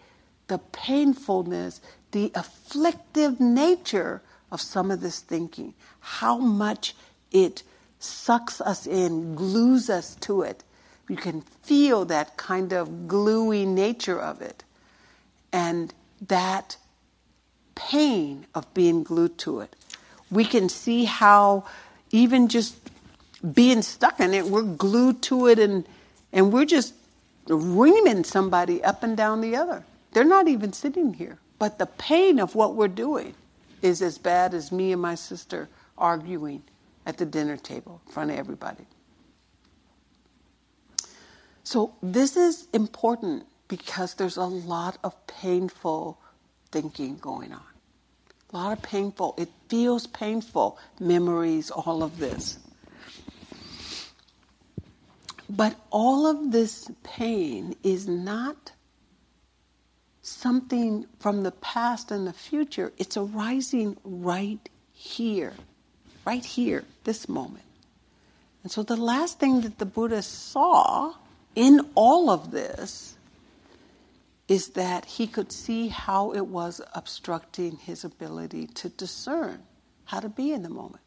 the 0.48 0.58
painfulness, 0.58 1.80
the 2.10 2.32
afflictive 2.34 3.38
nature 3.38 4.20
of 4.50 4.60
some 4.60 4.90
of 4.90 5.00
this 5.00 5.20
thinking, 5.20 5.72
how 6.00 6.36
much 6.36 6.96
it 7.30 7.62
sucks 8.00 8.60
us 8.60 8.84
in, 8.84 9.36
glues 9.36 9.88
us 9.88 10.16
to 10.16 10.42
it. 10.42 10.64
You 11.08 11.14
can 11.14 11.42
feel 11.62 12.04
that 12.06 12.36
kind 12.36 12.72
of 12.72 13.06
gluey 13.06 13.64
nature 13.64 14.20
of 14.20 14.42
it. 14.42 14.64
And 15.52 15.94
that 16.26 16.76
pain 17.74 18.46
of 18.54 18.72
being 18.74 19.02
glued 19.02 19.38
to 19.38 19.60
it. 19.60 19.74
We 20.30 20.44
can 20.44 20.68
see 20.68 21.04
how 21.04 21.64
even 22.10 22.48
just 22.48 22.76
being 23.54 23.82
stuck 23.82 24.20
in 24.20 24.34
it, 24.34 24.46
we're 24.46 24.62
glued 24.62 25.22
to 25.22 25.46
it 25.46 25.58
and, 25.58 25.86
and 26.32 26.52
we're 26.52 26.64
just 26.64 26.94
reaming 27.48 28.24
somebody 28.24 28.82
up 28.84 29.02
and 29.02 29.16
down 29.16 29.40
the 29.40 29.56
other. 29.56 29.84
They're 30.12 30.24
not 30.24 30.48
even 30.48 30.72
sitting 30.72 31.14
here. 31.14 31.38
But 31.58 31.78
the 31.78 31.86
pain 31.86 32.40
of 32.40 32.54
what 32.54 32.74
we're 32.74 32.88
doing 32.88 33.34
is 33.82 34.02
as 34.02 34.18
bad 34.18 34.54
as 34.54 34.72
me 34.72 34.92
and 34.92 35.00
my 35.00 35.14
sister 35.14 35.68
arguing 35.96 36.62
at 37.06 37.18
the 37.18 37.26
dinner 37.26 37.56
table 37.56 38.00
in 38.06 38.12
front 38.12 38.30
of 38.30 38.38
everybody. 38.38 38.86
So, 41.62 41.94
this 42.02 42.36
is 42.36 42.66
important 42.72 43.46
because 43.68 44.14
there's 44.14 44.38
a 44.38 44.44
lot 44.44 44.98
of 45.04 45.14
painful 45.26 46.18
thinking 46.70 47.16
going 47.18 47.52
on. 47.52 47.62
A 48.52 48.56
lot 48.56 48.72
of 48.72 48.82
painful, 48.82 49.34
it 49.38 49.48
feels 49.68 50.06
painful, 50.06 50.78
memories, 50.98 51.70
all 51.70 52.02
of 52.02 52.18
this. 52.18 52.58
But 55.48 55.76
all 55.90 56.26
of 56.26 56.52
this 56.52 56.90
pain 57.02 57.74
is 57.82 58.08
not 58.08 58.72
something 60.22 61.06
from 61.18 61.42
the 61.42 61.50
past 61.50 62.10
and 62.10 62.26
the 62.26 62.32
future. 62.32 62.92
It's 62.98 63.16
arising 63.16 63.96
right 64.04 64.68
here, 64.92 65.54
right 66.24 66.44
here, 66.44 66.84
this 67.04 67.28
moment. 67.28 67.64
And 68.62 68.70
so 68.70 68.82
the 68.82 68.96
last 68.96 69.38
thing 69.38 69.62
that 69.62 69.78
the 69.78 69.86
Buddha 69.86 70.22
saw 70.22 71.14
in 71.54 71.80
all 71.94 72.30
of 72.30 72.50
this 72.50 73.16
is 74.50 74.70
that 74.70 75.04
he 75.04 75.28
could 75.28 75.52
see 75.52 75.86
how 75.86 76.32
it 76.32 76.44
was 76.44 76.80
obstructing 76.92 77.76
his 77.76 78.02
ability 78.02 78.66
to 78.66 78.88
discern 78.88 79.62
how 80.06 80.18
to 80.18 80.28
be 80.28 80.52
in 80.52 80.64
the 80.64 80.68
moment. 80.68 81.04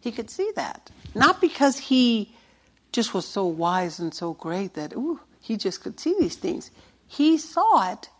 He 0.00 0.12
could 0.12 0.30
see 0.30 0.48
that. 0.54 0.88
Not 1.12 1.40
because 1.40 1.76
he 1.76 2.32
just 2.92 3.14
was 3.14 3.26
so 3.26 3.46
wise 3.46 3.98
and 3.98 4.14
so 4.14 4.34
great 4.34 4.74
that 4.74 4.92
ooh, 4.92 5.18
he 5.40 5.56
just 5.56 5.82
could 5.82 5.98
see 5.98 6.14
these 6.20 6.36
things. 6.36 6.70
He 7.08 7.36
saw 7.36 7.90
it 7.90 8.10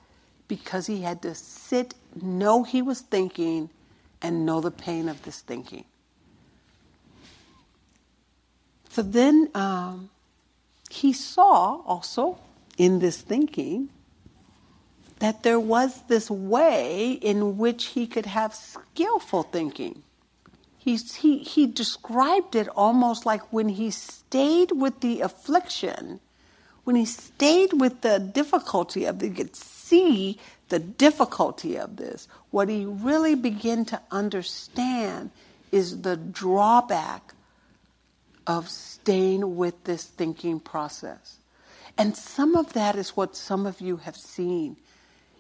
because 0.49 0.89
he 0.89 1.03
had 1.03 1.23
to 1.23 1.37
sit, 1.37 1.95
know 2.21 2.65
he 2.65 2.83
was 2.83 3.01
thinking, 3.01 3.71
and 4.21 4.45
know 4.45 4.61
the 4.61 4.73
pain 4.73 5.09
of 5.09 5.23
this 5.23 5.41
thinking. 5.41 5.85
So 8.91 9.03
then 9.03 9.51
um, 9.55 10.11
he 10.91 11.13
saw 11.13 11.81
also 11.87 12.39
in 12.77 12.99
this 12.99 13.21
thinking 13.21 13.89
that 15.23 15.45
there 15.45 15.61
was 15.61 16.03
this 16.09 16.29
way 16.29 17.13
in 17.13 17.57
which 17.57 17.85
he 17.85 18.09
could 18.09 18.27
have 18.27 18.53
skillful 18.53 19.45
thinking. 19.45 20.03
He, 20.77 20.97
he, 20.97 21.39
he 21.39 21.69
described 21.69 22.57
it 22.57 22.67
almost 22.71 23.25
like 23.25 23.53
when 23.53 23.69
he 23.69 23.93
stayed 23.93 24.73
with 24.73 24.99
the 24.99 25.21
affliction, 25.21 26.19
when 26.83 26.97
he 26.97 27.05
stayed 27.05 27.73
with 27.73 28.01
the 28.01 28.19
difficulty 28.19 29.05
of 29.05 29.23
it, 29.23 29.29
he 29.29 29.35
could 29.35 29.55
see 29.55 30.41
the 30.71 30.81
difficulty 30.81 31.77
of 31.77 31.99
this. 31.99 32.27
What 32.51 32.69
he 32.69 32.85
really 32.85 33.37
began 33.37 33.85
to 33.87 34.01
understand 34.11 35.31
is 35.71 36.03
the 36.03 36.17
drawback 36.17 37.33
of 38.45 38.69
staying 38.69 39.55
with 39.55 39.85
this 39.85 40.03
thinking 40.03 40.59
process. 40.59 41.39
And 41.97 42.17
some 42.17 42.57
of 42.57 42.73
that 42.73 42.97
is 42.97 43.11
what 43.11 43.37
some 43.37 43.67
of 43.67 43.81
you 43.81 43.99
have 43.99 44.17
seen. 44.17 44.79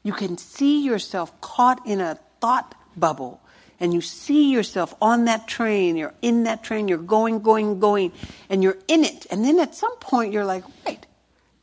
You 0.03 0.13
can 0.13 0.39
see 0.39 0.85
yourself 0.85 1.39
caught 1.41 1.87
in 1.87 2.01
a 2.01 2.19
thought 2.41 2.75
bubble 2.97 3.41
and 3.83 3.93
you 3.93 4.01
see 4.01 4.53
yourself 4.53 4.95
on 5.01 5.25
that 5.25 5.49
train, 5.49 5.97
you're 5.97 6.15
in 6.23 6.45
that 6.45 6.63
train, 6.63 6.87
you're 6.87 6.99
going, 6.99 7.41
going, 7.41 7.81
going, 7.81 8.13
and 8.49 8.63
you're 8.63 8.79
in 8.87 9.05
it. 9.05 9.27
And 9.29 9.45
then 9.45 9.59
at 9.59 9.75
some 9.75 9.97
point 9.97 10.33
you're 10.33 10.45
like, 10.45 10.63
wait, 10.87 11.05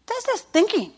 that's 0.06 0.26
just 0.26 0.50
thinking. 0.50 0.92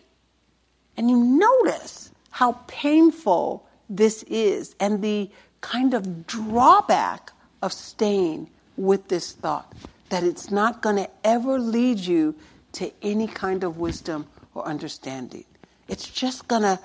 And 0.98 1.10
you 1.10 1.18
notice 1.18 2.12
how 2.32 2.54
painful 2.66 3.68
this 3.88 4.24
is 4.24 4.76
and 4.80 5.04
the 5.04 5.30
kind 5.62 5.94
of 5.94 6.26
drawback 6.26 7.32
of 7.62 7.72
staying 7.72 8.50
with 8.76 9.08
this 9.10 9.34
thought, 9.34 9.72
that 10.10 10.24
it's 10.24 10.50
not 10.50 10.82
going 10.82 10.96
to 10.96 11.10
ever 11.24 11.60
lead 11.60 12.00
you 12.00 12.34
to 12.72 12.92
any 13.04 13.28
kind 13.28 13.64
of 13.64 13.78
wisdom 13.78 14.26
or 14.56 14.66
understanding. 14.66 15.46
It's 15.88 16.10
just 16.10 16.48
going 16.48 16.64
to 16.64 16.80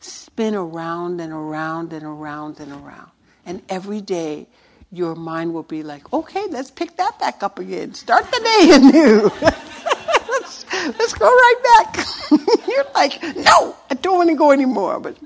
spin 0.00 0.54
around 0.54 1.20
and 1.20 1.32
around 1.32 1.92
and 1.92 2.04
around 2.04 2.60
and 2.60 2.72
around. 2.72 3.10
And 3.44 3.62
every 3.68 4.00
day, 4.00 4.46
your 4.90 5.14
mind 5.14 5.52
will 5.52 5.62
be 5.62 5.82
like, 5.82 6.12
okay, 6.12 6.46
let's 6.48 6.70
pick 6.70 6.96
that 6.96 7.18
back 7.18 7.42
up 7.42 7.58
again. 7.58 7.94
Start 7.94 8.26
the 8.30 8.40
day 8.40 8.74
anew. 8.76 9.30
let's, 10.30 10.64
let's 10.98 11.14
go 11.14 11.26
right 11.26 11.54
back. 11.62 12.06
You're 12.68 12.84
like, 12.94 13.22
no, 13.36 13.76
I 13.90 13.94
don't 13.94 14.16
want 14.16 14.30
to 14.30 14.36
go 14.36 14.52
anymore. 14.52 15.00
But 15.00 15.16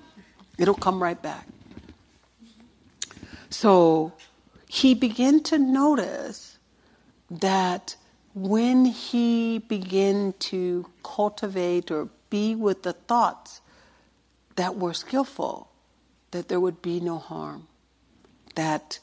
it'll 0.58 0.74
come 0.74 1.02
right 1.02 1.20
back. 1.20 1.46
So 3.50 4.12
he 4.68 4.94
began 4.94 5.42
to 5.44 5.58
notice 5.58 6.58
that 7.30 7.96
when 8.34 8.84
he 8.84 9.58
began 9.58 10.34
to 10.38 10.88
cultivate 11.02 11.90
or 11.90 12.08
be 12.30 12.54
with 12.54 12.82
the 12.82 12.94
thoughts 12.94 13.60
that 14.56 14.76
were 14.76 14.94
skillful, 14.94 15.70
that 16.30 16.48
there 16.48 16.60
would 16.60 16.82
be 16.82 17.00
no 17.00 17.18
harm 17.18 17.66
that 18.54 18.98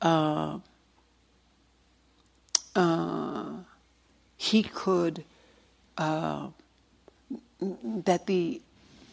uh, 0.00 0.58
uh, 2.74 3.50
he 4.36 4.62
could, 4.62 5.24
uh, 5.98 6.48
that 7.60 8.26
the 8.26 8.60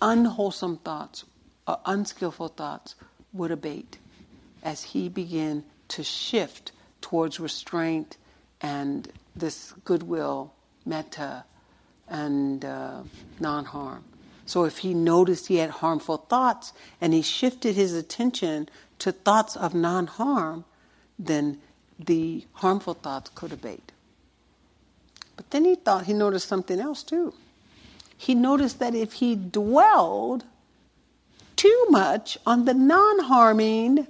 unwholesome 0.02 0.78
thoughts, 0.78 1.24
uh, 1.66 1.78
unskillful 1.86 2.50
thoughts 2.50 2.96
would 3.34 3.52
abate 3.52 3.98
as 4.64 4.84
he 4.84 5.10
began 5.10 5.64
to 5.88 6.04
shift 6.04 6.72
towards 7.02 7.40
restraint 7.40 8.18
and 8.62 9.12
this 9.36 9.74
goodwill, 9.86 10.54
metta, 10.86 11.44
and 12.10 12.66
uh, 12.66 13.02
non 13.40 13.66
harm. 13.66 14.04
So 14.48 14.64
if 14.64 14.80
he 14.80 14.94
noticed 14.94 15.48
he 15.48 15.58
had 15.58 15.70
harmful 15.70 16.18
thoughts 16.18 16.72
and 17.02 17.14
he 17.14 17.22
shifted 17.22 17.76
his 17.76 17.94
attention 17.94 18.70
to 19.00 19.12
thoughts 19.12 19.58
of 19.58 19.76
non 19.76 20.08
harm, 20.08 20.64
then 21.20 21.60
the 22.00 22.46
harmful 22.54 22.94
thoughts 22.94 23.30
could 23.36 23.52
abate. 23.52 23.92
But 25.36 25.52
then 25.52 25.66
he 25.66 25.76
thought 25.76 26.06
he 26.06 26.14
noticed 26.14 26.48
something 26.48 26.80
else 26.80 27.04
too. 27.04 27.34
He 28.18 28.34
noticed 28.34 28.80
that 28.80 28.96
if 28.96 29.14
he 29.14 29.36
dwelled 29.36 30.46
too 31.58 31.86
much 31.90 32.38
on 32.46 32.64
the 32.64 32.74
non 32.74 33.20
harming, 33.20 34.08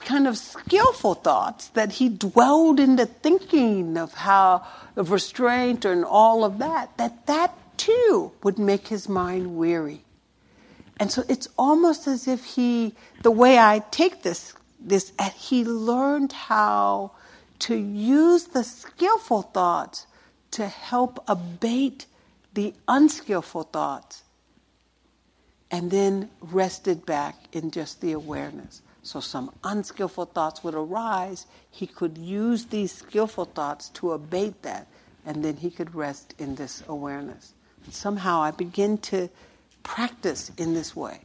kind 0.00 0.28
of 0.28 0.36
skillful 0.36 1.14
thoughts, 1.14 1.68
that 1.68 1.92
he 1.92 2.10
dwelled 2.10 2.78
into 2.78 3.06
thinking 3.06 3.96
of 3.96 4.12
how, 4.12 4.66
of 4.96 5.10
restraint 5.10 5.86
and 5.86 6.04
all 6.04 6.44
of 6.44 6.58
that, 6.58 6.94
that 6.98 7.26
that 7.26 7.56
too 7.76 8.32
would 8.42 8.58
make 8.58 8.88
his 8.88 9.08
mind 9.08 9.56
weary. 9.56 10.02
And 10.98 11.12
so 11.12 11.24
it's 11.28 11.48
almost 11.58 12.06
as 12.06 12.26
if 12.26 12.44
he, 12.44 12.94
the 13.22 13.30
way 13.30 13.58
I 13.58 13.82
take 13.90 14.22
this, 14.22 14.54
this, 14.80 15.12
uh, 15.18 15.30
he 15.30 15.64
learned 15.64 16.32
how 16.32 17.12
to 17.60 17.76
use 17.76 18.44
the 18.44 18.64
skillful 18.64 19.42
thoughts 19.42 20.06
to 20.52 20.66
help 20.66 21.22
abate 21.28 22.06
the 22.54 22.74
unskillful 22.88 23.64
thoughts 23.64 24.22
and 25.70 25.90
then 25.90 26.30
rested 26.40 27.04
back 27.04 27.34
in 27.52 27.70
just 27.70 28.00
the 28.00 28.12
awareness. 28.12 28.82
So 29.02 29.20
some 29.20 29.52
unskillful 29.62 30.26
thoughts 30.26 30.64
would 30.64 30.74
arise. 30.74 31.46
He 31.70 31.86
could 31.86 32.16
use 32.18 32.66
these 32.66 32.92
skillful 32.92 33.44
thoughts 33.44 33.90
to 33.90 34.12
abate 34.12 34.62
that, 34.62 34.86
and 35.24 35.44
then 35.44 35.56
he 35.56 35.70
could 35.70 35.94
rest 35.94 36.34
in 36.38 36.54
this 36.54 36.82
awareness. 36.88 37.52
Somehow 37.90 38.40
I 38.42 38.50
begin 38.50 38.98
to 38.98 39.28
practice 39.82 40.50
in 40.56 40.74
this 40.74 40.94
way, 40.96 41.20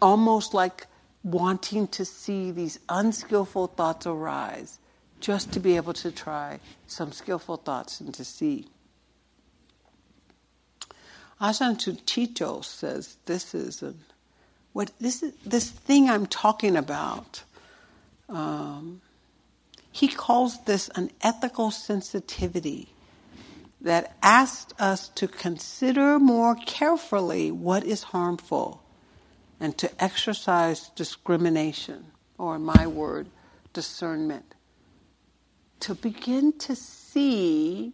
almost 0.00 0.54
like 0.54 0.86
wanting 1.22 1.86
to 1.88 2.04
see 2.04 2.50
these 2.50 2.78
unskillful 2.88 3.68
thoughts 3.68 4.06
arise, 4.06 4.78
just 5.20 5.52
to 5.52 5.60
be 5.60 5.76
able 5.76 5.92
to 5.92 6.10
try 6.10 6.58
some 6.86 7.12
skillful 7.12 7.56
thoughts 7.56 8.00
and 8.00 8.12
to 8.14 8.24
see. 8.24 8.66
Ajahn 11.40 11.76
Sucitto 11.76 12.64
says 12.64 13.16
this 13.26 13.54
is 13.54 13.82
a, 13.82 13.94
what 14.72 14.90
this 15.00 15.22
is 15.22 15.32
this 15.44 15.70
thing 15.70 16.08
I'm 16.08 16.26
talking 16.26 16.76
about. 16.76 17.42
Um, 18.28 19.00
he 19.90 20.08
calls 20.08 20.64
this 20.64 20.88
an 20.94 21.10
ethical 21.20 21.70
sensitivity 21.70 22.91
that 23.82 24.16
asked 24.22 24.72
us 24.80 25.08
to 25.08 25.26
consider 25.26 26.18
more 26.18 26.54
carefully 26.54 27.50
what 27.50 27.84
is 27.84 28.04
harmful 28.04 28.80
and 29.60 29.76
to 29.78 29.90
exercise 30.02 30.88
discrimination, 30.90 32.04
or 32.38 32.56
in 32.56 32.62
my 32.62 32.86
word, 32.86 33.26
discernment. 33.72 34.54
To 35.80 35.94
begin 35.94 36.52
to 36.60 36.76
see 36.76 37.92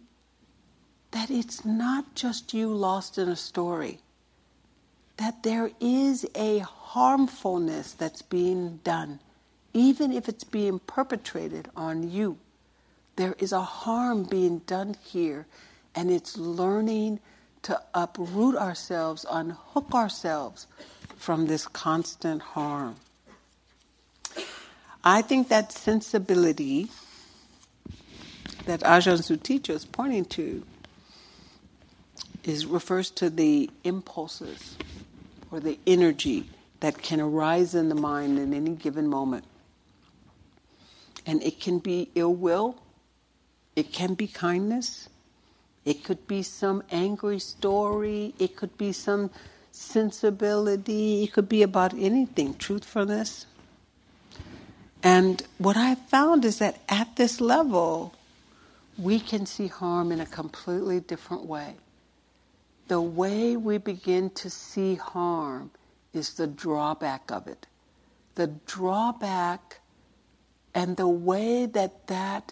that 1.11 1.31
it's 1.31 1.65
not 1.65 2.13
just 2.13 2.53
you 2.53 2.67
lost 2.69 3.17
in 3.17 3.27
a 3.27 3.35
story, 3.35 3.99
that 5.17 5.41
there 5.41 5.71
is 5.79 6.25
a 6.35 6.59
harmfulness 6.59 7.93
that's 7.93 8.21
being 8.21 8.79
done, 8.83 9.19
even 9.73 10.11
if 10.11 10.29
it's 10.29 10.43
being 10.43 10.79
perpetrated 10.79 11.67
on 11.75 12.11
you. 12.11 12.37
There 13.15 13.35
is 13.39 13.51
a 13.51 13.61
harm 13.61 14.23
being 14.23 14.59
done 14.59 14.95
here, 15.03 15.45
and 15.95 16.11
it's 16.11 16.37
learning 16.37 17.19
to 17.63 17.81
uproot 17.93 18.55
ourselves, 18.55 19.25
unhook 19.29 19.93
ourselves 19.93 20.67
from 21.17 21.47
this 21.47 21.67
constant 21.67 22.41
harm. 22.41 22.95
I 25.03 25.21
think 25.21 25.49
that 25.49 25.71
sensibility 25.71 26.89
that 28.65 28.81
Ajahn 28.81 29.19
Sucitto 29.19 29.71
is 29.71 29.85
pointing 29.85 30.25
to 30.25 30.63
is 32.43 32.65
refers 32.65 33.09
to 33.11 33.29
the 33.29 33.69
impulses 33.83 34.77
or 35.51 35.59
the 35.59 35.79
energy 35.85 36.49
that 36.79 37.01
can 37.01 37.19
arise 37.19 37.75
in 37.75 37.89
the 37.89 37.95
mind 37.95 38.39
in 38.39 38.53
any 38.53 38.71
given 38.71 39.07
moment. 39.07 39.43
And 41.25 41.43
it 41.43 41.59
can 41.59 41.79
be 41.79 42.09
ill 42.15 42.33
will, 42.33 42.77
it 43.75 43.91
can 43.91 44.13
be 44.13 44.27
kindness, 44.27 45.08
it 45.85 46.03
could 46.03 46.27
be 46.27 46.43
some 46.43 46.83
angry 46.91 47.39
story, 47.39 48.33
it 48.39 48.55
could 48.55 48.77
be 48.77 48.91
some 48.91 49.29
sensibility, 49.71 51.23
it 51.23 51.33
could 51.33 51.49
be 51.49 51.63
about 51.63 51.93
anything, 51.93 52.55
truthfulness. 52.55 53.45
And 55.01 55.41
what 55.57 55.77
I 55.77 55.95
found 55.95 56.43
is 56.43 56.59
that 56.59 56.79
at 56.89 57.15
this 57.15 57.39
level, 57.39 58.13
we 58.97 59.19
can 59.19 59.45
see 59.45 59.67
harm 59.67 60.11
in 60.11 60.19
a 60.19 60.25
completely 60.25 60.99
different 60.99 61.45
way 61.45 61.75
the 62.89 62.99
way 62.99 63.55
we 63.55 63.77
begin 63.77 64.31
to 64.31 64.49
see 64.49 64.95
harm 64.95 65.71
is 66.11 66.33
the 66.33 66.47
drawback 66.47 67.31
of 67.31 67.47
it. 67.47 67.67
The 68.35 68.47
drawback 68.65 69.79
and 70.73 70.97
the 70.97 71.07
way 71.07 71.67
that 71.67 72.07
that 72.07 72.51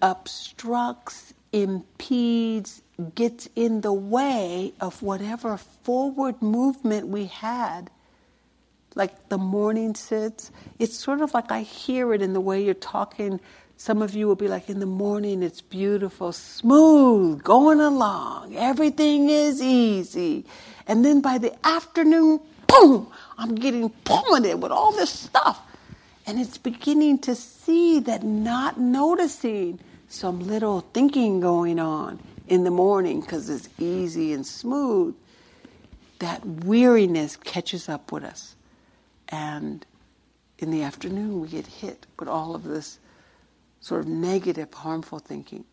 obstructs, 0.00 1.33
impedes, 1.54 2.82
gets 3.14 3.48
in 3.56 3.80
the 3.80 3.92
way 3.92 4.72
of 4.80 5.02
whatever 5.02 5.56
forward 5.56 6.42
movement 6.42 7.08
we 7.08 7.26
had. 7.26 7.90
Like 8.94 9.28
the 9.28 9.38
morning 9.38 9.94
sits, 9.94 10.50
it's 10.78 10.96
sort 10.96 11.20
of 11.20 11.34
like 11.34 11.50
I 11.50 11.62
hear 11.62 12.12
it 12.14 12.22
in 12.22 12.32
the 12.32 12.40
way 12.40 12.62
you're 12.62 12.74
talking 12.74 13.40
some 13.76 14.02
of 14.02 14.14
you 14.14 14.26
will 14.26 14.36
be 14.36 14.48
like, 14.48 14.70
in 14.70 14.80
the 14.80 14.86
morning 14.86 15.42
it's 15.42 15.60
beautiful, 15.60 16.32
smooth, 16.32 17.42
going 17.42 17.80
along, 17.80 18.56
everything 18.56 19.28
is 19.28 19.60
easy. 19.60 20.44
And 20.86 21.04
then 21.04 21.20
by 21.20 21.38
the 21.38 21.54
afternoon, 21.66 22.40
boom, 22.66 23.08
I'm 23.36 23.54
getting 23.54 23.90
plummeted 23.90 24.62
with 24.62 24.70
all 24.70 24.92
this 24.92 25.10
stuff. 25.10 25.60
And 26.26 26.40
it's 26.40 26.56
beginning 26.56 27.18
to 27.20 27.34
see 27.34 27.98
that 28.00 28.22
not 28.22 28.78
noticing 28.78 29.80
some 30.14 30.40
little 30.40 30.80
thinking 30.92 31.40
going 31.40 31.78
on 31.78 32.20
in 32.48 32.64
the 32.64 32.70
morning 32.70 33.20
because 33.20 33.50
it's 33.50 33.68
easy 33.78 34.32
and 34.32 34.46
smooth, 34.46 35.14
that 36.20 36.44
weariness 36.46 37.36
catches 37.36 37.88
up 37.88 38.12
with 38.12 38.22
us. 38.22 38.54
And 39.28 39.84
in 40.58 40.70
the 40.70 40.82
afternoon, 40.82 41.40
we 41.40 41.48
get 41.48 41.66
hit 41.66 42.06
with 42.18 42.28
all 42.28 42.54
of 42.54 42.64
this 42.64 42.98
sort 43.80 44.02
of 44.02 44.06
negative, 44.06 44.72
harmful 44.72 45.18
thinking. 45.18 45.64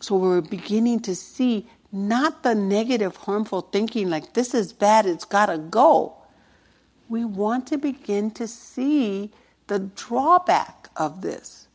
So 0.00 0.16
we're 0.16 0.40
beginning 0.40 1.00
to 1.00 1.14
see 1.14 1.66
not 1.90 2.42
the 2.42 2.54
negative, 2.54 3.16
harmful 3.16 3.62
thinking 3.62 4.08
like 4.08 4.32
this 4.32 4.54
is 4.54 4.72
bad, 4.72 5.04
it's 5.04 5.24
got 5.24 5.46
to 5.46 5.58
go. 5.58 6.14
We 7.08 7.24
want 7.24 7.66
to 7.68 7.76
begin 7.76 8.30
to 8.32 8.46
see 8.48 9.30
the 9.66 9.80
drawback 9.80 10.88
of 10.96 11.20
this. 11.20 11.68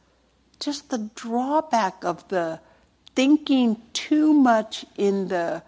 Just 0.59 0.89
the 0.89 1.09
drawback 1.15 2.03
of 2.03 2.27
the 2.29 2.59
thinking 3.15 3.81
too 3.93 4.33
much 4.33 4.85
in 4.97 5.27
the 5.27 5.63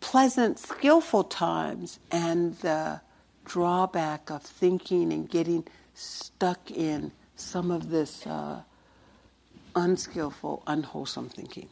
pleasant, 0.00 0.58
skillful 0.58 1.24
times 1.24 1.98
and 2.10 2.56
the 2.58 3.00
drawback 3.44 4.30
of 4.30 4.42
thinking 4.42 5.12
and 5.12 5.28
getting 5.28 5.66
stuck 5.94 6.70
in 6.70 7.12
some 7.36 7.70
of 7.70 7.90
this 7.90 8.26
uh, 8.26 8.62
unskillful, 9.74 10.62
unwholesome 10.66 11.28
thinking. 11.28 11.68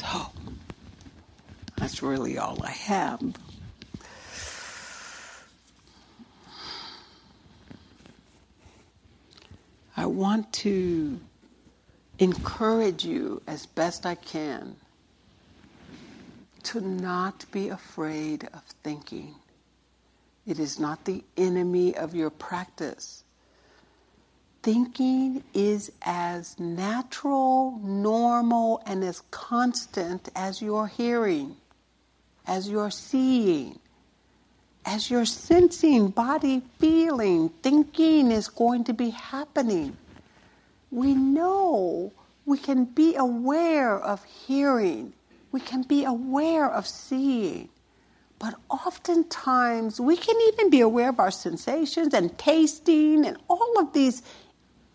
So, 0.00 0.32
that's 1.76 2.02
really 2.02 2.38
all 2.38 2.58
I 2.64 2.70
have. 2.70 3.20
I 9.98 10.06
want 10.06 10.50
to 10.54 11.20
encourage 12.18 13.04
you 13.04 13.42
as 13.46 13.66
best 13.66 14.06
I 14.06 14.14
can 14.14 14.76
to 16.62 16.80
not 16.80 17.44
be 17.52 17.68
afraid 17.68 18.48
of 18.54 18.62
thinking. 18.82 19.34
It 20.46 20.58
is 20.58 20.80
not 20.80 21.04
the 21.04 21.22
enemy 21.36 21.94
of 21.94 22.14
your 22.14 22.30
practice. 22.30 23.24
Thinking 24.62 25.42
is 25.54 25.90
as 26.02 26.58
natural, 26.58 27.78
normal, 27.82 28.82
and 28.86 29.02
as 29.02 29.22
constant 29.30 30.28
as 30.36 30.60
your 30.60 30.86
hearing, 30.86 31.56
as 32.46 32.68
your 32.68 32.90
seeing, 32.90 33.78
as 34.84 35.10
your 35.10 35.24
sensing, 35.24 36.08
body 36.08 36.62
feeling. 36.78 37.48
Thinking 37.62 38.30
is 38.30 38.48
going 38.48 38.84
to 38.84 38.92
be 38.92 39.10
happening 39.10 39.96
we 40.90 41.14
know 41.14 42.12
we 42.44 42.58
can 42.58 42.84
be 42.84 43.14
aware 43.14 43.96
of 43.96 44.24
hearing, 44.24 45.12
we 45.52 45.60
can 45.60 45.82
be 45.82 46.04
aware 46.04 46.68
of 46.68 46.86
seeing. 46.86 47.68
But 48.38 48.54
oftentimes, 48.70 50.00
we 50.00 50.16
can 50.16 50.34
even 50.52 50.70
be 50.70 50.80
aware 50.80 51.10
of 51.10 51.20
our 51.20 51.30
sensations 51.30 52.14
and 52.14 52.36
tasting 52.38 53.26
and 53.26 53.36
all 53.48 53.78
of 53.78 53.92
these, 53.92 54.22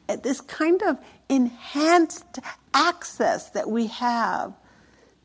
this 0.08 0.42
kind 0.42 0.82
of 0.84 0.98
enhanced 1.30 2.40
access 2.74 3.50
that 3.52 3.70
we 3.70 3.88
have 3.88 4.54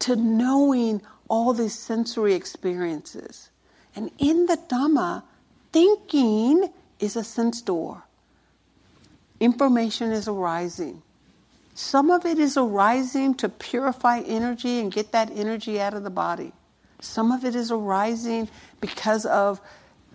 to 0.01 0.17
knowing 0.17 1.03
all 1.29 1.53
these 1.53 1.79
sensory 1.79 2.35
experiences. 2.35 3.51
And 3.95 4.11
in 4.19 4.47
the 4.47 4.57
Dhamma, 4.57 5.23
thinking 5.73 6.73
is 6.99 7.17
a 7.17 7.25
sense 7.25 7.63
door 7.63 8.03
information 9.41 10.13
is 10.13 10.29
arising. 10.29 11.03
some 11.75 12.11
of 12.11 12.27
it 12.27 12.39
is 12.39 12.57
arising 12.57 13.35
to 13.35 13.49
purify 13.49 14.21
energy 14.21 14.81
and 14.81 14.93
get 14.93 15.13
that 15.13 15.31
energy 15.35 15.81
out 15.81 15.95
of 15.95 16.03
the 16.03 16.11
body. 16.11 16.53
Some 17.01 17.33
of 17.33 17.45
it 17.45 17.55
is 17.55 17.71
arising 17.71 18.49
because 18.81 19.25
of 19.25 19.61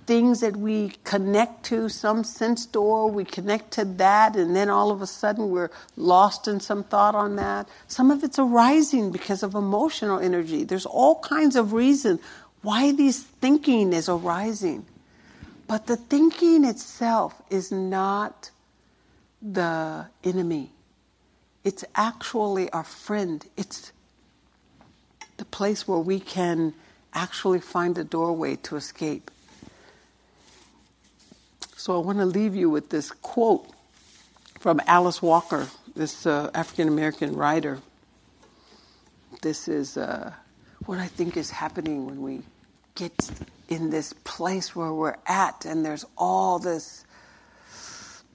things 0.05 0.41
that 0.41 0.55
we 0.55 0.93
connect 1.03 1.63
to, 1.65 1.89
some 1.89 2.23
sense 2.23 2.65
door, 2.65 3.09
we 3.09 3.25
connect 3.25 3.71
to 3.71 3.85
that, 3.85 4.35
and 4.35 4.55
then 4.55 4.69
all 4.69 4.91
of 4.91 5.01
a 5.01 5.07
sudden 5.07 5.49
we're 5.49 5.71
lost 5.97 6.47
in 6.47 6.59
some 6.59 6.83
thought 6.83 7.15
on 7.15 7.35
that. 7.37 7.67
Some 7.87 8.11
of 8.11 8.23
it's 8.23 8.37
arising 8.37 9.11
because 9.11 9.41
of 9.43 9.55
emotional 9.55 10.19
energy. 10.19 10.63
There's 10.63 10.85
all 10.85 11.19
kinds 11.19 11.55
of 11.55 11.73
reason 11.73 12.19
why 12.61 12.91
these 12.91 13.23
thinking 13.23 13.93
is 13.93 14.09
arising. 14.09 14.85
But 15.67 15.87
the 15.87 15.97
thinking 15.97 16.63
itself 16.65 17.41
is 17.49 17.71
not 17.71 18.51
the 19.41 20.07
enemy. 20.23 20.71
It's 21.63 21.83
actually 21.95 22.69
our 22.71 22.83
friend. 22.83 23.43
It's 23.57 23.91
the 25.37 25.45
place 25.45 25.87
where 25.87 25.99
we 25.99 26.19
can 26.19 26.73
actually 27.13 27.59
find 27.59 27.97
a 27.97 28.03
doorway 28.03 28.57
to 28.57 28.75
escape. 28.75 29.31
So 31.85 31.95
I 31.95 32.03
want 32.03 32.17
to 32.17 32.25
leave 32.25 32.55
you 32.55 32.67
with 32.67 32.89
this 32.89 33.11
quote 33.11 33.69
from 34.59 34.81
Alice 34.87 35.21
Walker, 35.21 35.67
this 35.95 36.25
uh, 36.25 36.49
African 36.55 36.87
American 36.87 37.35
writer. 37.35 37.77
This 39.43 39.67
is 39.67 39.95
uh, 39.95 40.33
what 40.87 40.97
I 40.97 41.05
think 41.05 41.37
is 41.37 41.51
happening 41.51 42.07
when 42.07 42.23
we 42.23 42.41
get 42.95 43.29
in 43.69 43.91
this 43.91 44.13
place 44.23 44.75
where 44.75 44.91
we're 44.93 45.17
at, 45.27 45.65
and 45.65 45.85
there's 45.85 46.07
all 46.17 46.57
this 46.57 47.05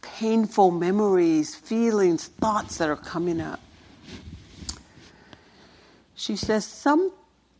painful 0.00 0.70
memories, 0.70 1.56
feelings, 1.56 2.28
thoughts 2.28 2.78
that 2.78 2.88
are 2.88 2.94
coming 2.94 3.40
up. 3.40 3.58
She 6.14 6.36
says, 6.36 6.64
Some 6.64 7.10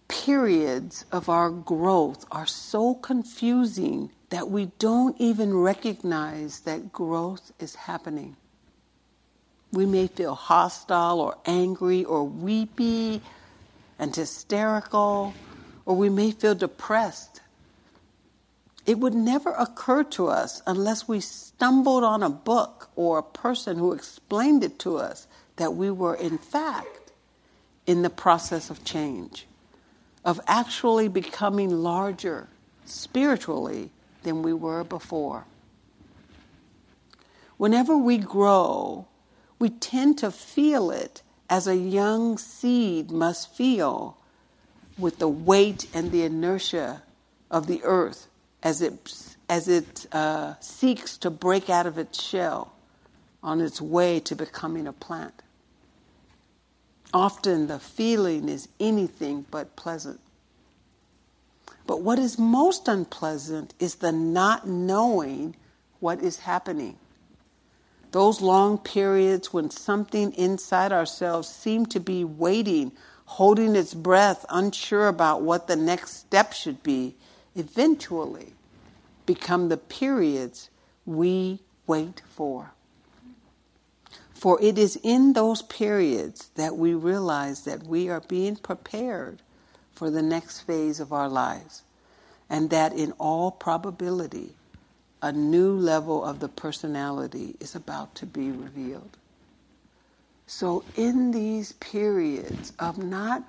periods 0.07 1.05
of 1.11 1.29
our 1.29 1.51
growth 1.51 2.27
are 2.31 2.47
so 2.47 2.95
confusing 2.95 4.11
that 4.31 4.49
we 4.49 4.67
don't 4.79 5.21
even 5.21 5.57
recognize 5.57 6.61
that 6.61 6.93
growth 6.93 7.53
is 7.59 7.75
happening. 7.75 8.37
We 9.73 9.87
may 9.87 10.07
feel 10.07 10.35
hostile 10.35 11.21
or 11.21 11.37
angry 11.45 12.05
or 12.05 12.25
weepy 12.25 13.23
and 13.99 14.15
hysterical, 14.15 15.35
or 15.85 15.97
we 15.97 16.09
may 16.09 16.31
feel 16.31 16.55
depressed. 16.55 17.41
It 18.87 18.99
would 18.99 19.15
never 19.15 19.51
occur 19.51 20.05
to 20.05 20.29
us 20.29 20.63
unless 20.67 21.07
we 21.07 21.21
stumbled 21.21 22.03
on 22.03 22.23
a 22.23 22.31
book 22.31 22.91
or 22.97 23.19
a 23.19 23.23
person 23.23 23.79
who 23.79 23.93
explained 23.93 24.65
it 24.65 24.79
to 24.81 24.97
us 24.97 25.27
that 25.57 25.75
we 25.75 25.91
were, 25.91 26.15
in 26.15 26.39
fact, 26.39 27.13
in 27.87 28.03
the 28.03 28.11
process 28.11 28.71
of 28.71 28.85
change, 28.85 29.47
of 30.25 30.41
actually 30.47 31.09
becoming 31.09 31.83
larger 31.83 32.49
spiritually 32.85 33.91
than 34.23 34.43
we 34.43 34.53
were 34.53 34.85
before. 34.85 35.45
Whenever 37.57 37.97
we 37.97 38.19
grow, 38.19 39.07
we 39.59 39.69
tend 39.69 40.19
to 40.19 40.31
feel 40.31 40.91
it 40.91 41.23
as 41.51 41.67
a 41.67 41.77
young 41.77 42.39
seed 42.39 43.11
must 43.11 43.55
feel 43.55 44.17
with 44.97 45.19
the 45.19 45.29
weight 45.29 45.87
and 45.93 46.13
the 46.13 46.23
inertia 46.23 47.03
of 47.51 47.67
the 47.67 47.83
earth 47.83 48.29
as 48.63 48.81
it, 48.81 49.37
as 49.49 49.69
it 49.69 50.07
uh, 50.13 50.55
seeks 50.61 51.19
to 51.19 51.31
break 51.31 51.69
out 51.69 51.87
of 51.87 51.99
its 51.99 52.23
shell 52.23 52.73
on 53.43 53.61
its 53.61 53.81
way 53.81 54.21
to 54.21 54.37
becoming 54.37 54.87
a 54.87 54.93
plant. 54.93 55.43
Often 57.13 57.67
the 57.67 57.79
feeling 57.79 58.49
is 58.49 58.69
anything 58.79 59.45
but 59.51 59.75
pleasant. 59.75 60.21
But 61.91 62.03
what 62.03 62.21
is 62.21 62.39
most 62.39 62.87
unpleasant 62.87 63.75
is 63.81 63.97
the 63.97 64.13
not 64.13 64.65
knowing 64.65 65.57
what 65.99 66.23
is 66.23 66.39
happening. 66.39 66.99
Those 68.13 68.41
long 68.41 68.79
periods 68.79 69.53
when 69.53 69.71
something 69.71 70.33
inside 70.35 70.93
ourselves 70.93 71.49
seems 71.49 71.89
to 71.89 71.99
be 71.99 72.23
waiting, 72.23 72.93
holding 73.25 73.75
its 73.75 73.93
breath, 73.93 74.47
unsure 74.49 75.09
about 75.09 75.43
what 75.43 75.67
the 75.67 75.75
next 75.75 76.13
step 76.13 76.53
should 76.53 76.81
be, 76.85 77.17
eventually 77.57 78.53
become 79.27 79.69
the 79.69 79.77
periods 79.77 80.71
we 81.05 81.59
wait 81.89 82.23
for. 82.29 82.71
For 84.33 84.63
it 84.63 84.79
is 84.79 84.95
in 85.03 85.33
those 85.33 85.63
periods 85.63 86.51
that 86.55 86.77
we 86.77 86.95
realize 86.95 87.63
that 87.63 87.83
we 87.83 88.09
are 88.09 88.21
being 88.21 88.55
prepared 88.55 89.43
for 90.01 90.09
the 90.09 90.23
next 90.23 90.61
phase 90.61 90.99
of 90.99 91.13
our 91.13 91.29
lives, 91.29 91.83
and 92.49 92.71
that 92.71 92.95
in 92.95 93.13
all 93.19 93.51
probability, 93.51 94.55
a 95.21 95.31
new 95.31 95.73
level 95.73 96.25
of 96.25 96.41
the 96.41 96.49
personality 96.49 97.55
is 97.61 97.75
about 97.75 98.15
to 98.15 98.25
be 98.25 98.51
revealed. 98.51 99.19
So, 100.47 100.85
in 100.97 101.33
these 101.33 101.73
periods 101.73 102.73
of 102.79 102.97
not 102.97 103.45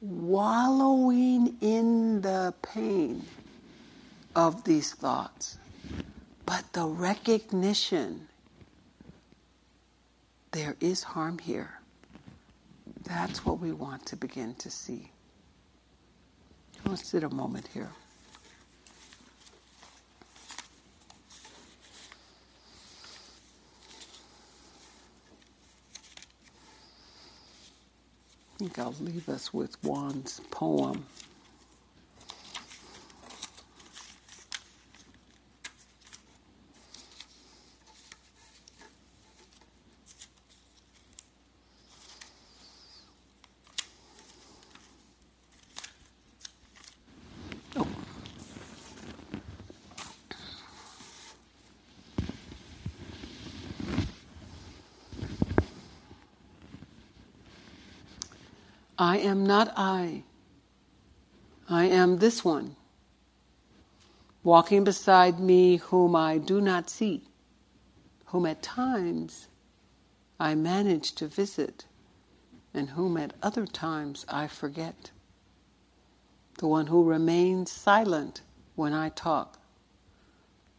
wallowing 0.00 1.56
in 1.60 2.20
the 2.20 2.54
pain 2.62 3.24
of 4.36 4.62
these 4.62 4.94
thoughts, 4.94 5.58
but 6.46 6.62
the 6.74 6.86
recognition 6.86 8.28
there 10.52 10.76
is 10.78 11.02
harm 11.02 11.40
here. 11.40 11.80
That's 13.02 13.44
what 13.44 13.58
we 13.58 13.72
want 13.72 14.06
to 14.06 14.16
begin 14.16 14.54
to 14.60 14.70
see. 14.70 15.10
Let's 16.86 17.06
sit 17.08 17.22
a 17.22 17.28
moment 17.28 17.68
here. 17.74 17.90
I 28.54 28.58
think 28.58 28.78
I'll 28.78 28.94
leave 29.00 29.28
us 29.28 29.54
with 29.54 29.76
Juan's 29.82 30.40
poem. 30.50 31.06
I 59.18 59.22
am 59.22 59.44
not 59.44 59.72
I. 59.76 60.22
I 61.68 61.86
am 61.86 62.18
this 62.18 62.44
one, 62.44 62.76
walking 64.44 64.84
beside 64.84 65.40
me, 65.40 65.78
whom 65.78 66.14
I 66.14 66.38
do 66.38 66.60
not 66.60 66.88
see, 66.88 67.24
whom 68.26 68.46
at 68.46 68.62
times 68.62 69.48
I 70.38 70.54
manage 70.54 71.16
to 71.16 71.26
visit, 71.26 71.86
and 72.72 72.90
whom 72.90 73.16
at 73.16 73.34
other 73.42 73.66
times 73.66 74.24
I 74.28 74.46
forget. 74.46 75.10
The 76.58 76.68
one 76.68 76.86
who 76.86 77.02
remains 77.02 77.72
silent 77.72 78.42
when 78.76 78.92
I 78.92 79.08
talk, 79.08 79.58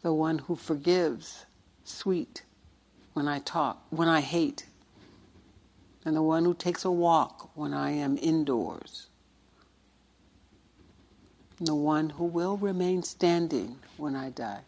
the 0.02 0.14
one 0.14 0.38
who 0.38 0.56
forgives, 0.56 1.46
sweet, 1.84 2.44
when 3.12 3.28
I 3.28 3.40
talk, 3.40 3.84
when 3.90 4.08
I 4.08 4.22
hate 4.22 4.66
and 6.10 6.18
the 6.18 6.24
one 6.24 6.44
who 6.44 6.56
takes 6.56 6.86
a 6.86 6.90
walk 6.90 7.52
when 7.54 7.72
I 7.72 7.92
am 7.92 8.18
indoors, 8.18 9.10
and 11.60 11.68
the 11.68 11.76
one 11.76 12.10
who 12.10 12.24
will 12.26 12.58
remain 12.58 13.04
standing 13.04 13.78
when 13.96 14.16
I 14.16 14.32
die. 14.32 14.62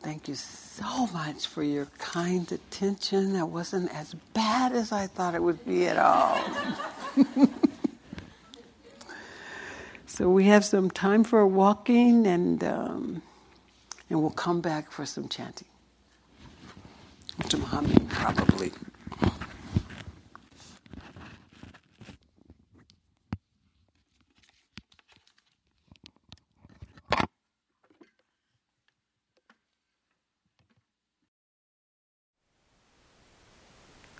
Thank 0.00 0.26
you 0.28 0.36
so 0.36 1.06
much 1.28 1.46
for 1.46 1.62
your 1.62 1.86
kind 1.98 2.50
attention. 2.50 3.34
That 3.34 3.46
wasn't 3.46 3.94
as 3.94 4.14
bad 4.32 4.72
as 4.72 4.92
I 4.92 5.06
thought 5.06 5.34
it 5.34 5.42
would 5.42 5.62
be 5.66 5.86
at 5.86 5.98
all. 5.98 6.40
so 10.06 10.30
we 10.30 10.44
have 10.44 10.64
some 10.64 10.90
time 10.90 11.24
for 11.24 11.46
walking, 11.46 12.26
and 12.26 12.64
um, 12.64 13.22
and 14.08 14.22
we'll 14.22 14.30
come 14.30 14.62
back 14.62 14.90
for 14.90 15.04
some 15.04 15.28
chanting. 15.28 15.68
Humming, 17.66 18.06
probably. 18.06 18.72